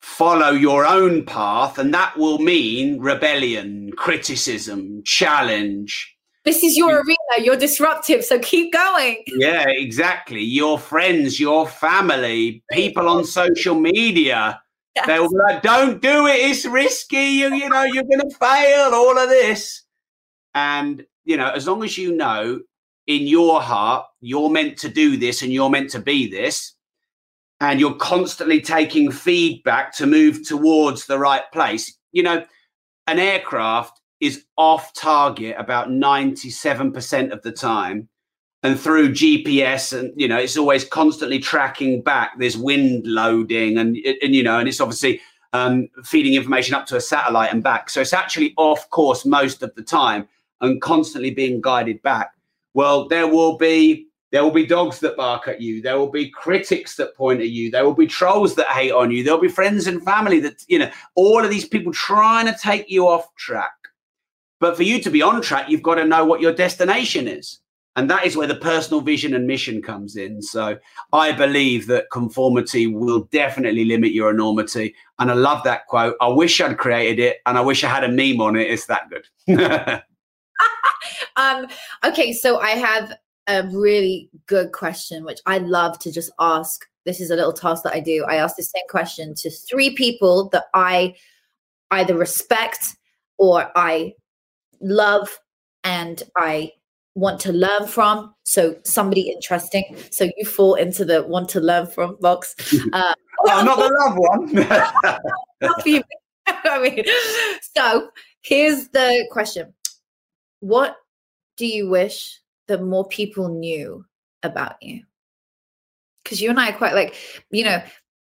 follow 0.00 0.50
your 0.50 0.84
own 0.84 1.24
path, 1.24 1.78
and 1.78 1.94
that 1.94 2.16
will 2.16 2.38
mean 2.38 2.98
rebellion, 3.00 3.92
criticism, 3.96 5.02
challenge. 5.04 6.16
This 6.44 6.64
is 6.64 6.76
your 6.76 6.96
arena. 6.96 7.44
You're 7.44 7.56
disruptive, 7.56 8.24
so 8.24 8.38
keep 8.40 8.72
going. 8.72 9.22
Yeah, 9.26 9.68
exactly. 9.68 10.42
Your 10.42 10.78
friends, 10.78 11.38
your 11.38 11.68
family, 11.68 12.64
people 12.72 13.08
on 13.08 13.24
social 13.24 13.76
media. 13.76 14.60
Yes. 14.96 15.06
They 15.06 15.18
will 15.20 15.30
be 15.30 15.36
like, 15.36 15.62
"Don't 15.62 16.02
do 16.02 16.26
it. 16.26 16.36
It's 16.36 16.64
risky. 16.64 17.16
You, 17.16 17.54
you 17.54 17.68
know, 17.68 17.84
you're 17.84 18.04
going 18.04 18.28
to 18.28 18.36
fail." 18.36 18.92
All 18.92 19.16
of 19.16 19.28
this, 19.28 19.84
and 20.54 21.06
you 21.24 21.36
know, 21.36 21.50
as 21.50 21.66
long 21.66 21.84
as 21.84 21.96
you 21.96 22.14
know 22.14 22.60
in 23.06 23.26
your 23.26 23.60
heart 23.60 24.06
you're 24.20 24.50
meant 24.50 24.78
to 24.78 24.88
do 24.88 25.16
this 25.16 25.42
and 25.42 25.52
you're 25.52 25.70
meant 25.70 25.90
to 25.90 25.98
be 26.00 26.30
this, 26.30 26.74
and 27.60 27.78
you're 27.80 27.94
constantly 27.94 28.60
taking 28.60 29.10
feedback 29.10 29.94
to 29.96 30.06
move 30.06 30.46
towards 30.46 31.06
the 31.06 31.18
right 31.18 31.44
place. 31.52 31.96
You 32.10 32.24
know, 32.24 32.44
an 33.06 33.18
aircraft 33.18 34.01
is 34.22 34.44
off 34.56 34.94
target 34.94 35.56
about 35.58 35.88
97% 35.88 37.32
of 37.32 37.42
the 37.42 37.52
time. 37.52 38.08
And 38.62 38.78
through 38.78 39.10
GPS, 39.10 39.98
and 39.98 40.12
you 40.16 40.28
know, 40.28 40.38
it's 40.38 40.56
always 40.56 40.84
constantly 40.84 41.40
tracking 41.40 42.00
back. 42.00 42.38
There's 42.38 42.56
wind 42.56 43.04
loading, 43.04 43.76
and 43.76 43.96
and 44.22 44.36
you 44.36 44.44
know, 44.44 44.60
and 44.60 44.68
it's 44.68 44.80
obviously 44.80 45.20
um, 45.52 45.88
feeding 46.04 46.34
information 46.34 46.76
up 46.76 46.86
to 46.86 46.96
a 46.96 47.00
satellite 47.00 47.52
and 47.52 47.60
back. 47.60 47.90
So 47.90 48.00
it's 48.00 48.12
actually 48.12 48.54
off 48.56 48.88
course 48.90 49.26
most 49.26 49.64
of 49.64 49.74
the 49.74 49.82
time 49.82 50.28
and 50.60 50.80
constantly 50.80 51.32
being 51.32 51.60
guided 51.60 52.00
back. 52.02 52.30
Well, 52.72 53.08
there 53.08 53.26
will 53.26 53.58
be 53.58 54.06
there 54.30 54.44
will 54.44 54.52
be 54.52 54.64
dogs 54.64 55.00
that 55.00 55.16
bark 55.16 55.48
at 55.48 55.60
you. 55.60 55.82
There 55.82 55.98
will 55.98 56.10
be 56.10 56.30
critics 56.30 56.94
that 56.96 57.16
point 57.16 57.40
at 57.40 57.50
you. 57.50 57.68
There 57.68 57.84
will 57.84 57.94
be 57.94 58.06
trolls 58.06 58.54
that 58.54 58.68
hate 58.68 58.92
on 58.92 59.10
you. 59.10 59.24
There'll 59.24 59.40
be 59.40 59.48
friends 59.48 59.88
and 59.88 60.02
family 60.04 60.38
that, 60.38 60.64
you 60.68 60.78
know, 60.78 60.90
all 61.16 61.44
of 61.44 61.50
these 61.50 61.66
people 61.66 61.92
trying 61.92 62.46
to 62.46 62.56
take 62.58 62.88
you 62.88 63.08
off 63.08 63.34
track. 63.34 63.72
But 64.62 64.76
for 64.76 64.84
you 64.84 65.02
to 65.02 65.10
be 65.10 65.22
on 65.22 65.42
track, 65.42 65.68
you've 65.68 65.82
got 65.82 65.96
to 65.96 66.04
know 66.04 66.24
what 66.24 66.40
your 66.40 66.52
destination 66.52 67.26
is. 67.26 67.58
And 67.96 68.08
that 68.08 68.24
is 68.24 68.36
where 68.36 68.46
the 68.46 68.54
personal 68.54 69.00
vision 69.00 69.34
and 69.34 69.44
mission 69.44 69.82
comes 69.82 70.14
in. 70.14 70.40
So 70.40 70.78
I 71.12 71.32
believe 71.32 71.88
that 71.88 72.12
conformity 72.12 72.86
will 72.86 73.24
definitely 73.32 73.84
limit 73.84 74.12
your 74.12 74.30
enormity. 74.30 74.94
And 75.18 75.32
I 75.32 75.34
love 75.34 75.64
that 75.64 75.88
quote. 75.88 76.14
I 76.20 76.28
wish 76.28 76.60
I'd 76.60 76.78
created 76.78 77.18
it 77.18 77.38
and 77.44 77.58
I 77.58 77.60
wish 77.60 77.82
I 77.82 77.88
had 77.88 78.04
a 78.04 78.08
meme 78.08 78.40
on 78.40 78.54
it. 78.54 78.70
It's 78.70 78.86
that 78.86 79.10
good. 79.10 79.26
um, 81.36 81.66
okay, 82.04 82.32
so 82.32 82.60
I 82.60 82.70
have 82.70 83.18
a 83.48 83.66
really 83.66 84.30
good 84.46 84.70
question, 84.70 85.24
which 85.24 85.40
I 85.44 85.58
love 85.58 85.98
to 85.98 86.12
just 86.12 86.30
ask. 86.38 86.86
This 87.04 87.20
is 87.20 87.32
a 87.32 87.36
little 87.36 87.52
task 87.52 87.82
that 87.82 87.94
I 87.94 88.00
do. 88.00 88.24
I 88.28 88.36
ask 88.36 88.54
the 88.54 88.62
same 88.62 88.84
question 88.88 89.34
to 89.38 89.50
three 89.50 89.96
people 89.96 90.50
that 90.50 90.66
I 90.72 91.16
either 91.90 92.16
respect 92.16 92.96
or 93.38 93.68
I 93.74 94.14
love 94.82 95.38
and 95.84 96.22
I 96.36 96.72
want 97.14 97.40
to 97.40 97.52
learn 97.52 97.86
from. 97.86 98.34
So 98.44 98.76
somebody 98.84 99.30
interesting. 99.30 99.96
So 100.10 100.28
you 100.36 100.44
fall 100.44 100.74
into 100.74 101.04
the 101.04 101.22
want 101.22 101.48
to 101.50 101.60
learn 101.60 101.86
from 101.86 102.16
box. 102.20 102.54
Uh, 102.92 103.14
oh, 103.46 103.64
not 103.64 103.78
the 103.78 103.90
love 104.00 104.16
one. 104.16 106.02
I 106.64 106.80
mean, 106.80 107.04
so 107.76 108.10
here's 108.42 108.88
the 108.88 109.26
question: 109.30 109.72
What 110.60 110.96
do 111.56 111.66
you 111.66 111.88
wish 111.88 112.40
that 112.68 112.82
more 112.82 113.06
people 113.06 113.48
knew 113.48 114.04
about 114.42 114.76
you? 114.82 115.04
Because 116.22 116.40
you 116.40 116.50
and 116.50 116.60
I 116.60 116.70
are 116.70 116.76
quite 116.76 116.94
like, 116.94 117.14
you 117.50 117.64
know, 117.64 117.82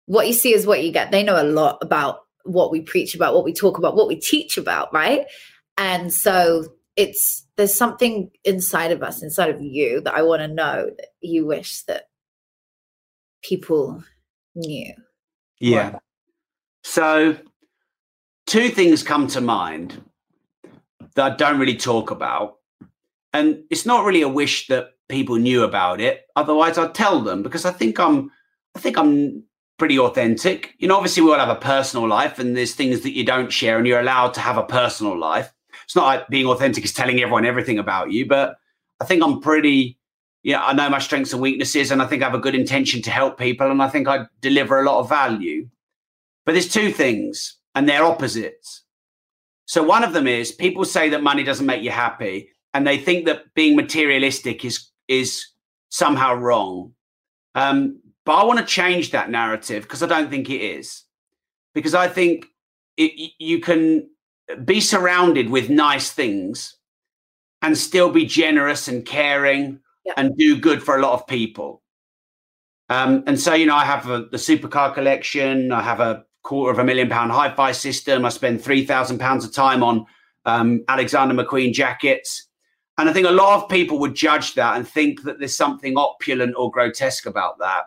what 0.05 0.27
you 0.27 0.33
see 0.33 0.53
is 0.53 0.65
what 0.65 0.83
you 0.83 0.91
get. 0.91 1.11
They 1.11 1.23
know 1.23 1.41
a 1.41 1.43
lot 1.43 1.77
about 1.81 2.19
what 2.43 2.71
we 2.71 2.81
preach 2.81 3.15
about, 3.15 3.33
what 3.33 3.45
we 3.45 3.53
talk 3.53 3.77
about, 3.77 3.95
what 3.95 4.07
we 4.07 4.15
teach 4.15 4.57
about, 4.57 4.93
right? 4.93 5.25
And 5.77 6.13
so 6.13 6.65
it's 6.95 7.45
there's 7.55 7.73
something 7.73 8.31
inside 8.43 8.91
of 8.91 9.03
us, 9.03 9.21
inside 9.21 9.49
of 9.49 9.61
you, 9.61 10.01
that 10.01 10.13
I 10.13 10.21
want 10.21 10.41
to 10.41 10.47
know 10.47 10.89
that 10.97 11.07
you 11.21 11.45
wish 11.45 11.83
that 11.83 12.03
people 13.43 14.03
knew. 14.55 14.93
Yeah. 15.59 15.99
So, 16.83 17.37
two 18.47 18.69
things 18.69 19.03
come 19.03 19.27
to 19.27 19.41
mind 19.41 20.01
that 21.15 21.33
I 21.33 21.35
don't 21.35 21.59
really 21.59 21.77
talk 21.77 22.11
about. 22.11 22.55
And 23.33 23.63
it's 23.69 23.85
not 23.85 24.05
really 24.05 24.21
a 24.21 24.29
wish 24.29 24.67
that 24.67 24.91
people 25.09 25.37
knew 25.37 25.63
about 25.63 26.01
it. 26.01 26.25
Otherwise, 26.35 26.77
I'd 26.77 26.93
tell 26.93 27.21
them 27.21 27.43
because 27.43 27.65
I 27.65 27.71
think 27.71 27.99
I'm, 27.99 28.31
I 28.75 28.79
think 28.79 28.97
I'm 28.97 29.43
pretty 29.77 29.97
authentic. 29.97 30.75
You 30.77 30.87
know, 30.87 30.95
obviously 30.95 31.23
we 31.23 31.31
all 31.31 31.39
have 31.39 31.49
a 31.49 31.55
personal 31.55 32.07
life, 32.07 32.39
and 32.39 32.55
there's 32.55 32.75
things 32.75 33.01
that 33.01 33.15
you 33.15 33.23
don't 33.23 33.51
share, 33.51 33.77
and 33.77 33.87
you're 33.87 33.99
allowed 33.99 34.33
to 34.35 34.39
have 34.39 34.57
a 34.57 34.63
personal 34.63 35.17
life. 35.17 35.53
It's 35.85 35.95
not 35.95 36.05
like 36.05 36.27
being 36.29 36.47
authentic 36.47 36.85
is 36.85 36.93
telling 36.93 37.19
everyone 37.19 37.45
everything 37.45 37.79
about 37.79 38.11
you, 38.11 38.25
but 38.25 38.55
I 38.99 39.05
think 39.05 39.23
I'm 39.23 39.39
pretty. 39.41 39.99
Yeah, 40.43 40.61
I 40.61 40.73
know 40.73 40.89
my 40.89 40.99
strengths 40.99 41.31
and 41.31 41.41
weaknesses, 41.41 41.89
and 41.91 42.01
I 42.01 42.05
think 42.05 42.21
I 42.21 42.25
have 42.25 42.33
a 42.33 42.39
good 42.39 42.55
intention 42.55 43.01
to 43.03 43.11
help 43.11 43.37
people, 43.37 43.71
and 43.71 43.81
I 43.81 43.87
think 43.87 44.07
I 44.07 44.25
deliver 44.41 44.81
a 44.81 44.85
lot 44.85 44.99
of 44.99 45.07
value. 45.07 45.69
But 46.45 46.51
there's 46.51 46.71
two 46.71 46.91
things, 46.91 47.57
and 47.75 47.87
they're 47.87 48.03
opposites. 48.03 48.83
So 49.65 49.81
one 49.81 50.03
of 50.03 50.11
them 50.11 50.27
is 50.27 50.51
people 50.51 50.83
say 50.83 51.07
that 51.09 51.23
money 51.23 51.43
doesn't 51.43 51.65
make 51.65 51.81
you 51.81 51.91
happy, 51.91 52.49
and 52.73 52.85
they 52.85 52.97
think 52.97 53.25
that 53.25 53.53
being 53.53 53.75
materialistic 53.75 54.65
is 54.65 54.89
is 55.07 55.45
somehow 55.89 56.33
wrong. 56.33 56.93
Um, 57.55 58.01
but 58.25 58.33
I 58.33 58.43
want 58.43 58.59
to 58.59 58.65
change 58.65 59.11
that 59.11 59.29
narrative 59.29 59.83
because 59.83 60.01
I 60.01 60.07
don't 60.07 60.29
think 60.29 60.49
it 60.49 60.61
is. 60.61 61.03
Because 61.73 61.93
I 61.93 62.07
think 62.07 62.47
it, 62.97 63.31
you 63.39 63.59
can 63.59 64.09
be 64.65 64.81
surrounded 64.81 65.49
with 65.49 65.69
nice 65.69 66.11
things 66.11 66.77
and 67.61 67.77
still 67.77 68.11
be 68.11 68.25
generous 68.25 68.87
and 68.87 69.05
caring 69.05 69.79
yeah. 70.05 70.13
and 70.17 70.37
do 70.37 70.59
good 70.59 70.83
for 70.83 70.97
a 70.97 71.01
lot 71.01 71.13
of 71.13 71.27
people. 71.27 71.81
Um, 72.89 73.23
and 73.25 73.39
so, 73.39 73.53
you 73.53 73.65
know, 73.65 73.75
I 73.75 73.85
have 73.85 74.09
a, 74.09 74.25
the 74.31 74.37
supercar 74.37 74.93
collection. 74.93 75.71
I 75.71 75.81
have 75.81 75.99
a 75.99 76.25
quarter 76.43 76.73
of 76.73 76.79
a 76.79 76.83
million 76.83 77.09
pound 77.09 77.31
hi-fi 77.31 77.71
system. 77.71 78.25
I 78.25 78.29
spend 78.29 78.61
three 78.61 78.85
thousand 78.85 79.19
pounds 79.19 79.45
of 79.45 79.53
time 79.53 79.81
on 79.81 80.05
um, 80.45 80.83
Alexander 80.87 81.33
McQueen 81.33 81.73
jackets. 81.73 82.47
And 82.97 83.09
I 83.09 83.13
think 83.13 83.25
a 83.25 83.31
lot 83.31 83.63
of 83.63 83.69
people 83.69 83.97
would 83.99 84.13
judge 84.13 84.53
that 84.55 84.75
and 84.75 84.87
think 84.87 85.23
that 85.23 85.39
there's 85.39 85.55
something 85.55 85.97
opulent 85.97 86.53
or 86.57 86.69
grotesque 86.69 87.25
about 87.25 87.57
that. 87.59 87.85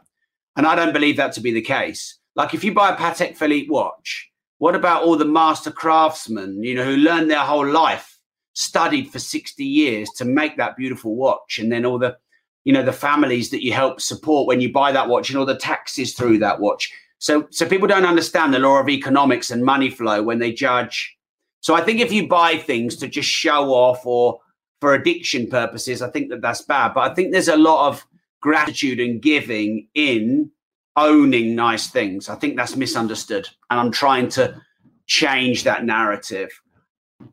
And 0.56 0.66
I 0.66 0.74
don't 0.74 0.94
believe 0.94 1.18
that 1.18 1.32
to 1.34 1.40
be 1.40 1.52
the 1.52 1.60
case. 1.60 2.18
Like 2.34 2.54
if 2.54 2.64
you 2.64 2.74
buy 2.74 2.90
a 2.90 2.96
Patek 2.96 3.36
Philippe 3.36 3.68
watch, 3.68 4.30
what 4.58 4.74
about 4.74 5.02
all 5.02 5.16
the 5.16 5.24
master 5.24 5.70
craftsmen, 5.70 6.62
you 6.62 6.74
know, 6.74 6.84
who 6.84 6.96
learned 6.96 7.30
their 7.30 7.40
whole 7.40 7.66
life, 7.66 8.18
studied 8.54 9.10
for 9.10 9.18
60 9.18 9.64
years 9.64 10.08
to 10.16 10.24
make 10.24 10.56
that 10.56 10.76
beautiful 10.76 11.14
watch, 11.14 11.58
and 11.58 11.70
then 11.70 11.84
all 11.84 11.98
the, 11.98 12.16
you 12.64 12.72
know, 12.72 12.82
the 12.82 12.92
families 12.92 13.50
that 13.50 13.64
you 13.64 13.72
help 13.72 14.00
support 14.00 14.46
when 14.46 14.60
you 14.60 14.72
buy 14.72 14.92
that 14.92 15.08
watch 15.08 15.30
and 15.30 15.38
all 15.38 15.46
the 15.46 15.58
taxes 15.58 16.14
through 16.14 16.38
that 16.38 16.60
watch. 16.60 16.90
So 17.18 17.46
so 17.50 17.66
people 17.66 17.88
don't 17.88 18.04
understand 18.04 18.52
the 18.52 18.58
law 18.58 18.80
of 18.80 18.88
economics 18.88 19.50
and 19.50 19.64
money 19.64 19.90
flow 19.90 20.22
when 20.22 20.38
they 20.38 20.52
judge. 20.52 21.16
So 21.60 21.74
I 21.74 21.80
think 21.80 22.00
if 22.00 22.12
you 22.12 22.28
buy 22.28 22.56
things 22.56 22.96
to 22.96 23.08
just 23.08 23.28
show 23.28 23.70
off 23.72 24.04
or 24.06 24.40
for 24.80 24.94
addiction 24.94 25.48
purposes, 25.48 26.02
I 26.02 26.10
think 26.10 26.28
that 26.30 26.42
that's 26.42 26.60
bad. 26.62 26.92
But 26.94 27.10
I 27.10 27.14
think 27.14 27.32
there's 27.32 27.48
a 27.48 27.56
lot 27.56 27.88
of 27.88 28.06
gratitude 28.40 29.00
and 29.00 29.20
giving 29.20 29.88
in 29.94 30.50
owning 30.96 31.54
nice 31.54 31.88
things. 31.88 32.28
I 32.28 32.36
think 32.36 32.56
that's 32.56 32.76
misunderstood. 32.76 33.48
And 33.70 33.78
I'm 33.80 33.90
trying 33.90 34.28
to 34.30 34.60
change 35.06 35.64
that 35.64 35.84
narrative. 35.84 36.50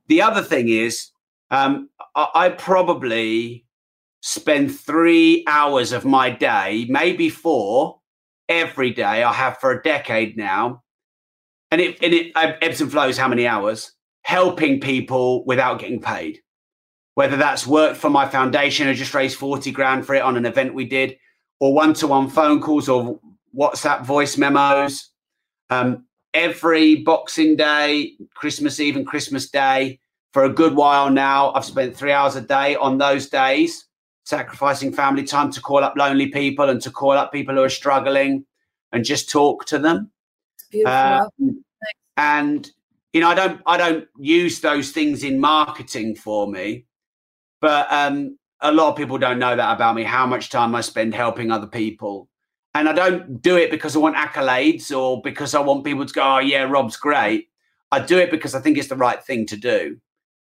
The 0.08 0.22
other 0.22 0.42
thing 0.42 0.70
is, 0.70 1.10
um, 1.52 1.90
I, 2.16 2.28
I 2.36 2.50
probably 2.50 3.66
spend 4.22 4.78
three 4.78 5.44
hours 5.48 5.92
of 5.92 6.06
my 6.06 6.30
day, 6.30 6.86
maybe 6.90 7.30
four, 7.30 8.00
every 8.50 8.92
day. 8.92 9.24
I 9.24 9.34
have 9.34 9.58
for 9.58 9.72
a 9.72 9.82
decade 9.82 10.38
now. 10.38 10.84
And 11.72 11.82
it, 11.82 11.98
and 12.04 12.14
it 12.14 12.32
ebbs 12.36 12.82
and 12.82 12.92
flows 12.92 13.18
how 13.18 13.28
many 13.28 13.48
hours 13.48 13.94
helping 14.22 14.80
people 14.80 15.44
without 15.46 15.80
getting 15.80 16.00
paid 16.00 16.40
whether 17.16 17.38
that's 17.38 17.68
worked 17.68 17.98
for 17.98 18.10
my 18.10 18.28
foundation, 18.28 18.88
I 18.88 18.94
just 18.94 19.14
raised 19.14 19.38
40 19.38 19.72
grand 19.72 20.06
for 20.06 20.16
it 20.16 20.22
on 20.22 20.38
an 20.38 20.46
event 20.46 20.74
we 20.74 20.86
did, 20.86 21.18
or 21.60 21.74
one 21.74 21.94
to 21.96 22.08
one 22.08 22.30
phone 22.30 22.62
calls 22.62 22.90
or 22.90 23.20
WhatsApp 23.56 24.06
voice 24.06 24.38
memos. 24.38 25.10
Um, 25.70 26.06
every 26.34 26.96
Boxing 26.96 27.56
Day, 27.56 28.14
Christmas 28.34 28.80
Eve, 28.80 28.96
and 28.96 29.08
Christmas 29.08 29.50
Day 29.50 30.00
for 30.34 30.46
a 30.46 30.50
good 30.50 30.76
while 30.76 31.10
now, 31.12 31.54
I've 31.54 31.66
spent 31.66 31.96
three 31.96 32.12
hours 32.12 32.36
a 32.36 32.42
day 32.42 32.76
on 32.76 32.98
those 32.98 33.30
days, 33.30 33.86
sacrificing 34.24 34.92
family 34.92 35.24
time 35.24 35.52
to 35.52 35.62
call 35.62 35.84
up 35.84 35.96
lonely 35.96 36.28
people 36.28 36.70
and 36.70 36.82
to 36.82 36.90
call 36.90 37.12
up 37.12 37.32
people 37.32 37.56
who 37.56 37.62
are 37.62 37.70
struggling 37.70 38.46
and 38.92 39.06
just 39.06 39.30
talk 39.30 39.66
to 39.66 39.78
them. 39.78 40.12
Um, 40.86 41.64
and 42.18 42.70
you 43.14 43.22
know, 43.22 43.30
I 43.30 43.36
don't 43.36 43.62
I 43.68 43.78
don't 43.78 44.08
use 44.18 44.60
those 44.60 44.92
things 44.92 45.24
in 45.24 45.40
marketing 45.40 46.16
for 46.16 46.48
me, 46.48 46.86
but 47.62 47.92
um, 47.92 48.40
a 48.62 48.72
lot 48.72 48.90
of 48.90 48.98
people 48.98 49.20
don't 49.20 49.38
know 49.38 49.56
that 49.56 49.76
about 49.76 49.96
me. 49.96 50.04
How 50.04 50.26
much 50.26 50.50
time 50.50 50.74
I 50.74 50.82
spend 50.82 51.14
helping 51.14 51.52
other 51.52 51.68
people, 51.68 52.28
and 52.76 52.90
I 52.90 52.94
don't 52.94 53.42
do 53.42 53.58
it 53.58 53.72
because 53.72 53.96
I 53.96 54.00
want 54.00 54.16
accolades 54.16 54.96
or 54.96 55.22
because 55.22 55.54
I 55.54 55.60
want 55.60 55.86
people 55.86 56.06
to 56.06 56.14
go, 56.14 56.36
"Oh 56.36 56.40
yeah, 56.40 56.64
Rob's 56.64 56.98
great." 56.98 57.50
I 57.92 58.00
do 58.00 58.18
it 58.18 58.32
because 58.32 58.56
I 58.56 58.60
think 58.60 58.78
it's 58.78 58.88
the 58.88 58.96
right 58.96 59.24
thing 59.24 59.46
to 59.48 59.56
do. 59.56 59.98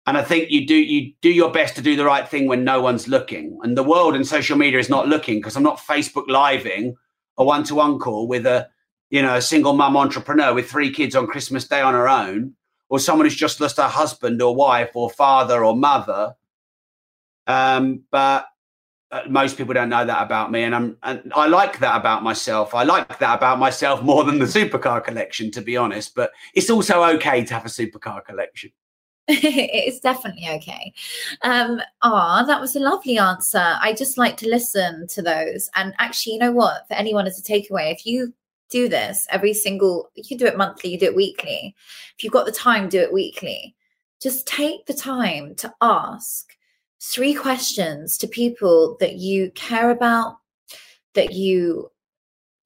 And 0.07 0.17
I 0.17 0.23
think 0.23 0.49
you 0.49 0.65
do 0.65 0.75
you 0.75 1.13
do 1.21 1.29
your 1.29 1.51
best 1.51 1.75
to 1.75 1.81
do 1.81 1.95
the 1.95 2.05
right 2.05 2.27
thing 2.27 2.47
when 2.47 2.63
no 2.63 2.81
one's 2.81 3.07
looking. 3.07 3.59
And 3.61 3.77
the 3.77 3.83
world 3.83 4.15
and 4.15 4.25
social 4.25 4.57
media 4.57 4.79
is 4.79 4.89
not 4.89 5.07
looking 5.07 5.37
because 5.37 5.55
I'm 5.55 5.63
not 5.63 5.77
Facebook 5.77 6.27
living 6.27 6.95
a 7.37 7.43
one-to-one 7.43 7.99
call 7.99 8.27
with 8.27 8.45
a 8.45 8.67
you 9.09 9.21
know 9.21 9.35
a 9.35 9.41
single 9.41 9.73
mum 9.73 9.95
entrepreneur 9.95 10.53
with 10.53 10.69
three 10.69 10.91
kids 10.91 11.15
on 11.15 11.27
Christmas 11.27 11.67
Day 11.67 11.81
on 11.81 11.93
her 11.93 12.09
own, 12.09 12.55
or 12.89 12.99
someone 12.99 13.25
who's 13.25 13.35
just 13.35 13.61
lost 13.61 13.77
her 13.77 13.83
husband 13.83 14.41
or 14.41 14.55
wife 14.55 14.91
or 14.95 15.09
father 15.09 15.63
or 15.63 15.75
mother. 15.75 16.33
Um, 17.45 18.03
but 18.09 18.47
most 19.29 19.57
people 19.57 19.73
don't 19.73 19.89
know 19.89 20.05
that 20.05 20.21
about 20.21 20.51
me 20.51 20.63
and 20.63 20.75
I'm 20.75 20.97
and 21.03 21.31
I 21.33 21.47
like 21.47 21.79
that 21.79 21.95
about 21.95 22.23
myself. 22.23 22.75
I 22.75 22.83
like 22.83 23.19
that 23.19 23.37
about 23.37 23.57
myself 23.57 24.01
more 24.03 24.23
than 24.23 24.39
the 24.39 24.45
supercar 24.45 25.03
collection 25.03 25.49
to 25.51 25.61
be 25.61 25.77
honest, 25.77 26.13
but 26.13 26.31
it's 26.53 26.69
also 26.69 27.03
okay 27.15 27.43
to 27.45 27.53
have 27.53 27.65
a 27.65 27.69
supercar 27.69 28.25
collection. 28.25 28.71
it's 29.29 29.99
definitely 30.01 30.47
okay. 30.49 30.93
Um 31.43 31.81
ah, 32.01 32.43
that 32.43 32.59
was 32.59 32.75
a 32.75 32.81
lovely 32.81 33.17
answer. 33.17 33.77
I 33.81 33.93
just 33.93 34.17
like 34.17 34.35
to 34.37 34.49
listen 34.49 35.07
to 35.07 35.21
those. 35.21 35.69
And 35.75 35.93
actually, 35.99 36.33
you 36.33 36.39
know 36.39 36.51
what? 36.51 36.87
For 36.87 36.95
anyone 36.95 37.27
as 37.27 37.39
a 37.39 37.43
takeaway, 37.43 37.93
if 37.93 38.05
you 38.05 38.33
do 38.69 38.89
this 38.89 39.25
every 39.29 39.53
single 39.53 40.11
you 40.15 40.23
can 40.27 40.37
do 40.37 40.45
it 40.45 40.57
monthly, 40.57 40.91
you 40.91 40.99
do 40.99 41.05
it 41.05 41.15
weekly. 41.15 41.73
If 42.17 42.25
you've 42.25 42.33
got 42.33 42.45
the 42.45 42.51
time, 42.51 42.89
do 42.89 42.99
it 42.99 43.13
weekly. 43.13 43.73
Just 44.21 44.47
take 44.47 44.85
the 44.85 44.93
time 44.93 45.55
to 45.55 45.73
ask 45.81 46.56
three 46.99 47.33
questions 47.33 48.17
to 48.17 48.27
people 48.27 48.97
that 48.99 49.15
you 49.15 49.51
care 49.51 49.91
about, 49.91 50.37
that 51.13 51.33
you 51.33 51.91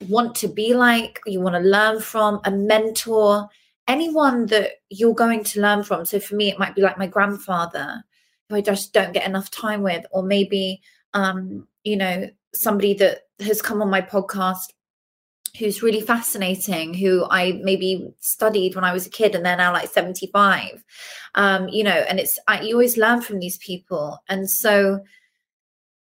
want 0.08 0.36
to 0.36 0.48
be 0.48 0.74
like, 0.74 1.20
you 1.26 1.42
want 1.42 1.56
to 1.56 1.62
learn 1.62 2.00
from, 2.02 2.40
a 2.46 2.52
mentor, 2.52 3.48
anyone 3.88 4.46
that 4.48 4.72
you're 4.90 5.14
going 5.14 5.44
to 5.44 5.62
learn 5.62 5.84
from. 5.84 6.06
So 6.06 6.20
for 6.20 6.36
me, 6.36 6.50
it 6.50 6.60
might 6.60 6.76
be 6.76 6.82
like 6.82 6.98
my 6.98 7.08
grandfather, 7.08 8.04
who 8.50 8.56
I 8.56 8.62
just 8.62 8.94
don't 8.94 9.14
get 9.14 9.28
enough 9.28 9.52
time 9.52 9.82
with, 9.82 10.06
or 10.12 10.24
maybe, 10.24 10.82
um, 11.14 11.68
you 11.84 11.98
know, 11.98 12.30
somebody 12.54 12.94
that 12.96 13.22
has 13.40 13.62
come 13.62 13.82
on 13.82 13.90
my 13.90 14.02
podcast 14.02 14.74
who's 15.58 15.84
really 15.84 16.02
fascinating, 16.02 16.94
who 16.94 17.26
I 17.30 17.60
maybe 17.64 18.14
studied 18.20 18.76
when 18.76 18.84
I 18.84 18.94
was 18.94 19.06
a 19.06 19.10
kid 19.10 19.36
and 19.36 19.46
they're 19.46 19.58
now 19.58 19.74
like 19.74 19.90
75. 19.90 20.84
Um, 21.36 21.68
you 21.70 21.84
know, 21.84 21.92
and 21.92 22.20
it's, 22.20 22.40
I, 22.48 22.62
you 22.62 22.74
always 22.74 22.98
learn 22.98 23.22
from 23.22 23.40
these 23.40 23.58
people. 23.58 24.20
And 24.30 24.50
so 24.50 25.02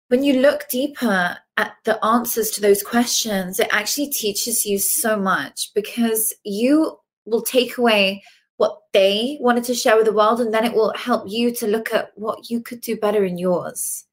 when 0.07 0.23
you 0.23 0.39
look 0.39 0.67
deeper 0.69 1.37
at 1.57 1.73
the 1.83 2.03
answers 2.03 2.51
to 2.51 2.61
those 2.61 2.83
questions, 2.83 3.59
it 3.59 3.69
actually 3.71 4.09
teaches 4.09 4.65
you 4.65 4.77
so 4.77 5.17
much 5.17 5.71
because 5.73 6.33
you 6.43 6.97
will 7.25 7.41
take 7.41 7.77
away 7.77 8.23
what 8.57 8.77
they 8.93 9.37
wanted 9.41 9.63
to 9.65 9.75
share 9.75 9.97
with 9.97 10.05
the 10.05 10.13
world 10.13 10.39
and 10.39 10.53
then 10.53 10.63
it 10.63 10.73
will 10.73 10.93
help 10.95 11.23
you 11.27 11.53
to 11.53 11.67
look 11.67 11.93
at 11.93 12.11
what 12.15 12.49
you 12.49 12.61
could 12.61 12.81
do 12.81 12.95
better 12.95 13.25
in 13.25 13.37
yours. 13.37 14.05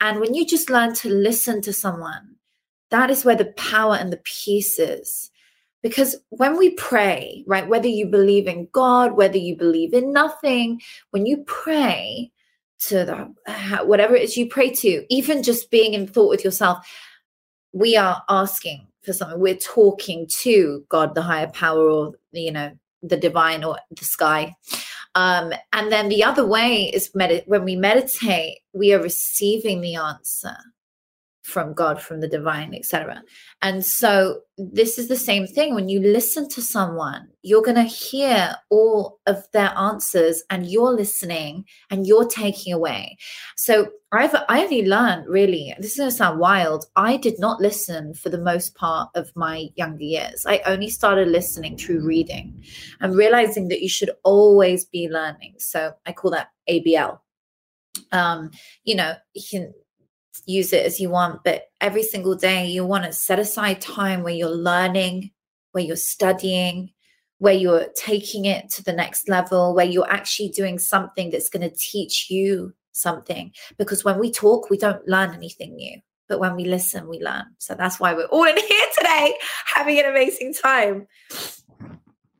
And 0.00 0.20
when 0.20 0.34
you 0.34 0.46
just 0.46 0.70
learn 0.70 0.94
to 0.96 1.08
listen 1.08 1.60
to 1.62 1.72
someone, 1.72 2.36
that 2.90 3.10
is 3.10 3.24
where 3.24 3.36
the 3.36 3.52
power 3.56 3.96
and 3.96 4.12
the 4.12 4.20
peace 4.24 4.78
is. 4.78 5.30
Because 5.82 6.16
when 6.30 6.56
we 6.56 6.70
pray, 6.70 7.44
right, 7.46 7.68
whether 7.68 7.88
you 7.88 8.06
believe 8.06 8.46
in 8.46 8.68
God, 8.72 9.16
whether 9.16 9.36
you 9.36 9.54
believe 9.56 9.92
in 9.92 10.12
nothing, 10.12 10.80
when 11.10 11.26
you 11.26 11.44
pray 11.46 12.30
to 12.86 13.04
the 13.04 13.84
whatever 13.84 14.14
it 14.14 14.22
is 14.22 14.36
you 14.36 14.48
pray 14.48 14.70
to, 14.70 15.04
even 15.10 15.42
just 15.42 15.70
being 15.70 15.92
in 15.94 16.06
thought 16.06 16.30
with 16.30 16.44
yourself, 16.44 16.86
we 17.72 17.96
are 17.96 18.22
asking 18.30 18.86
for 19.02 19.12
something. 19.12 19.38
We're 19.38 19.56
talking 19.56 20.26
to 20.40 20.84
God, 20.88 21.14
the 21.14 21.22
higher 21.22 21.48
power, 21.48 21.88
or 21.90 22.14
you 22.32 22.52
know, 22.52 22.72
the 23.02 23.18
divine 23.18 23.62
or 23.62 23.78
the 23.90 24.04
sky. 24.04 24.56
Um, 25.14 25.52
and 25.72 25.92
then 25.92 26.08
the 26.08 26.24
other 26.24 26.46
way 26.46 26.90
is 26.94 27.14
med- 27.14 27.44
when 27.46 27.64
we 27.64 27.76
meditate, 27.76 28.58
we 28.72 28.94
are 28.94 29.02
receiving 29.02 29.80
the 29.80 29.96
answer 29.96 30.56
from 31.44 31.74
God, 31.74 32.00
from 32.00 32.20
the 32.20 32.28
divine, 32.28 32.74
etc. 32.74 33.22
And 33.60 33.84
so 33.84 34.40
this 34.56 34.98
is 34.98 35.08
the 35.08 35.16
same 35.16 35.46
thing. 35.46 35.74
When 35.74 35.90
you 35.90 36.00
listen 36.00 36.48
to 36.48 36.62
someone, 36.62 37.28
you're 37.42 37.62
going 37.62 37.76
to 37.76 37.82
hear 37.82 38.56
all 38.70 39.20
of 39.26 39.44
their 39.52 39.76
answers, 39.76 40.42
and 40.48 40.66
you're 40.70 40.92
listening 40.92 41.66
and 41.90 42.06
you're 42.06 42.26
taking 42.26 42.72
away. 42.72 43.18
So 43.56 43.88
I've 44.10 44.34
I 44.48 44.64
only 44.64 44.86
learned 44.86 45.26
really. 45.28 45.74
This 45.78 45.92
is 45.92 45.98
going 45.98 46.10
to 46.10 46.16
sound 46.16 46.40
wild. 46.40 46.86
I 46.96 47.18
did 47.18 47.38
not 47.38 47.60
listen 47.60 48.14
for 48.14 48.30
the 48.30 48.38
most 48.38 48.74
part 48.74 49.10
of 49.14 49.30
my 49.36 49.68
younger 49.76 50.04
years. 50.04 50.46
I 50.46 50.62
only 50.64 50.88
started 50.88 51.28
listening 51.28 51.76
through 51.76 52.06
reading, 52.06 52.64
and 53.00 53.14
realizing 53.14 53.68
that 53.68 53.82
you 53.82 53.90
should 53.90 54.10
always 54.22 54.86
be 54.86 55.10
learning. 55.10 55.56
So 55.58 55.92
I 56.06 56.12
call 56.12 56.30
that 56.30 56.48
ABL. 56.70 57.18
Um, 58.12 58.50
you 58.84 58.96
know, 58.96 59.14
you 59.34 59.42
can 59.50 59.74
use 60.46 60.72
it 60.72 60.84
as 60.84 61.00
you 61.00 61.10
want, 61.10 61.42
but 61.44 61.64
every 61.80 62.02
single 62.02 62.34
day 62.34 62.66
you 62.66 62.84
want 62.84 63.04
to 63.04 63.12
set 63.12 63.38
aside 63.38 63.80
time 63.80 64.22
where 64.22 64.34
you're 64.34 64.48
learning, 64.48 65.30
where 65.72 65.84
you're 65.84 65.96
studying, 65.96 66.90
where 67.38 67.54
you're 67.54 67.88
taking 67.94 68.44
it 68.44 68.70
to 68.70 68.82
the 68.82 68.92
next 68.92 69.28
level, 69.28 69.74
where 69.74 69.84
you're 69.84 70.10
actually 70.10 70.48
doing 70.48 70.78
something 70.78 71.30
that's 71.30 71.48
going 71.48 71.68
to 71.68 71.76
teach 71.76 72.30
you 72.30 72.72
something. 72.92 73.52
Because 73.76 74.04
when 74.04 74.18
we 74.18 74.30
talk, 74.30 74.70
we 74.70 74.78
don't 74.78 75.06
learn 75.06 75.34
anything 75.34 75.76
new. 75.76 76.00
But 76.28 76.40
when 76.40 76.56
we 76.56 76.64
listen, 76.64 77.08
we 77.08 77.20
learn. 77.20 77.44
So 77.58 77.74
that's 77.74 78.00
why 78.00 78.14
we're 78.14 78.26
all 78.26 78.44
in 78.44 78.56
here 78.68 78.86
today 78.98 79.34
having 79.74 79.98
an 79.98 80.06
amazing 80.06 80.54
time. 80.54 81.06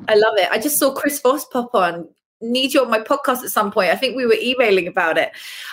I 0.09 0.14
love 0.14 0.34
it. 0.36 0.51
I 0.51 0.59
just 0.59 0.78
saw 0.78 0.92
Chris 0.92 1.20
Voss 1.20 1.45
pop 1.47 1.74
on 1.74 2.09
need 2.40 2.74
you 2.74 2.82
on 2.82 2.90
my 2.90 3.01
podcast 3.01 3.42
at 3.42 3.51
some 3.51 3.70
point. 3.70 3.90
I 3.90 3.97
think 3.97 4.16
we 4.16 4.26
were 4.26 4.36
emailing 4.40 4.86
about 4.86 5.18
it. 5.18 5.32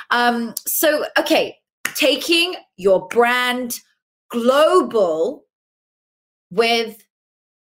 Um, 0.09 0.53
so, 0.65 1.05
okay, 1.17 1.57
taking 1.95 2.55
your 2.77 3.07
brand 3.07 3.79
global 4.29 5.45
with 6.49 7.03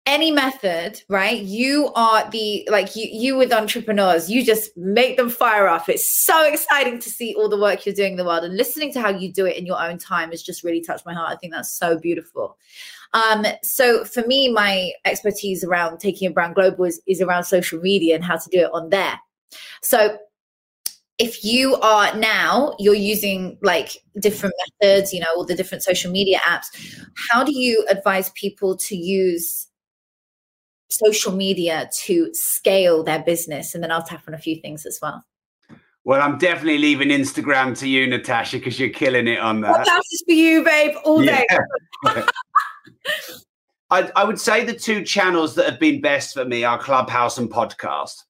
any 0.07 0.31
method 0.31 1.01
right? 1.09 1.41
You 1.41 1.91
are 1.93 2.29
the 2.31 2.65
like 2.71 2.95
you 2.95 3.09
you 3.11 3.35
with 3.35 3.51
entrepreneurs 3.51 4.31
you 4.31 4.43
just 4.43 4.75
make 4.77 5.17
them 5.17 5.29
fire 5.29 5.67
off. 5.67 5.89
It's 5.89 6.23
so 6.23 6.45
exciting 6.45 6.99
to 6.99 7.09
see 7.09 7.35
all 7.35 7.49
the 7.49 7.59
work 7.59 7.85
you're 7.85 7.93
doing 7.93 8.13
in 8.13 8.17
the 8.17 8.23
world 8.23 8.45
and 8.45 8.55
listening 8.55 8.93
to 8.93 9.01
how 9.01 9.09
you 9.09 9.31
do 9.31 9.45
it 9.45 9.57
in 9.57 9.65
your 9.65 9.79
own 9.81 9.97
time 9.97 10.31
has 10.31 10.41
just 10.41 10.63
really 10.63 10.81
touched 10.81 11.05
my 11.05 11.13
heart. 11.13 11.29
I 11.29 11.35
think 11.35 11.51
that's 11.51 11.77
so 11.77 11.99
beautiful. 11.99 12.57
Um 13.13 13.45
so 13.63 14.05
for 14.05 14.25
me 14.25 14.49
my 14.49 14.91
expertise 15.03 15.65
around 15.65 15.99
taking 15.99 16.29
a 16.29 16.31
brand 16.31 16.55
global 16.55 16.85
is, 16.85 17.01
is 17.05 17.21
around 17.21 17.43
social 17.43 17.81
media 17.81 18.15
and 18.15 18.23
how 18.23 18.37
to 18.37 18.49
do 18.49 18.59
it 18.59 18.71
on 18.73 18.89
there. 18.89 19.19
So 19.81 20.17
if 21.19 21.43
you 21.43 21.75
are 21.77 22.15
now 22.17 22.75
you're 22.79 22.93
using 22.93 23.57
like 23.61 24.03
different 24.19 24.53
methods 24.81 25.13
you 25.13 25.19
know 25.19 25.27
all 25.35 25.45
the 25.45 25.55
different 25.55 25.83
social 25.83 26.11
media 26.11 26.39
apps 26.39 26.67
how 27.31 27.43
do 27.43 27.57
you 27.57 27.85
advise 27.89 28.29
people 28.31 28.75
to 28.77 28.95
use 28.95 29.67
social 30.89 31.31
media 31.31 31.89
to 31.93 32.29
scale 32.33 33.03
their 33.03 33.21
business? 33.23 33.73
And 33.73 33.83
then 33.83 33.91
i'll 33.91 34.03
tap 34.03 34.23
on 34.27 34.33
a 34.33 34.37
few 34.37 34.59
things 34.61 34.85
as 34.85 34.99
well. 35.01 35.23
Well 36.03 36.21
i'm 36.21 36.37
definitely 36.37 36.77
leaving 36.77 37.09
instagram 37.09 37.77
to 37.79 37.89
you 37.89 38.07
natasha 38.07 38.57
because 38.57 38.79
you're 38.79 38.89
killing 38.89 39.27
it 39.27 39.39
on 39.39 39.61
that. 39.61 39.71
Well, 39.71 39.85
that's 39.85 40.23
for 40.25 40.33
you 40.33 40.63
babe? 40.63 40.95
All 41.03 41.21
day. 41.21 41.45
Yeah. 42.05 42.25
I, 43.89 44.11
I 44.17 44.25
would 44.25 44.39
say 44.39 44.65
the 44.65 44.73
two 44.73 45.01
channels 45.03 45.55
that 45.55 45.65
have 45.65 45.79
been 45.79 46.01
best 46.01 46.33
for 46.33 46.43
me 46.43 46.65
are 46.65 46.77
clubhouse 46.77 47.37
and 47.37 47.49
podcast 47.49 48.23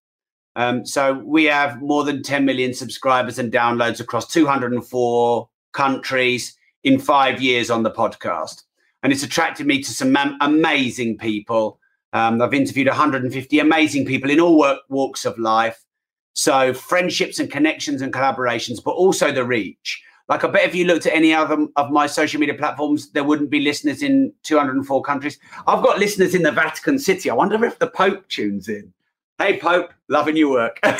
um, 0.57 0.87
so 0.87 1.13
we 1.13 1.43
have 1.45 1.81
more 1.83 2.03
than 2.03 2.23
10 2.23 2.43
million 2.43 2.73
subscribers 2.73 3.37
and 3.37 3.53
downloads 3.53 3.99
across 3.99 4.27
204 4.27 5.47
countries 5.71 6.57
in 6.83 6.99
five 6.99 7.39
years 7.39 7.69
on 7.69 7.83
the 7.83 7.91
podcast. 7.91 8.63
And 9.03 9.13
it's 9.13 9.21
attracted 9.21 9.67
me 9.67 9.83
to 9.83 9.91
some 9.91 10.17
amazing 10.41 11.19
people. 11.19 11.79
Um, 12.11 12.41
I've 12.41 12.55
interviewed 12.55 12.87
150 12.87 13.59
amazing 13.59 14.07
people 14.07 14.31
in 14.31 14.39
all 14.39 14.57
work, 14.57 14.79
walks 14.89 15.25
of 15.25 15.37
life. 15.37 15.85
So 16.33 16.73
friendships 16.73 17.37
and 17.39 17.51
connections 17.51 18.01
and 18.01 18.11
collaborations, 18.11 18.83
but 18.83 18.91
also 18.91 19.31
the 19.31 19.45
reach. 19.45 20.03
Like 20.27 20.43
I 20.43 20.47
bet 20.47 20.67
if 20.67 20.73
you 20.73 20.85
looked 20.85 21.05
at 21.05 21.13
any 21.13 21.35
other 21.35 21.67
of 21.75 21.91
my 21.91 22.07
social 22.07 22.39
media 22.39 22.55
platforms, 22.55 23.11
there 23.11 23.23
wouldn't 23.23 23.51
be 23.51 23.59
listeners 23.59 24.01
in 24.01 24.33
204 24.41 25.03
countries. 25.03 25.37
I've 25.67 25.83
got 25.83 25.99
listeners 25.99 26.33
in 26.33 26.41
the 26.41 26.51
Vatican 26.51 26.97
City. 26.97 27.29
I 27.29 27.35
wonder 27.35 27.63
if 27.63 27.77
the 27.77 27.87
Pope 27.87 28.27
tunes 28.27 28.67
in. 28.67 28.91
Hey, 29.39 29.59
Pope, 29.59 29.93
loving 30.09 30.35
your 30.35 30.49
work. 30.49 30.79
Can 30.83 30.99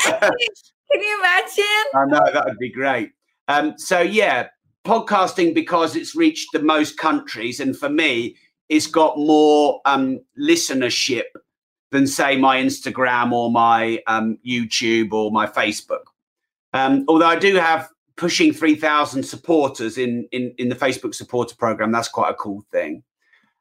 you 0.92 1.18
imagine? 1.18 1.64
I 1.94 2.04
know 2.06 2.32
that 2.32 2.44
would 2.46 2.58
be 2.58 2.70
great. 2.70 3.10
Um, 3.48 3.74
so 3.78 4.00
yeah, 4.00 4.48
podcasting 4.86 5.54
because 5.54 5.96
it's 5.96 6.14
reached 6.14 6.48
the 6.52 6.62
most 6.62 6.98
countries, 6.98 7.60
and 7.60 7.76
for 7.76 7.88
me, 7.88 8.36
it's 8.68 8.86
got 8.86 9.18
more 9.18 9.80
um, 9.86 10.20
listenership 10.38 11.24
than 11.90 12.06
say 12.06 12.36
my 12.36 12.58
Instagram 12.58 13.32
or 13.32 13.50
my 13.50 14.00
um, 14.06 14.38
YouTube 14.46 15.12
or 15.12 15.30
my 15.32 15.46
Facebook. 15.46 16.04
Um, 16.74 17.04
although 17.08 17.26
I 17.26 17.38
do 17.38 17.56
have 17.56 17.88
pushing 18.18 18.52
3,000 18.52 19.22
supporters 19.22 19.96
in, 19.96 20.28
in, 20.32 20.52
in 20.58 20.68
the 20.68 20.74
Facebook 20.74 21.14
supporter 21.14 21.54
program. 21.56 21.92
That's 21.92 22.08
quite 22.08 22.30
a 22.30 22.34
cool 22.34 22.62
thing. 22.70 23.02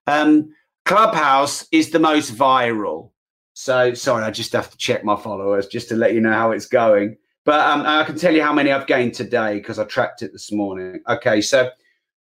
Um, 0.08 0.54
Clubhouse 0.84 1.68
is 1.72 1.92
the 1.92 2.00
most 2.00 2.36
viral. 2.36 3.12
So 3.60 3.96
sorry, 3.96 4.24
I 4.24 4.30
just 4.30 4.54
have 4.54 4.70
to 4.70 4.78
check 4.78 5.04
my 5.04 5.16
followers 5.16 5.66
just 5.66 5.90
to 5.90 5.96
let 5.96 6.14
you 6.14 6.22
know 6.22 6.32
how 6.32 6.52
it's 6.52 6.68
going. 6.68 7.18
But 7.44 7.60
um, 7.62 7.88
I 7.88 8.04
can 8.04 8.16
tell 8.16 8.32
you 8.32 8.44
how 8.44 8.54
many 8.54 8.72
I've 8.72 8.86
gained 8.86 9.16
today 9.16 9.56
because 9.56 9.80
I 9.80 9.86
tracked 9.86 10.22
it 10.22 10.32
this 10.32 10.52
morning. 10.52 11.02
Okay, 11.10 11.42
so 11.42 11.72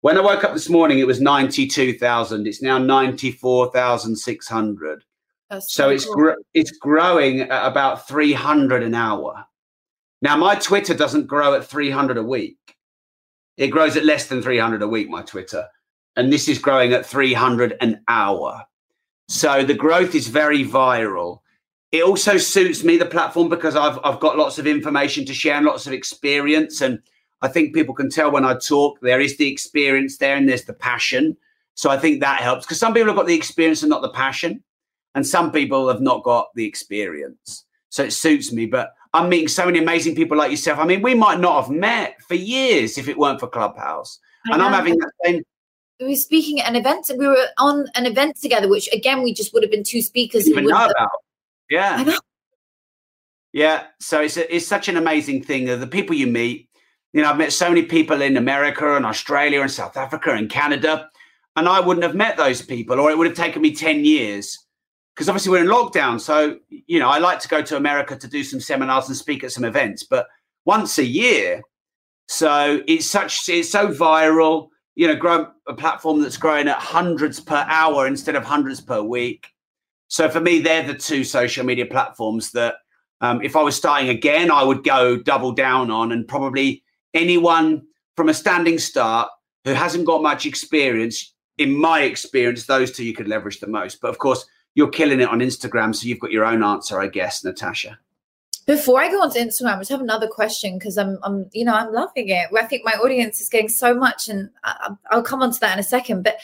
when 0.01 0.17
I 0.17 0.23
woke 0.23 0.45
up 0.45 0.55
this 0.55 0.71
morning, 0.71 0.99
it 0.99 1.07
was 1.07 1.21
92,000. 1.21 2.47
It's 2.47 2.63
now 2.63 2.79
94,600. 2.79 5.05
So, 5.51 5.61
so 5.61 5.91
it's 5.91 6.07
cool. 6.07 6.15
gr- 6.15 6.41
it's 6.55 6.71
growing 6.79 7.43
at 7.43 7.67
about 7.67 8.09
300 8.09 8.83
an 8.83 8.95
hour. 8.95 9.45
Now, 10.23 10.39
my 10.39 10.55
Twitter 10.55 10.95
doesn't 10.95 11.27
grow 11.27 11.53
at 11.53 11.67
300 11.67 12.17
a 12.17 12.23
week. 12.23 12.57
It 13.59 13.69
grows 13.69 13.95
at 13.99 14.07
less 14.07 14.27
than 14.27 14.41
300 14.41 14.81
a 14.81 14.89
week, 14.89 15.11
my 15.11 15.21
Twitter. 15.21 15.67
And 16.17 16.33
this 16.33 16.49
is 16.49 16.59
growing 16.59 16.95
at 16.95 17.05
300 17.05 17.77
an 17.83 18.03
hour. 18.09 18.65
So 19.29 19.65
the 19.65 19.75
growth 19.75 20.15
is 20.15 20.29
very 20.29 20.65
viral. 20.65 21.41
It 21.93 22.05
also 22.05 22.37
suits 22.37 22.85
me, 22.85 22.97
the 22.97 23.07
platform, 23.07 23.49
because 23.49 23.77
I've, 23.77 23.99
I've 24.05 24.21
got 24.21 24.37
lots 24.37 24.59
of 24.59 24.67
information 24.67 25.25
to 25.27 25.35
share 25.35 25.57
and 25.57 25.67
lots 25.67 25.87
of 25.87 25.93
experience. 25.93 26.81
And 26.81 27.01
I 27.43 27.49
think 27.49 27.75
people 27.75 27.95
can 27.95 28.11
tell 28.11 28.31
when 28.31 28.45
I 28.45 28.57
talk, 28.57 28.99
there 29.01 29.21
is 29.21 29.37
the 29.37 29.51
experience 29.51 30.19
there 30.19 30.37
and 30.37 30.49
there's 30.49 30.65
the 30.65 30.75
passion. 30.75 31.37
So 31.75 31.91
I 31.91 31.99
think 31.99 32.21
that 32.21 32.41
helps 32.41 32.67
because 32.67 32.79
some 32.79 32.95
people 32.95 33.09
have 33.09 33.17
got 33.17 33.27
the 33.27 33.35
experience 33.35 33.83
and 33.83 33.91
not 33.91 34.03
the 34.03 34.11
passion. 34.11 34.63
And 35.15 35.27
some 35.27 35.51
people 35.51 35.89
have 35.89 36.01
not 36.01 36.23
got 36.25 36.49
the 36.55 36.67
experience. 36.67 37.65
So 37.89 38.05
it 38.05 38.13
suits 38.13 38.53
me. 38.53 38.67
But 38.67 38.93
I'm 39.15 39.29
meeting 39.29 39.49
so 39.49 39.65
many 39.65 39.79
amazing 39.79 40.15
people 40.15 40.37
like 40.37 40.51
yourself. 40.51 40.79
I 40.79 40.85
mean, 40.85 41.03
we 41.03 41.15
might 41.15 41.41
not 41.41 41.63
have 41.63 41.71
met 41.71 42.21
for 42.23 42.35
years 42.35 42.99
if 42.99 43.09
it 43.09 43.17
weren't 43.17 43.41
for 43.41 43.49
Clubhouse. 43.49 44.19
and 44.53 44.63
I'm 44.63 44.73
having 44.73 44.99
that 44.99 45.13
same. 45.25 45.43
We 46.01 46.09
were 46.09 46.15
speaking 46.15 46.61
at 46.61 46.69
an 46.69 46.77
event. 46.77 47.11
We 47.17 47.27
were 47.27 47.47
on 47.59 47.87
an 47.95 48.07
event 48.07 48.37
together, 48.41 48.69
which 48.69 48.89
again 48.93 49.23
we 49.23 49.33
just 49.33 49.55
would 49.55 49.63
have 49.63 49.73
been 49.73 49.85
two 49.85 50.03
speakers. 50.03 50.49
Even 50.49 50.67
know 50.67 50.87
about. 50.87 51.11
Yeah. 51.71 52.17
Yeah. 53.53 53.85
So 54.01 54.21
it's 54.21 54.37
a, 54.37 54.55
it's 54.55 54.67
such 54.67 54.89
an 54.89 54.97
amazing 54.97 55.43
thing. 55.43 55.69
Uh, 55.69 55.77
the 55.77 55.87
people 55.87 56.15
you 56.15 56.27
meet. 56.27 56.69
You 57.13 57.23
know, 57.23 57.31
I've 57.31 57.39
met 57.39 57.53
so 57.53 57.69
many 57.71 57.83
people 57.83 58.21
in 58.21 58.37
America 58.37 58.95
and 58.95 59.07
Australia 59.07 59.63
and 59.63 59.71
South 59.71 59.97
Africa 59.97 60.33
and 60.33 60.51
Canada, 60.51 61.09
and 61.57 61.67
I 61.67 61.81
wouldn't 61.81 62.05
have 62.05 62.15
met 62.15 62.37
those 62.37 62.61
people, 62.61 63.01
or 63.01 63.11
it 63.11 63.17
would 63.17 63.27
have 63.27 63.37
taken 63.37 63.63
me 63.63 63.75
ten 63.75 64.05
years 64.05 64.59
because 65.15 65.31
obviously 65.31 65.51
we're 65.53 65.63
in 65.63 65.69
lockdown. 65.69 66.21
So, 66.21 66.59
you 66.69 66.99
know, 66.99 67.09
I 67.09 67.19
like 67.19 67.41
to 67.41 67.49
go 67.49 67.63
to 67.63 67.77
America 67.79 68.17
to 68.17 68.29
do 68.29 68.45
some 68.45 68.61
seminars 68.61 69.09
and 69.09 69.17
speak 69.17 69.45
at 69.45 69.53
some 69.53 69.65
events, 69.65 70.03
but 70.03 70.27
once 70.67 70.99
a 70.99 71.05
year. 71.05 71.63
So 72.29 72.83
it's 72.87 73.07
such, 73.07 73.49
it's 73.49 73.71
so 73.71 73.89
viral, 73.89 74.69
you 74.97 75.07
know, 75.07 75.15
grow 75.15 75.47
a 75.69 75.75
platform 75.75 76.21
that's 76.21 76.39
growing 76.39 76.69
at 76.69 76.79
hundreds 76.79 77.39
per 77.39 77.65
hour 77.69 78.07
instead 78.07 78.35
of 78.35 78.45
hundreds 78.45 78.81
per 78.81 79.03
week. 79.03 79.47
So 80.09 80.29
for 80.29 80.41
me, 80.41 80.59
they're 80.59 80.87
the 80.87 80.95
two 80.95 81.23
social 81.23 81.65
media 81.65 81.87
platforms 81.87 82.51
that 82.53 82.77
um, 83.21 83.43
if 83.43 83.57
I 83.57 83.63
was 83.63 83.77
starting 83.77 84.09
again, 84.09 84.51
I 84.51 84.65
would 84.65 84.85
go 84.85 85.17
double 85.17 85.53
down 85.53 85.91
on 85.91 86.13
and 86.13 86.27
probably 86.27 86.83
anyone 87.15 87.83
from 88.17 88.29
a 88.29 88.35
standing 88.35 88.79
start 88.79 89.29
who 89.65 89.73
hasn't 89.73 90.07
got 90.07 90.23
much 90.23 90.47
experience, 90.47 91.35
in 91.59 91.75
my 91.75 92.03
experience, 92.03 92.67
those 92.67 92.93
two 92.93 93.05
you 93.05 93.15
could 93.15 93.29
leverage 93.29 93.61
the 93.61 93.67
most. 93.67 94.01
But 94.01 94.09
of 94.09 94.19
course, 94.19 94.47
you're 94.75 94.89
killing 94.89 95.21
it 95.21 95.29
on 95.29 95.41
Instagram, 95.41 95.95
so 95.95 96.07
you've 96.07 96.21
got 96.21 96.31
your 96.31 96.45
own 96.45 96.63
answer, 96.63 97.01
I 97.01 97.09
guess, 97.09 97.45
Natasha. 97.45 97.99
Before 98.67 99.01
I 99.01 99.09
go 99.09 99.23
on 99.23 99.31
to 99.31 99.39
Instagram, 99.39 99.77
I 99.77 99.79
just 99.79 99.91
have 99.91 100.01
another 100.01 100.27
question 100.27 100.77
because 100.77 100.99
I'm, 100.99 101.19
I'm, 101.23 101.49
you 101.53 101.65
know, 101.65 101.75
I'm 101.75 101.93
loving 101.93 102.29
it. 102.31 102.49
I 102.53 102.65
think 102.65 102.85
my 102.85 102.95
audience 102.95 103.41
is 103.41 103.49
getting 103.49 103.69
so 103.69 103.95
much, 103.95 104.29
and 104.29 104.51
I, 104.65 104.91
I'll 105.11 105.23
come 105.23 105.41
on 105.41 105.53
to 105.53 105.61
that 105.61 105.75
in 105.75 105.79
a 105.79 105.85
second. 105.85 106.25
But 106.25 106.39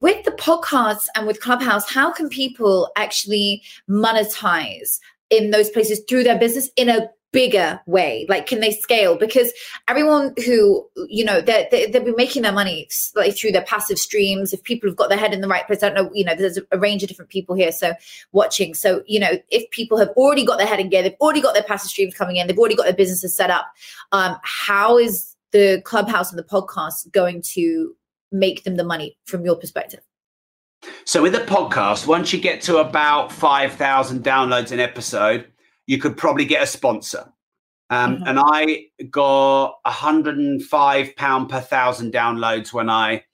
with 0.00 0.24
the 0.24 0.30
podcast 0.32 1.06
and 1.16 1.26
with 1.26 1.40
Clubhouse, 1.40 1.90
how 1.90 2.12
can 2.12 2.28
people 2.28 2.92
actually 2.96 3.62
monetize 3.90 5.00
in 5.30 5.50
those 5.50 5.68
places 5.70 6.00
through 6.08 6.22
their 6.22 6.38
business 6.38 6.70
in 6.76 6.88
a 6.88 7.08
bigger 7.34 7.80
way 7.86 8.24
like 8.28 8.46
can 8.46 8.60
they 8.60 8.70
scale? 8.70 9.18
Because 9.18 9.52
everyone 9.88 10.32
who 10.46 10.88
you 11.08 11.24
know 11.24 11.40
they 11.40 11.88
they'll 11.90 12.04
be 12.04 12.12
making 12.12 12.42
their 12.42 12.52
money 12.52 12.88
like 13.14 13.36
through 13.36 13.52
their 13.52 13.64
passive 13.64 13.98
streams. 13.98 14.52
If 14.52 14.62
people 14.62 14.88
have 14.88 14.96
got 14.96 15.08
their 15.10 15.18
head 15.18 15.34
in 15.34 15.40
the 15.40 15.48
right 15.48 15.66
place 15.66 15.82
i 15.82 15.90
don't 15.90 15.96
know 15.96 16.10
you 16.14 16.24
know 16.24 16.34
there's 16.34 16.58
a 16.70 16.78
range 16.78 17.02
of 17.02 17.08
different 17.08 17.30
people 17.30 17.54
here 17.54 17.72
so 17.72 17.92
watching. 18.32 18.72
So 18.72 19.02
you 19.06 19.20
know 19.20 19.32
if 19.50 19.68
people 19.70 19.98
have 19.98 20.08
already 20.10 20.46
got 20.46 20.58
their 20.58 20.66
head 20.66 20.80
in 20.80 20.88
gear 20.88 21.02
they've 21.02 21.20
already 21.20 21.42
got 21.42 21.54
their 21.54 21.64
passive 21.64 21.90
streams 21.90 22.14
coming 22.14 22.36
in 22.36 22.46
they've 22.46 22.58
already 22.58 22.76
got 22.76 22.84
their 22.84 22.94
businesses 22.94 23.34
set 23.34 23.50
up 23.50 23.66
um 24.12 24.36
how 24.42 24.96
is 24.96 25.34
the 25.50 25.82
clubhouse 25.84 26.30
and 26.30 26.38
the 26.38 26.44
podcast 26.44 27.10
going 27.12 27.42
to 27.42 27.96
make 28.30 28.64
them 28.64 28.76
the 28.76 28.84
money 28.84 29.16
from 29.24 29.44
your 29.44 29.56
perspective? 29.56 30.00
So 31.04 31.22
with 31.22 31.32
the 31.32 31.40
podcast 31.40 32.06
once 32.06 32.32
you 32.32 32.40
get 32.40 32.62
to 32.62 32.76
about 32.76 33.32
5000 33.32 34.22
downloads 34.22 34.70
an 34.70 34.80
episode 34.80 35.46
you 35.86 35.98
could 35.98 36.16
probably 36.16 36.44
get 36.44 36.62
a 36.62 36.66
sponsor. 36.66 37.32
Um, 37.90 38.16
mm-hmm. 38.16 38.24
And 38.26 38.38
I 38.40 38.86
got 39.10 39.76
105 39.84 41.16
pound 41.16 41.48
per 41.48 41.60
thousand 41.60 42.12
downloads 42.12 42.72
when 42.72 42.88
I 42.88 43.24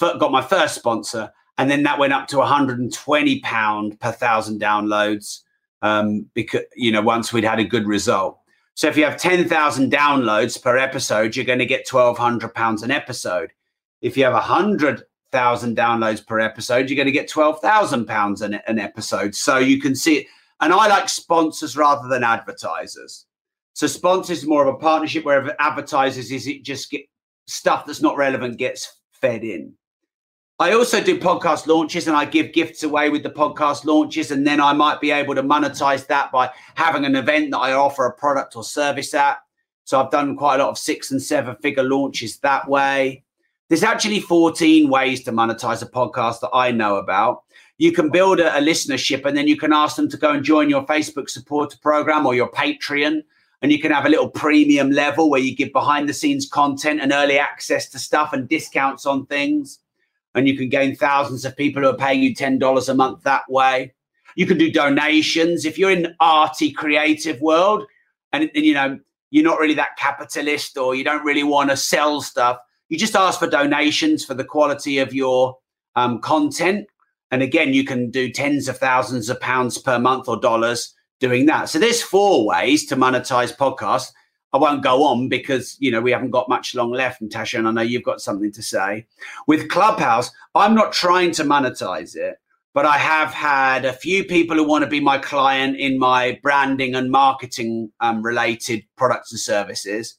got 0.00 0.32
my 0.32 0.42
first 0.42 0.74
sponsor, 0.74 1.30
and 1.58 1.70
then 1.70 1.82
that 1.82 1.98
went 1.98 2.12
up 2.12 2.28
to 2.28 2.38
120 2.38 3.40
pound 3.40 4.00
per 4.00 4.12
thousand 4.12 4.60
downloads 4.60 5.42
um, 5.82 6.26
because 6.34 6.62
you 6.74 6.90
know 6.90 7.02
once 7.02 7.32
we'd 7.32 7.44
had 7.44 7.58
a 7.58 7.64
good 7.64 7.86
result. 7.86 8.38
So 8.78 8.86
if 8.86 8.96
you 8.96 9.04
have 9.04 9.16
10,000 9.16 9.90
downloads 9.90 10.62
per 10.62 10.78
episode, 10.78 11.34
you're 11.34 11.44
going 11.44 11.58
to 11.58 11.66
get 11.66 11.88
1,200 11.90 12.54
pounds 12.54 12.84
an 12.84 12.92
episode. 12.92 13.50
If 14.02 14.16
you 14.16 14.22
have 14.22 14.34
100,000 14.34 15.76
downloads 15.76 16.24
per 16.24 16.38
episode, 16.38 16.88
you're 16.88 16.94
going 16.94 17.06
to 17.06 17.12
get 17.12 17.28
12,000 17.28 18.06
pounds 18.06 18.40
an, 18.40 18.60
an 18.68 18.78
episode. 18.78 19.34
So 19.34 19.58
you 19.58 19.80
can 19.80 19.96
see 19.96 20.28
and 20.60 20.72
I 20.72 20.88
like 20.88 21.08
sponsors 21.08 21.76
rather 21.76 22.08
than 22.08 22.24
advertisers. 22.24 23.26
So 23.74 23.86
sponsors 23.86 24.46
more 24.46 24.66
of 24.66 24.74
a 24.74 24.78
partnership, 24.78 25.24
where 25.24 25.54
advertisers 25.60 26.32
is 26.32 26.46
it 26.46 26.64
just 26.64 26.90
get 26.90 27.02
stuff 27.46 27.86
that's 27.86 28.02
not 28.02 28.16
relevant 28.16 28.58
gets 28.58 29.00
fed 29.12 29.44
in. 29.44 29.74
I 30.60 30.72
also 30.72 31.00
do 31.00 31.20
podcast 31.20 31.68
launches 31.68 32.08
and 32.08 32.16
I 32.16 32.24
give 32.24 32.52
gifts 32.52 32.82
away 32.82 33.10
with 33.10 33.22
the 33.22 33.30
podcast 33.30 33.84
launches. 33.84 34.32
And 34.32 34.44
then 34.44 34.60
I 34.60 34.72
might 34.72 35.00
be 35.00 35.12
able 35.12 35.36
to 35.36 35.42
monetize 35.42 36.08
that 36.08 36.32
by 36.32 36.50
having 36.74 37.04
an 37.04 37.14
event 37.14 37.52
that 37.52 37.58
I 37.58 37.74
offer 37.74 38.06
a 38.06 38.12
product 38.12 38.56
or 38.56 38.64
service 38.64 39.14
at. 39.14 39.38
So 39.84 40.02
I've 40.02 40.10
done 40.10 40.36
quite 40.36 40.58
a 40.58 40.64
lot 40.64 40.70
of 40.70 40.78
six 40.78 41.12
and 41.12 41.22
seven 41.22 41.54
figure 41.62 41.84
launches 41.84 42.38
that 42.38 42.68
way. 42.68 43.22
There's 43.68 43.84
actually 43.84 44.18
14 44.18 44.90
ways 44.90 45.22
to 45.24 45.32
monetize 45.32 45.82
a 45.82 45.86
podcast 45.86 46.40
that 46.40 46.50
I 46.52 46.72
know 46.72 46.96
about 46.96 47.44
you 47.78 47.92
can 47.92 48.10
build 48.10 48.40
a, 48.40 48.58
a, 48.58 48.60
listenership 48.60 49.24
and 49.24 49.36
then 49.36 49.46
you 49.46 49.56
can 49.56 49.72
ask 49.72 49.96
them 49.96 50.08
to 50.08 50.16
go 50.16 50.32
and 50.32 50.44
join 50.44 50.68
your 50.68 50.84
Facebook 50.86 51.30
supporter 51.30 51.78
program 51.80 52.26
or 52.26 52.34
your 52.34 52.50
Patreon. 52.50 53.22
And 53.62 53.72
you 53.72 53.80
can 53.80 53.92
have 53.92 54.04
a 54.04 54.08
little 54.08 54.28
premium 54.28 54.90
level 54.90 55.30
where 55.30 55.40
you 55.40 55.54
give 55.54 55.72
behind 55.72 56.08
the 56.08 56.12
scenes 56.12 56.46
content 56.46 57.00
and 57.00 57.12
early 57.12 57.38
access 57.38 57.88
to 57.90 57.98
stuff 57.98 58.32
and 58.32 58.48
discounts 58.48 59.06
on 59.06 59.26
things. 59.26 59.78
And 60.34 60.46
you 60.46 60.56
can 60.56 60.68
gain 60.68 60.94
thousands 60.94 61.44
of 61.44 61.56
people 61.56 61.82
who 61.82 61.88
are 61.88 61.96
paying 61.96 62.22
you 62.22 62.34
$10 62.34 62.88
a 62.88 62.94
month 62.94 63.22
that 63.22 63.48
way. 63.48 63.94
You 64.34 64.46
can 64.46 64.58
do 64.58 64.70
donations. 64.70 65.64
If 65.64 65.78
you're 65.78 65.90
in 65.90 66.14
arty 66.20 66.70
creative 66.70 67.40
world 67.40 67.84
and, 68.32 68.50
and 68.54 68.64
you 68.64 68.74
know, 68.74 68.98
you're 69.30 69.44
not 69.44 69.58
really 69.58 69.74
that 69.74 69.96
capitalist 69.96 70.76
or 70.78 70.94
you 70.94 71.04
don't 71.04 71.24
really 71.24 71.42
want 71.42 71.70
to 71.70 71.76
sell 71.76 72.20
stuff, 72.20 72.58
you 72.88 72.98
just 72.98 73.16
ask 73.16 73.38
for 73.38 73.48
donations 73.48 74.24
for 74.24 74.34
the 74.34 74.44
quality 74.44 74.98
of 74.98 75.12
your 75.12 75.58
um, 75.96 76.20
content 76.20 76.86
and 77.30 77.42
again, 77.42 77.74
you 77.74 77.84
can 77.84 78.10
do 78.10 78.30
tens 78.30 78.68
of 78.68 78.78
thousands 78.78 79.28
of 79.28 79.40
pounds 79.40 79.78
per 79.78 79.98
month 79.98 80.28
or 80.28 80.40
dollars 80.40 80.94
doing 81.20 81.46
that. 81.46 81.68
So 81.68 81.78
there's 81.78 82.02
four 82.02 82.46
ways 82.46 82.86
to 82.86 82.96
monetize 82.96 83.56
podcasts. 83.56 84.12
I 84.52 84.56
won't 84.58 84.82
go 84.82 85.04
on 85.04 85.28
because 85.28 85.76
you 85.78 85.90
know 85.90 86.00
we 86.00 86.10
haven't 86.10 86.30
got 86.30 86.48
much 86.48 86.74
long 86.74 86.90
left, 86.90 87.20
Natasha, 87.20 87.58
and 87.58 87.68
I 87.68 87.72
know 87.72 87.82
you've 87.82 88.02
got 88.02 88.20
something 88.20 88.52
to 88.52 88.62
say. 88.62 89.06
With 89.46 89.68
Clubhouse, 89.68 90.30
I'm 90.54 90.74
not 90.74 90.92
trying 90.92 91.32
to 91.32 91.44
monetize 91.44 92.16
it, 92.16 92.36
but 92.72 92.86
I 92.86 92.96
have 92.96 93.34
had 93.34 93.84
a 93.84 93.92
few 93.92 94.24
people 94.24 94.56
who 94.56 94.64
want 94.64 94.84
to 94.84 94.90
be 94.90 95.00
my 95.00 95.18
client 95.18 95.76
in 95.76 95.98
my 95.98 96.38
branding 96.42 96.94
and 96.94 97.10
marketing 97.10 97.92
um, 98.00 98.22
related 98.22 98.84
products 98.96 99.32
and 99.32 99.40
services. 99.40 100.16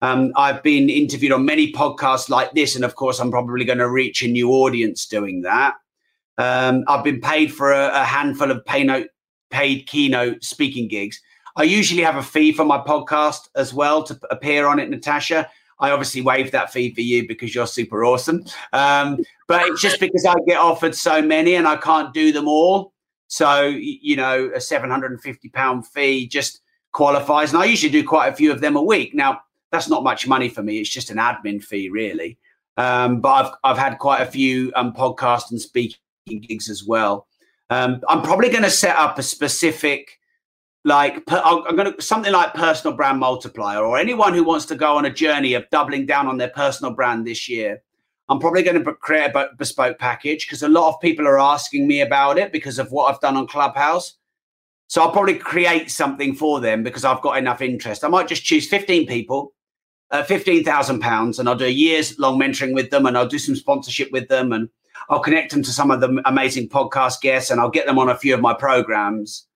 Um, 0.00 0.32
I've 0.36 0.62
been 0.62 0.88
interviewed 0.88 1.32
on 1.32 1.44
many 1.44 1.70
podcasts 1.72 2.30
like 2.30 2.52
this, 2.52 2.74
and 2.74 2.86
of 2.86 2.94
course, 2.94 3.18
I'm 3.18 3.30
probably 3.30 3.66
going 3.66 3.78
to 3.78 3.90
reach 3.90 4.22
a 4.22 4.28
new 4.28 4.50
audience 4.50 5.06
doing 5.06 5.42
that. 5.42 5.74
Um, 6.38 6.84
I've 6.86 7.04
been 7.04 7.20
paid 7.20 7.52
for 7.52 7.72
a, 7.72 7.90
a 7.92 8.04
handful 8.04 8.50
of 8.50 8.62
note, 8.66 9.08
paid 9.50 9.86
keynote 9.86 10.42
speaking 10.42 10.88
gigs. 10.88 11.20
I 11.56 11.64
usually 11.64 12.02
have 12.02 12.16
a 12.16 12.22
fee 12.22 12.52
for 12.52 12.64
my 12.64 12.78
podcast 12.78 13.48
as 13.56 13.74
well 13.74 14.04
to 14.04 14.18
appear 14.30 14.66
on 14.66 14.78
it, 14.78 14.88
Natasha. 14.88 15.50
I 15.80 15.90
obviously 15.90 16.22
waived 16.22 16.52
that 16.52 16.72
fee 16.72 16.94
for 16.94 17.00
you 17.00 17.26
because 17.26 17.54
you're 17.54 17.66
super 17.66 18.04
awesome. 18.04 18.44
Um, 18.72 19.18
but 19.46 19.66
it's 19.66 19.82
just 19.82 20.00
because 20.00 20.24
I 20.24 20.34
get 20.46 20.58
offered 20.58 20.94
so 20.94 21.20
many 21.20 21.54
and 21.54 21.66
I 21.66 21.76
can't 21.76 22.14
do 22.14 22.32
them 22.32 22.48
all. 22.48 22.92
So, 23.28 23.66
you 23.66 24.16
know, 24.16 24.46
a 24.54 24.58
£750 24.58 25.86
fee 25.86 26.28
just 26.28 26.60
qualifies. 26.92 27.52
And 27.52 27.62
I 27.62 27.66
usually 27.66 27.92
do 27.92 28.06
quite 28.06 28.28
a 28.28 28.36
few 28.36 28.50
of 28.50 28.60
them 28.60 28.76
a 28.76 28.82
week. 28.82 29.14
Now, 29.14 29.40
that's 29.70 29.88
not 29.88 30.02
much 30.02 30.26
money 30.26 30.48
for 30.48 30.62
me. 30.62 30.78
It's 30.78 30.88
just 30.88 31.10
an 31.10 31.18
admin 31.18 31.62
fee, 31.62 31.90
really. 31.90 32.38
Um, 32.76 33.20
but 33.20 33.28
I've, 33.30 33.52
I've 33.64 33.78
had 33.78 33.98
quite 33.98 34.22
a 34.22 34.26
few 34.26 34.72
um, 34.74 34.92
podcast 34.92 35.50
and 35.50 35.60
speaking 35.60 35.98
gigs 36.36 36.70
as 36.70 36.84
well. 36.84 37.26
Um, 37.70 38.00
I'm 38.08 38.22
probably 38.22 38.48
going 38.48 38.64
to 38.64 38.70
set 38.70 38.96
up 38.96 39.18
a 39.18 39.22
specific, 39.22 40.18
like, 40.84 41.26
per, 41.26 41.40
I'm 41.44 41.76
going 41.76 41.94
to 41.94 42.02
something 42.02 42.32
like 42.32 42.54
personal 42.54 42.96
brand 42.96 43.18
multiplier, 43.18 43.84
or 43.84 43.98
anyone 43.98 44.34
who 44.34 44.44
wants 44.44 44.66
to 44.66 44.74
go 44.76 44.96
on 44.96 45.04
a 45.04 45.10
journey 45.12 45.54
of 45.54 45.68
doubling 45.70 46.06
down 46.06 46.26
on 46.26 46.38
their 46.38 46.50
personal 46.50 46.94
brand 46.94 47.26
this 47.26 47.48
year. 47.48 47.82
I'm 48.30 48.38
probably 48.38 48.62
going 48.62 48.82
to 48.82 48.94
create 48.94 49.30
a 49.34 49.48
bespoke 49.56 49.98
package 49.98 50.46
because 50.46 50.62
a 50.62 50.68
lot 50.68 50.92
of 50.94 51.00
people 51.00 51.26
are 51.26 51.40
asking 51.40 51.86
me 51.86 52.02
about 52.02 52.38
it 52.38 52.52
because 52.52 52.78
of 52.78 52.92
what 52.92 53.12
I've 53.12 53.20
done 53.20 53.36
on 53.36 53.46
Clubhouse. 53.46 54.16
So 54.88 55.02
I'll 55.02 55.12
probably 55.12 55.38
create 55.38 55.90
something 55.90 56.34
for 56.34 56.60
them 56.60 56.82
because 56.82 57.04
I've 57.04 57.22
got 57.22 57.38
enough 57.38 57.62
interest. 57.62 58.04
I 58.04 58.08
might 58.08 58.28
just 58.28 58.44
choose 58.44 58.68
15 58.68 59.06
people, 59.06 59.54
uh, 60.10 60.24
15,000 60.24 61.00
pounds, 61.00 61.38
and 61.38 61.48
I'll 61.48 61.56
do 61.56 61.66
a 61.66 61.68
year's 61.68 62.18
long 62.18 62.38
mentoring 62.40 62.74
with 62.74 62.90
them 62.90 63.06
and 63.06 63.16
I'll 63.16 63.28
do 63.28 63.38
some 63.38 63.56
sponsorship 63.56 64.10
with 64.12 64.28
them 64.28 64.52
and 64.52 64.68
I'll 65.08 65.20
connect 65.20 65.52
them 65.52 65.62
to 65.62 65.70
some 65.70 65.90
of 65.90 66.00
the 66.00 66.20
amazing 66.24 66.68
podcast 66.68 67.20
guests 67.20 67.50
and 67.50 67.60
I'll 67.60 67.70
get 67.70 67.86
them 67.86 67.98
on 67.98 68.08
a 68.08 68.16
few 68.16 68.34
of 68.34 68.40
my 68.40 68.54
programs. 68.54 69.46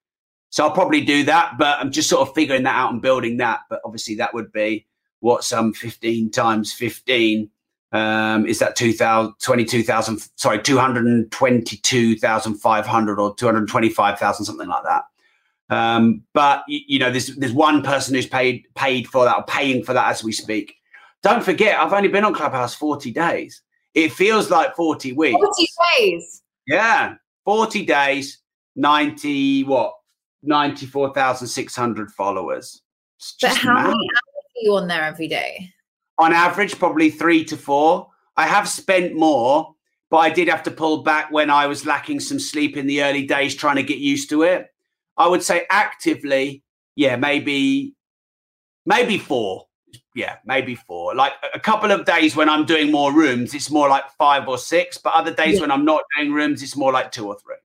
So 0.50 0.64
I'll 0.64 0.72
probably 0.72 1.00
do 1.00 1.24
that, 1.24 1.54
but 1.58 1.78
I'm 1.78 1.90
just 1.90 2.10
sort 2.10 2.28
of 2.28 2.34
figuring 2.34 2.64
that 2.64 2.74
out 2.74 2.92
and 2.92 3.00
building 3.00 3.38
that. 3.38 3.60
But 3.70 3.80
obviously, 3.84 4.16
that 4.16 4.34
would 4.34 4.52
be 4.52 4.86
what's 5.20 5.52
um 5.52 5.72
15 5.72 6.30
times 6.30 6.72
15 6.72 7.50
um, 7.92 8.46
is 8.46 8.58
that 8.58 8.74
2000, 8.74 9.34
22,000, 9.38 10.18
sorry, 10.36 10.60
222,500 10.62 13.18
or 13.18 13.34
225,000, 13.34 14.44
something 14.44 14.68
like 14.68 14.82
that. 14.84 15.04
Um, 15.68 16.22
but 16.32 16.64
you, 16.68 16.80
you, 16.86 16.98
know, 16.98 17.10
there's 17.10 17.36
there's 17.36 17.52
one 17.52 17.82
person 17.82 18.14
who's 18.14 18.26
paid 18.26 18.66
paid 18.74 19.06
for 19.06 19.24
that 19.24 19.36
or 19.36 19.44
paying 19.44 19.84
for 19.84 19.92
that 19.94 20.10
as 20.10 20.24
we 20.24 20.32
speak. 20.32 20.74
Don't 21.22 21.44
forget, 21.44 21.78
I've 21.78 21.92
only 21.92 22.08
been 22.08 22.24
on 22.24 22.34
Clubhouse 22.34 22.74
40 22.74 23.12
days. 23.12 23.62
It 23.94 24.12
feels 24.12 24.50
like 24.50 24.74
40 24.74 25.12
weeks. 25.12 25.36
40 25.36 25.68
days. 25.98 26.42
Yeah. 26.66 27.14
40 27.44 27.84
days, 27.84 28.38
90 28.76 29.64
what? 29.64 29.94
94,600 30.42 32.10
followers. 32.10 32.82
But 33.40 33.56
how 33.56 33.74
mad. 33.74 33.82
many 33.84 33.94
hours 33.94 34.44
are 34.56 34.62
you 34.62 34.76
on 34.76 34.88
there 34.88 35.04
every 35.04 35.28
day? 35.28 35.72
on 36.18 36.32
average, 36.32 36.78
probably 36.78 37.10
three 37.10 37.44
to 37.44 37.56
four. 37.56 38.08
I 38.36 38.46
have 38.46 38.68
spent 38.68 39.14
more, 39.14 39.74
but 40.10 40.18
I 40.18 40.30
did 40.30 40.48
have 40.48 40.62
to 40.64 40.70
pull 40.70 41.02
back 41.02 41.30
when 41.30 41.50
I 41.50 41.66
was 41.66 41.86
lacking 41.86 42.20
some 42.20 42.38
sleep 42.38 42.76
in 42.76 42.86
the 42.86 43.02
early 43.02 43.26
days 43.26 43.54
trying 43.54 43.76
to 43.76 43.82
get 43.82 43.98
used 43.98 44.30
to 44.30 44.42
it. 44.42 44.68
I 45.16 45.26
would 45.28 45.42
say 45.42 45.66
actively, 45.70 46.62
yeah, 46.94 47.16
maybe, 47.16 47.94
maybe 48.86 49.18
four. 49.18 49.66
Yeah, 50.14 50.36
maybe 50.44 50.74
four. 50.74 51.14
Like 51.14 51.32
a 51.54 51.60
couple 51.60 51.90
of 51.90 52.04
days 52.04 52.36
when 52.36 52.48
I'm 52.48 52.66
doing 52.66 52.90
more 52.90 53.12
rooms, 53.12 53.54
it's 53.54 53.70
more 53.70 53.88
like 53.88 54.10
five 54.18 54.48
or 54.48 54.58
six. 54.58 54.98
But 54.98 55.14
other 55.14 55.32
days 55.32 55.54
yeah. 55.54 55.62
when 55.62 55.70
I'm 55.70 55.84
not 55.84 56.02
doing 56.16 56.32
rooms, 56.32 56.62
it's 56.62 56.76
more 56.76 56.92
like 56.92 57.12
two 57.12 57.26
or 57.26 57.38
three. 57.38 57.56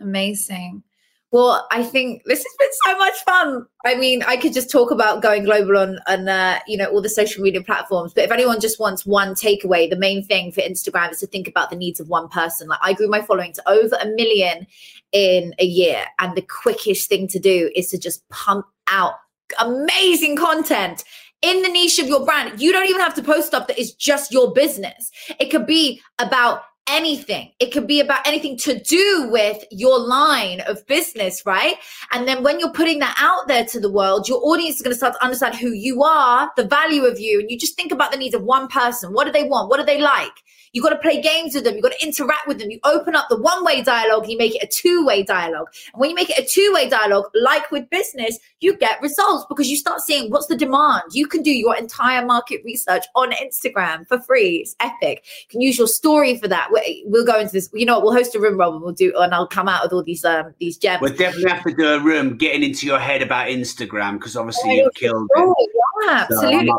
Amazing. 0.00 0.82
Well, 1.30 1.66
I 1.70 1.82
think 1.82 2.22
this 2.24 2.38
has 2.38 2.56
been 2.58 2.68
so 2.84 2.98
much 2.98 3.14
fun. 3.18 3.66
I 3.84 3.96
mean, 3.96 4.22
I 4.22 4.38
could 4.38 4.54
just 4.54 4.70
talk 4.70 4.90
about 4.90 5.20
going 5.20 5.44
global 5.44 5.76
on, 5.76 5.98
on 6.06 6.26
uh, 6.26 6.58
you 6.66 6.78
know, 6.78 6.86
all 6.86 7.02
the 7.02 7.10
social 7.10 7.42
media 7.42 7.62
platforms. 7.62 8.14
But 8.14 8.24
if 8.24 8.30
anyone 8.30 8.60
just 8.60 8.80
wants 8.80 9.04
one 9.04 9.34
takeaway, 9.34 9.90
the 9.90 9.96
main 9.96 10.24
thing 10.24 10.52
for 10.52 10.62
Instagram 10.62 11.12
is 11.12 11.20
to 11.20 11.26
think 11.26 11.46
about 11.46 11.68
the 11.68 11.76
needs 11.76 12.00
of 12.00 12.08
one 12.08 12.28
person. 12.28 12.68
Like 12.68 12.78
I 12.82 12.94
grew 12.94 13.08
my 13.08 13.20
following 13.20 13.52
to 13.52 13.68
over 13.68 13.94
a 14.00 14.06
million 14.06 14.66
in 15.12 15.54
a 15.58 15.66
year, 15.66 16.04
and 16.18 16.34
the 16.34 16.42
quickest 16.42 17.10
thing 17.10 17.28
to 17.28 17.38
do 17.38 17.70
is 17.76 17.90
to 17.90 17.98
just 17.98 18.26
pump 18.30 18.64
out 18.88 19.14
amazing 19.60 20.36
content 20.36 21.04
in 21.42 21.62
the 21.62 21.68
niche 21.68 21.98
of 21.98 22.08
your 22.08 22.24
brand. 22.24 22.60
You 22.60 22.72
don't 22.72 22.88
even 22.88 23.00
have 23.00 23.14
to 23.14 23.22
post 23.22 23.48
stuff 23.48 23.66
that 23.68 23.78
is 23.78 23.92
just 23.94 24.32
your 24.32 24.52
business. 24.52 25.10
It 25.38 25.50
could 25.50 25.66
be 25.66 26.00
about 26.18 26.62
anything. 26.88 27.52
It 27.60 27.70
could 27.72 27.86
be 27.86 28.00
about 28.00 28.26
anything 28.26 28.56
to 28.58 28.80
do 28.80 29.28
with 29.30 29.62
your 29.70 29.98
line 29.98 30.60
of 30.62 30.86
business, 30.86 31.44
right? 31.44 31.76
And 32.12 32.26
then 32.26 32.42
when 32.42 32.58
you're 32.58 32.72
putting 32.72 32.98
that 33.00 33.14
out 33.18 33.46
there 33.46 33.64
to 33.66 33.80
the 33.80 33.92
world, 33.92 34.28
your 34.28 34.40
audience 34.42 34.76
is 34.76 34.82
going 34.82 34.92
to 34.92 34.96
start 34.96 35.14
to 35.14 35.24
understand 35.24 35.54
who 35.54 35.70
you 35.70 36.02
are, 36.02 36.50
the 36.56 36.64
value 36.64 37.04
of 37.04 37.20
you. 37.20 37.40
And 37.40 37.50
you 37.50 37.58
just 37.58 37.76
think 37.76 37.92
about 37.92 38.10
the 38.10 38.18
needs 38.18 38.34
of 38.34 38.42
one 38.42 38.68
person. 38.68 39.12
What 39.12 39.26
do 39.26 39.32
they 39.32 39.44
want? 39.44 39.68
What 39.68 39.78
do 39.78 39.84
they 39.84 40.00
like? 40.00 40.32
You 40.72 40.82
got 40.82 40.90
to 40.90 40.98
play 40.98 41.20
games 41.20 41.54
with 41.54 41.64
them. 41.64 41.76
You 41.76 41.82
got 41.82 41.92
to 41.92 42.06
interact 42.06 42.46
with 42.46 42.58
them. 42.58 42.70
You 42.70 42.80
open 42.84 43.14
up 43.14 43.26
the 43.28 43.40
one 43.40 43.64
way 43.64 43.82
dialogue 43.82 44.24
and 44.24 44.32
you 44.32 44.38
make 44.38 44.54
it 44.54 44.62
a 44.62 44.66
two 44.66 45.04
way 45.04 45.22
dialogue. 45.22 45.68
And 45.92 46.00
when 46.00 46.10
you 46.10 46.16
make 46.16 46.30
it 46.30 46.38
a 46.38 46.46
two 46.46 46.70
way 46.74 46.88
dialogue, 46.88 47.26
like 47.34 47.70
with 47.70 47.88
business, 47.90 48.38
you 48.60 48.76
get 48.76 49.00
results 49.00 49.46
because 49.48 49.68
you 49.68 49.76
start 49.76 50.00
seeing 50.00 50.30
what's 50.30 50.46
the 50.46 50.56
demand. 50.56 51.02
You 51.12 51.26
can 51.26 51.42
do 51.42 51.50
your 51.50 51.76
entire 51.76 52.24
market 52.24 52.62
research 52.64 53.04
on 53.14 53.32
Instagram 53.32 54.06
for 54.06 54.20
free. 54.20 54.56
It's 54.56 54.76
epic. 54.80 55.24
You 55.42 55.48
can 55.50 55.60
use 55.60 55.78
your 55.78 55.88
story 55.88 56.36
for 56.38 56.48
that. 56.48 56.68
We'll 57.04 57.24
go 57.24 57.38
into 57.38 57.52
this. 57.52 57.68
You 57.72 57.86
know 57.86 57.94
what? 57.94 58.04
We'll 58.04 58.14
host 58.14 58.34
a 58.34 58.40
room, 58.40 58.58
Rob, 58.58 58.74
and 58.74 58.82
we'll 58.82 58.92
do, 58.92 59.12
and 59.18 59.34
I'll 59.34 59.46
come 59.46 59.68
out 59.68 59.82
with 59.82 59.92
all 59.92 60.02
these 60.02 60.24
um 60.24 60.54
these 60.58 60.76
gems. 60.76 61.00
We'll 61.00 61.14
definitely 61.14 61.50
have 61.50 61.64
to 61.64 61.74
do 61.74 61.88
a 61.88 62.00
room 62.00 62.36
getting 62.36 62.62
into 62.62 62.86
your 62.86 62.98
head 62.98 63.22
about 63.22 63.48
Instagram 63.48 64.14
because 64.14 64.36
obviously 64.36 64.76
you've 64.76 64.94
killed 64.94 65.28
it. 65.36 65.70
Yeah, 66.04 66.26
absolutely. 66.30 66.72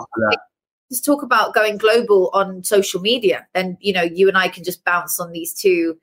Just 0.89 1.05
talk 1.05 1.21
about 1.21 1.53
going 1.53 1.77
global 1.77 2.29
on 2.33 2.63
social 2.63 2.99
media. 2.99 3.47
Then 3.53 3.77
you 3.79 3.93
know 3.93 4.01
you 4.01 4.27
and 4.27 4.37
i 4.37 4.47
can 4.47 4.63
just 4.63 4.83
bounce 4.83 5.19
on 5.19 5.31
these 5.31 5.53
two 5.53 5.97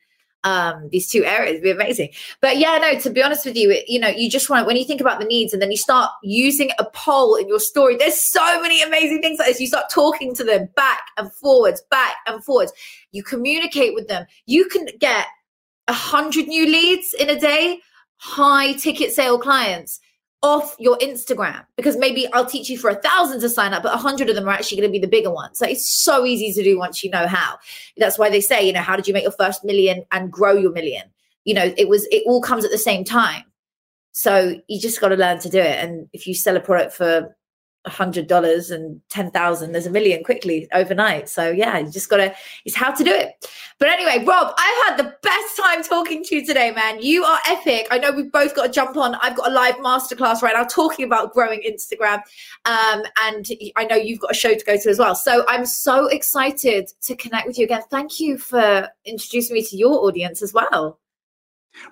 um 0.44 0.88
these 0.90 1.10
two 1.10 1.24
areas. 1.24 1.54
It'd 1.54 1.62
be 1.62 1.70
amazing. 1.70 2.10
But 2.40 2.58
yeah 2.58 2.78
no 2.78 2.98
to 2.98 3.10
be 3.10 3.22
honest 3.22 3.44
with 3.44 3.56
you 3.56 3.70
it, 3.70 3.88
you 3.88 3.98
know 3.98 4.08
you 4.08 4.30
just 4.30 4.48
want 4.48 4.66
when 4.66 4.76
you 4.76 4.84
think 4.84 5.00
about 5.00 5.18
the 5.18 5.26
needs 5.26 5.52
and 5.52 5.60
then 5.60 5.70
you 5.70 5.76
start 5.76 6.10
using 6.22 6.70
a 6.78 6.84
poll 6.94 7.34
in 7.36 7.48
your 7.48 7.60
story 7.60 7.96
there's 7.96 8.20
so 8.32 8.60
many 8.60 8.82
amazing 8.82 9.22
things 9.22 9.38
like 9.38 9.48
this. 9.48 9.60
You 9.60 9.66
start 9.66 9.90
talking 9.90 10.34
to 10.36 10.44
them 10.44 10.68
back 10.76 11.02
and 11.16 11.32
forwards 11.32 11.82
back 11.90 12.16
and 12.26 12.42
forwards. 12.44 12.72
You 13.12 13.22
communicate 13.22 13.94
with 13.94 14.08
them. 14.08 14.26
You 14.46 14.66
can 14.66 14.86
get 14.98 15.26
a 15.88 15.92
hundred 15.92 16.46
new 16.46 16.66
leads 16.66 17.14
in 17.14 17.30
a 17.30 17.38
day 17.38 17.80
high 18.18 18.72
ticket 18.72 19.12
sale 19.12 19.38
clients 19.38 20.00
off 20.42 20.76
your 20.78 20.96
Instagram 20.98 21.64
because 21.76 21.96
maybe 21.96 22.30
I'll 22.32 22.46
teach 22.46 22.68
you 22.68 22.78
for 22.78 22.90
a 22.90 22.94
thousand 22.94 23.40
to 23.40 23.48
sign 23.48 23.72
up, 23.72 23.82
but 23.82 23.94
a 23.94 23.96
hundred 23.96 24.28
of 24.28 24.36
them 24.36 24.48
are 24.48 24.52
actually 24.52 24.78
going 24.78 24.88
to 24.88 24.92
be 24.92 24.98
the 24.98 25.08
bigger 25.08 25.30
ones. 25.30 25.58
So 25.58 25.66
it's 25.66 25.88
so 25.88 26.24
easy 26.24 26.52
to 26.52 26.62
do 26.62 26.78
once 26.78 27.02
you 27.02 27.10
know 27.10 27.26
how. 27.26 27.58
That's 27.96 28.18
why 28.18 28.30
they 28.30 28.40
say, 28.40 28.66
you 28.66 28.72
know, 28.72 28.80
how 28.80 28.96
did 28.96 29.08
you 29.08 29.14
make 29.14 29.24
your 29.24 29.32
first 29.32 29.64
million 29.64 30.04
and 30.12 30.30
grow 30.30 30.52
your 30.52 30.72
million? 30.72 31.04
You 31.44 31.54
know, 31.54 31.74
it 31.76 31.88
was 31.88 32.06
it 32.10 32.22
all 32.26 32.40
comes 32.42 32.64
at 32.64 32.70
the 32.70 32.78
same 32.78 33.04
time. 33.04 33.44
So 34.12 34.60
you 34.68 34.80
just 34.80 35.00
got 35.00 35.08
to 35.08 35.16
learn 35.16 35.40
to 35.40 35.50
do 35.50 35.58
it. 35.58 35.82
And 35.84 36.08
if 36.12 36.26
you 36.26 36.34
sell 36.34 36.56
a 36.56 36.60
product 36.60 36.92
for 36.92 37.36
hundred 37.86 38.26
dollars 38.26 38.70
and 38.70 39.00
ten 39.08 39.30
thousand, 39.30 39.72
there's 39.72 39.86
a 39.86 39.90
million 39.90 40.24
quickly 40.24 40.68
overnight. 40.72 41.28
So 41.28 41.50
yeah, 41.50 41.78
you 41.78 41.90
just 41.90 42.08
gotta 42.08 42.34
it's 42.64 42.76
how 42.76 42.92
to 42.92 43.04
do 43.04 43.12
it. 43.12 43.48
But 43.78 43.88
anyway, 43.88 44.24
Rob, 44.24 44.54
I've 44.58 44.86
had 44.88 44.96
the 44.96 45.14
best 45.22 45.56
time 45.56 45.82
talking 45.82 46.24
to 46.24 46.36
you 46.36 46.46
today, 46.46 46.72
man. 46.72 47.02
You 47.02 47.24
are 47.24 47.38
epic. 47.46 47.88
I 47.90 47.98
know 47.98 48.10
we've 48.10 48.32
both 48.32 48.54
got 48.54 48.66
to 48.66 48.72
jump 48.72 48.96
on. 48.96 49.14
I've 49.16 49.36
got 49.36 49.50
a 49.50 49.54
live 49.54 49.76
masterclass 49.76 50.42
right 50.42 50.54
now 50.54 50.64
talking 50.64 51.04
about 51.04 51.34
growing 51.34 51.62
Instagram. 51.62 52.22
Um, 52.64 53.02
and 53.24 53.46
I 53.76 53.84
know 53.84 53.96
you've 53.96 54.20
got 54.20 54.30
a 54.30 54.34
show 54.34 54.54
to 54.54 54.64
go 54.64 54.76
to 54.78 54.88
as 54.88 54.98
well. 54.98 55.14
So 55.14 55.44
I'm 55.48 55.66
so 55.66 56.06
excited 56.06 56.90
to 57.02 57.14
connect 57.16 57.46
with 57.46 57.58
you 57.58 57.64
again. 57.64 57.82
Thank 57.90 58.18
you 58.18 58.38
for 58.38 58.88
introducing 59.04 59.54
me 59.54 59.62
to 59.64 59.76
your 59.76 60.06
audience 60.06 60.42
as 60.42 60.52
well. 60.52 60.98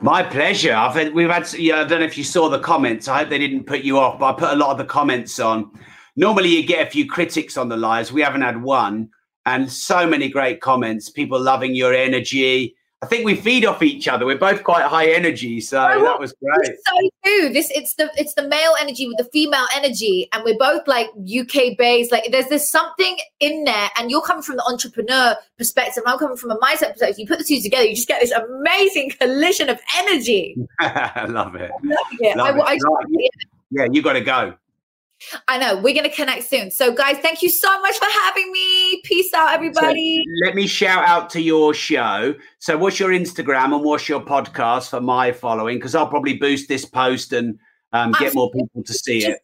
My 0.00 0.22
pleasure. 0.22 0.74
I've 0.74 0.94
had, 0.94 1.14
we've 1.14 1.30
had. 1.30 1.52
Yeah, 1.54 1.80
I 1.80 1.84
don't 1.84 2.00
know 2.00 2.06
if 2.06 2.18
you 2.18 2.24
saw 2.24 2.48
the 2.48 2.58
comments. 2.58 3.08
I 3.08 3.18
hope 3.18 3.28
they 3.28 3.38
didn't 3.38 3.64
put 3.64 3.80
you 3.80 3.98
off, 3.98 4.18
but 4.18 4.34
I 4.34 4.38
put 4.38 4.50
a 4.50 4.56
lot 4.56 4.70
of 4.70 4.78
the 4.78 4.84
comments 4.84 5.38
on. 5.38 5.70
Normally, 6.16 6.48
you 6.48 6.66
get 6.66 6.86
a 6.86 6.90
few 6.90 7.08
critics 7.08 7.56
on 7.56 7.68
the 7.68 7.76
lives. 7.76 8.12
We 8.12 8.22
haven't 8.22 8.42
had 8.42 8.62
one, 8.62 9.10
and 9.46 9.70
so 9.70 10.06
many 10.06 10.28
great 10.28 10.60
comments. 10.60 11.10
People 11.10 11.40
loving 11.40 11.74
your 11.74 11.94
energy, 11.94 12.76
I 13.04 13.06
think 13.06 13.26
we 13.26 13.34
feed 13.34 13.66
off 13.66 13.82
each 13.82 14.08
other. 14.08 14.24
We're 14.24 14.38
both 14.38 14.64
quite 14.64 14.84
high 14.84 15.10
energy, 15.10 15.60
so 15.60 15.76
that 15.76 16.18
was 16.18 16.32
great. 16.42 16.76
So 16.86 17.10
too. 17.22 17.50
This 17.52 17.70
it's 17.74 17.94
the 17.96 18.10
it's 18.16 18.32
the 18.32 18.48
male 18.48 18.72
energy 18.80 19.06
with 19.06 19.18
the 19.18 19.24
female 19.24 19.66
energy, 19.76 20.26
and 20.32 20.42
we're 20.42 20.56
both 20.56 20.88
like 20.88 21.08
UK 21.18 21.76
based. 21.76 22.10
Like 22.10 22.30
there's 22.30 22.48
there's 22.48 22.66
something 22.66 23.18
in 23.40 23.64
there, 23.64 23.90
and 23.98 24.10
you're 24.10 24.22
coming 24.22 24.42
from 24.42 24.56
the 24.56 24.64
entrepreneur 24.64 25.36
perspective. 25.58 26.02
I'm 26.06 26.18
coming 26.18 26.38
from 26.38 26.52
a 26.52 26.58
mindset 26.60 26.92
perspective. 26.92 27.18
You 27.18 27.26
put 27.26 27.36
the 27.36 27.44
two 27.44 27.60
together, 27.60 27.84
you 27.84 27.94
just 27.94 28.08
get 28.08 28.22
this 28.22 28.30
amazing 28.32 29.10
collision 29.20 29.68
of 29.68 29.78
energy. 29.98 30.56
I 30.80 31.26
love 31.26 31.56
it. 31.56 31.70
I 31.70 31.86
love 31.86 32.06
it. 32.20 32.36
Love 32.38 32.56
I, 32.56 32.74
it. 32.74 32.80
I, 32.82 33.28
yeah, 33.70 33.86
you 33.92 34.00
got 34.00 34.14
to 34.14 34.22
go. 34.22 34.54
I 35.48 35.58
know. 35.58 35.76
We're 35.76 35.94
going 35.94 36.08
to 36.08 36.14
connect 36.14 36.44
soon. 36.44 36.70
So, 36.70 36.92
guys, 36.92 37.18
thank 37.18 37.42
you 37.42 37.48
so 37.48 37.80
much 37.80 37.96
for 37.96 38.06
having 38.06 38.50
me. 38.52 39.00
Peace 39.04 39.32
out, 39.34 39.52
everybody. 39.52 40.18
So 40.18 40.46
let 40.46 40.54
me 40.54 40.66
shout 40.66 41.06
out 41.06 41.30
to 41.30 41.40
your 41.40 41.74
show. 41.74 42.34
So, 42.58 42.76
what's 42.76 42.98
your 42.98 43.10
Instagram 43.10 43.74
and 43.74 43.84
what's 43.84 44.08
your 44.08 44.20
podcast 44.20 44.90
for 44.90 45.00
my 45.00 45.32
following? 45.32 45.78
Because 45.78 45.94
I'll 45.94 46.08
probably 46.08 46.36
boost 46.36 46.68
this 46.68 46.84
post 46.84 47.32
and 47.32 47.58
um, 47.92 48.12
get 48.18 48.34
more 48.34 48.50
people 48.50 48.82
to 48.82 48.92
see 48.92 49.20
just, 49.20 49.40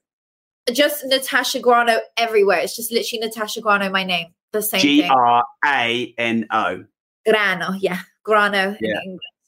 it. 0.66 0.74
Just 0.74 1.04
Natasha 1.06 1.60
Grano 1.60 1.98
everywhere. 2.16 2.58
It's 2.58 2.76
just 2.76 2.92
literally 2.92 3.26
Natasha 3.26 3.60
Grano, 3.60 3.90
my 3.90 4.04
name. 4.04 4.28
The 4.52 4.62
same 4.62 4.80
thing. 4.80 5.02
G 5.02 5.08
R 5.08 5.44
A 5.64 6.14
N 6.18 6.46
O. 6.50 6.84
Grano, 7.26 7.72
yeah. 7.78 8.00
Grano 8.24 8.76
yeah. 8.80 9.00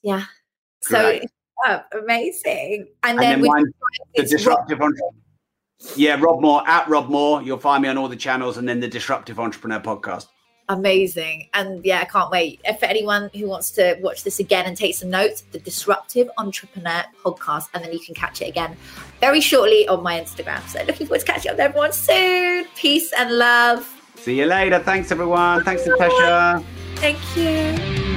Yeah. 0.02 0.24
So, 0.82 1.20
up. 1.66 1.86
Amazing. 1.92 2.88
And, 3.02 3.18
and 3.18 3.18
then, 3.18 3.40
then 3.42 3.50
mine, 3.50 3.64
the 4.14 4.22
disruptive 4.24 4.80
entrepreneur. 4.80 5.21
Yeah, 5.96 6.18
Rob 6.20 6.40
Moore 6.40 6.62
at 6.66 6.88
Rob 6.88 7.08
Moore. 7.08 7.42
You'll 7.42 7.58
find 7.58 7.82
me 7.82 7.88
on 7.88 7.98
all 7.98 8.08
the 8.08 8.16
channels, 8.16 8.56
and 8.56 8.68
then 8.68 8.80
the 8.80 8.88
Disruptive 8.88 9.38
Entrepreneur 9.38 9.80
podcast. 9.80 10.26
Amazing. 10.68 11.48
And 11.54 11.84
yeah, 11.84 12.00
I 12.00 12.04
can't 12.04 12.30
wait. 12.30 12.60
For 12.78 12.86
anyone 12.86 13.30
who 13.34 13.46
wants 13.46 13.70
to 13.72 13.98
watch 14.00 14.24
this 14.24 14.38
again 14.38 14.64
and 14.64 14.76
take 14.76 14.94
some 14.94 15.10
notes, 15.10 15.42
the 15.52 15.58
Disruptive 15.58 16.30
Entrepreneur 16.38 17.04
podcast, 17.24 17.68
and 17.74 17.84
then 17.84 17.92
you 17.92 18.00
can 18.00 18.14
catch 18.14 18.40
it 18.40 18.48
again 18.48 18.76
very 19.20 19.40
shortly 19.40 19.86
on 19.88 20.02
my 20.02 20.18
Instagram. 20.20 20.66
So 20.68 20.82
looking 20.84 21.06
forward 21.06 21.20
to 21.20 21.26
catching 21.26 21.50
up 21.50 21.56
with 21.56 21.64
everyone 21.64 21.92
soon. 21.92 22.64
Peace 22.76 23.12
and 23.18 23.36
love. 23.36 23.92
See 24.16 24.38
you 24.38 24.46
later. 24.46 24.78
Thanks, 24.78 25.10
everyone. 25.10 25.64
Thanks, 25.64 25.86
Natasha. 25.86 26.64
Thank 26.96 27.18
you. 27.36 28.11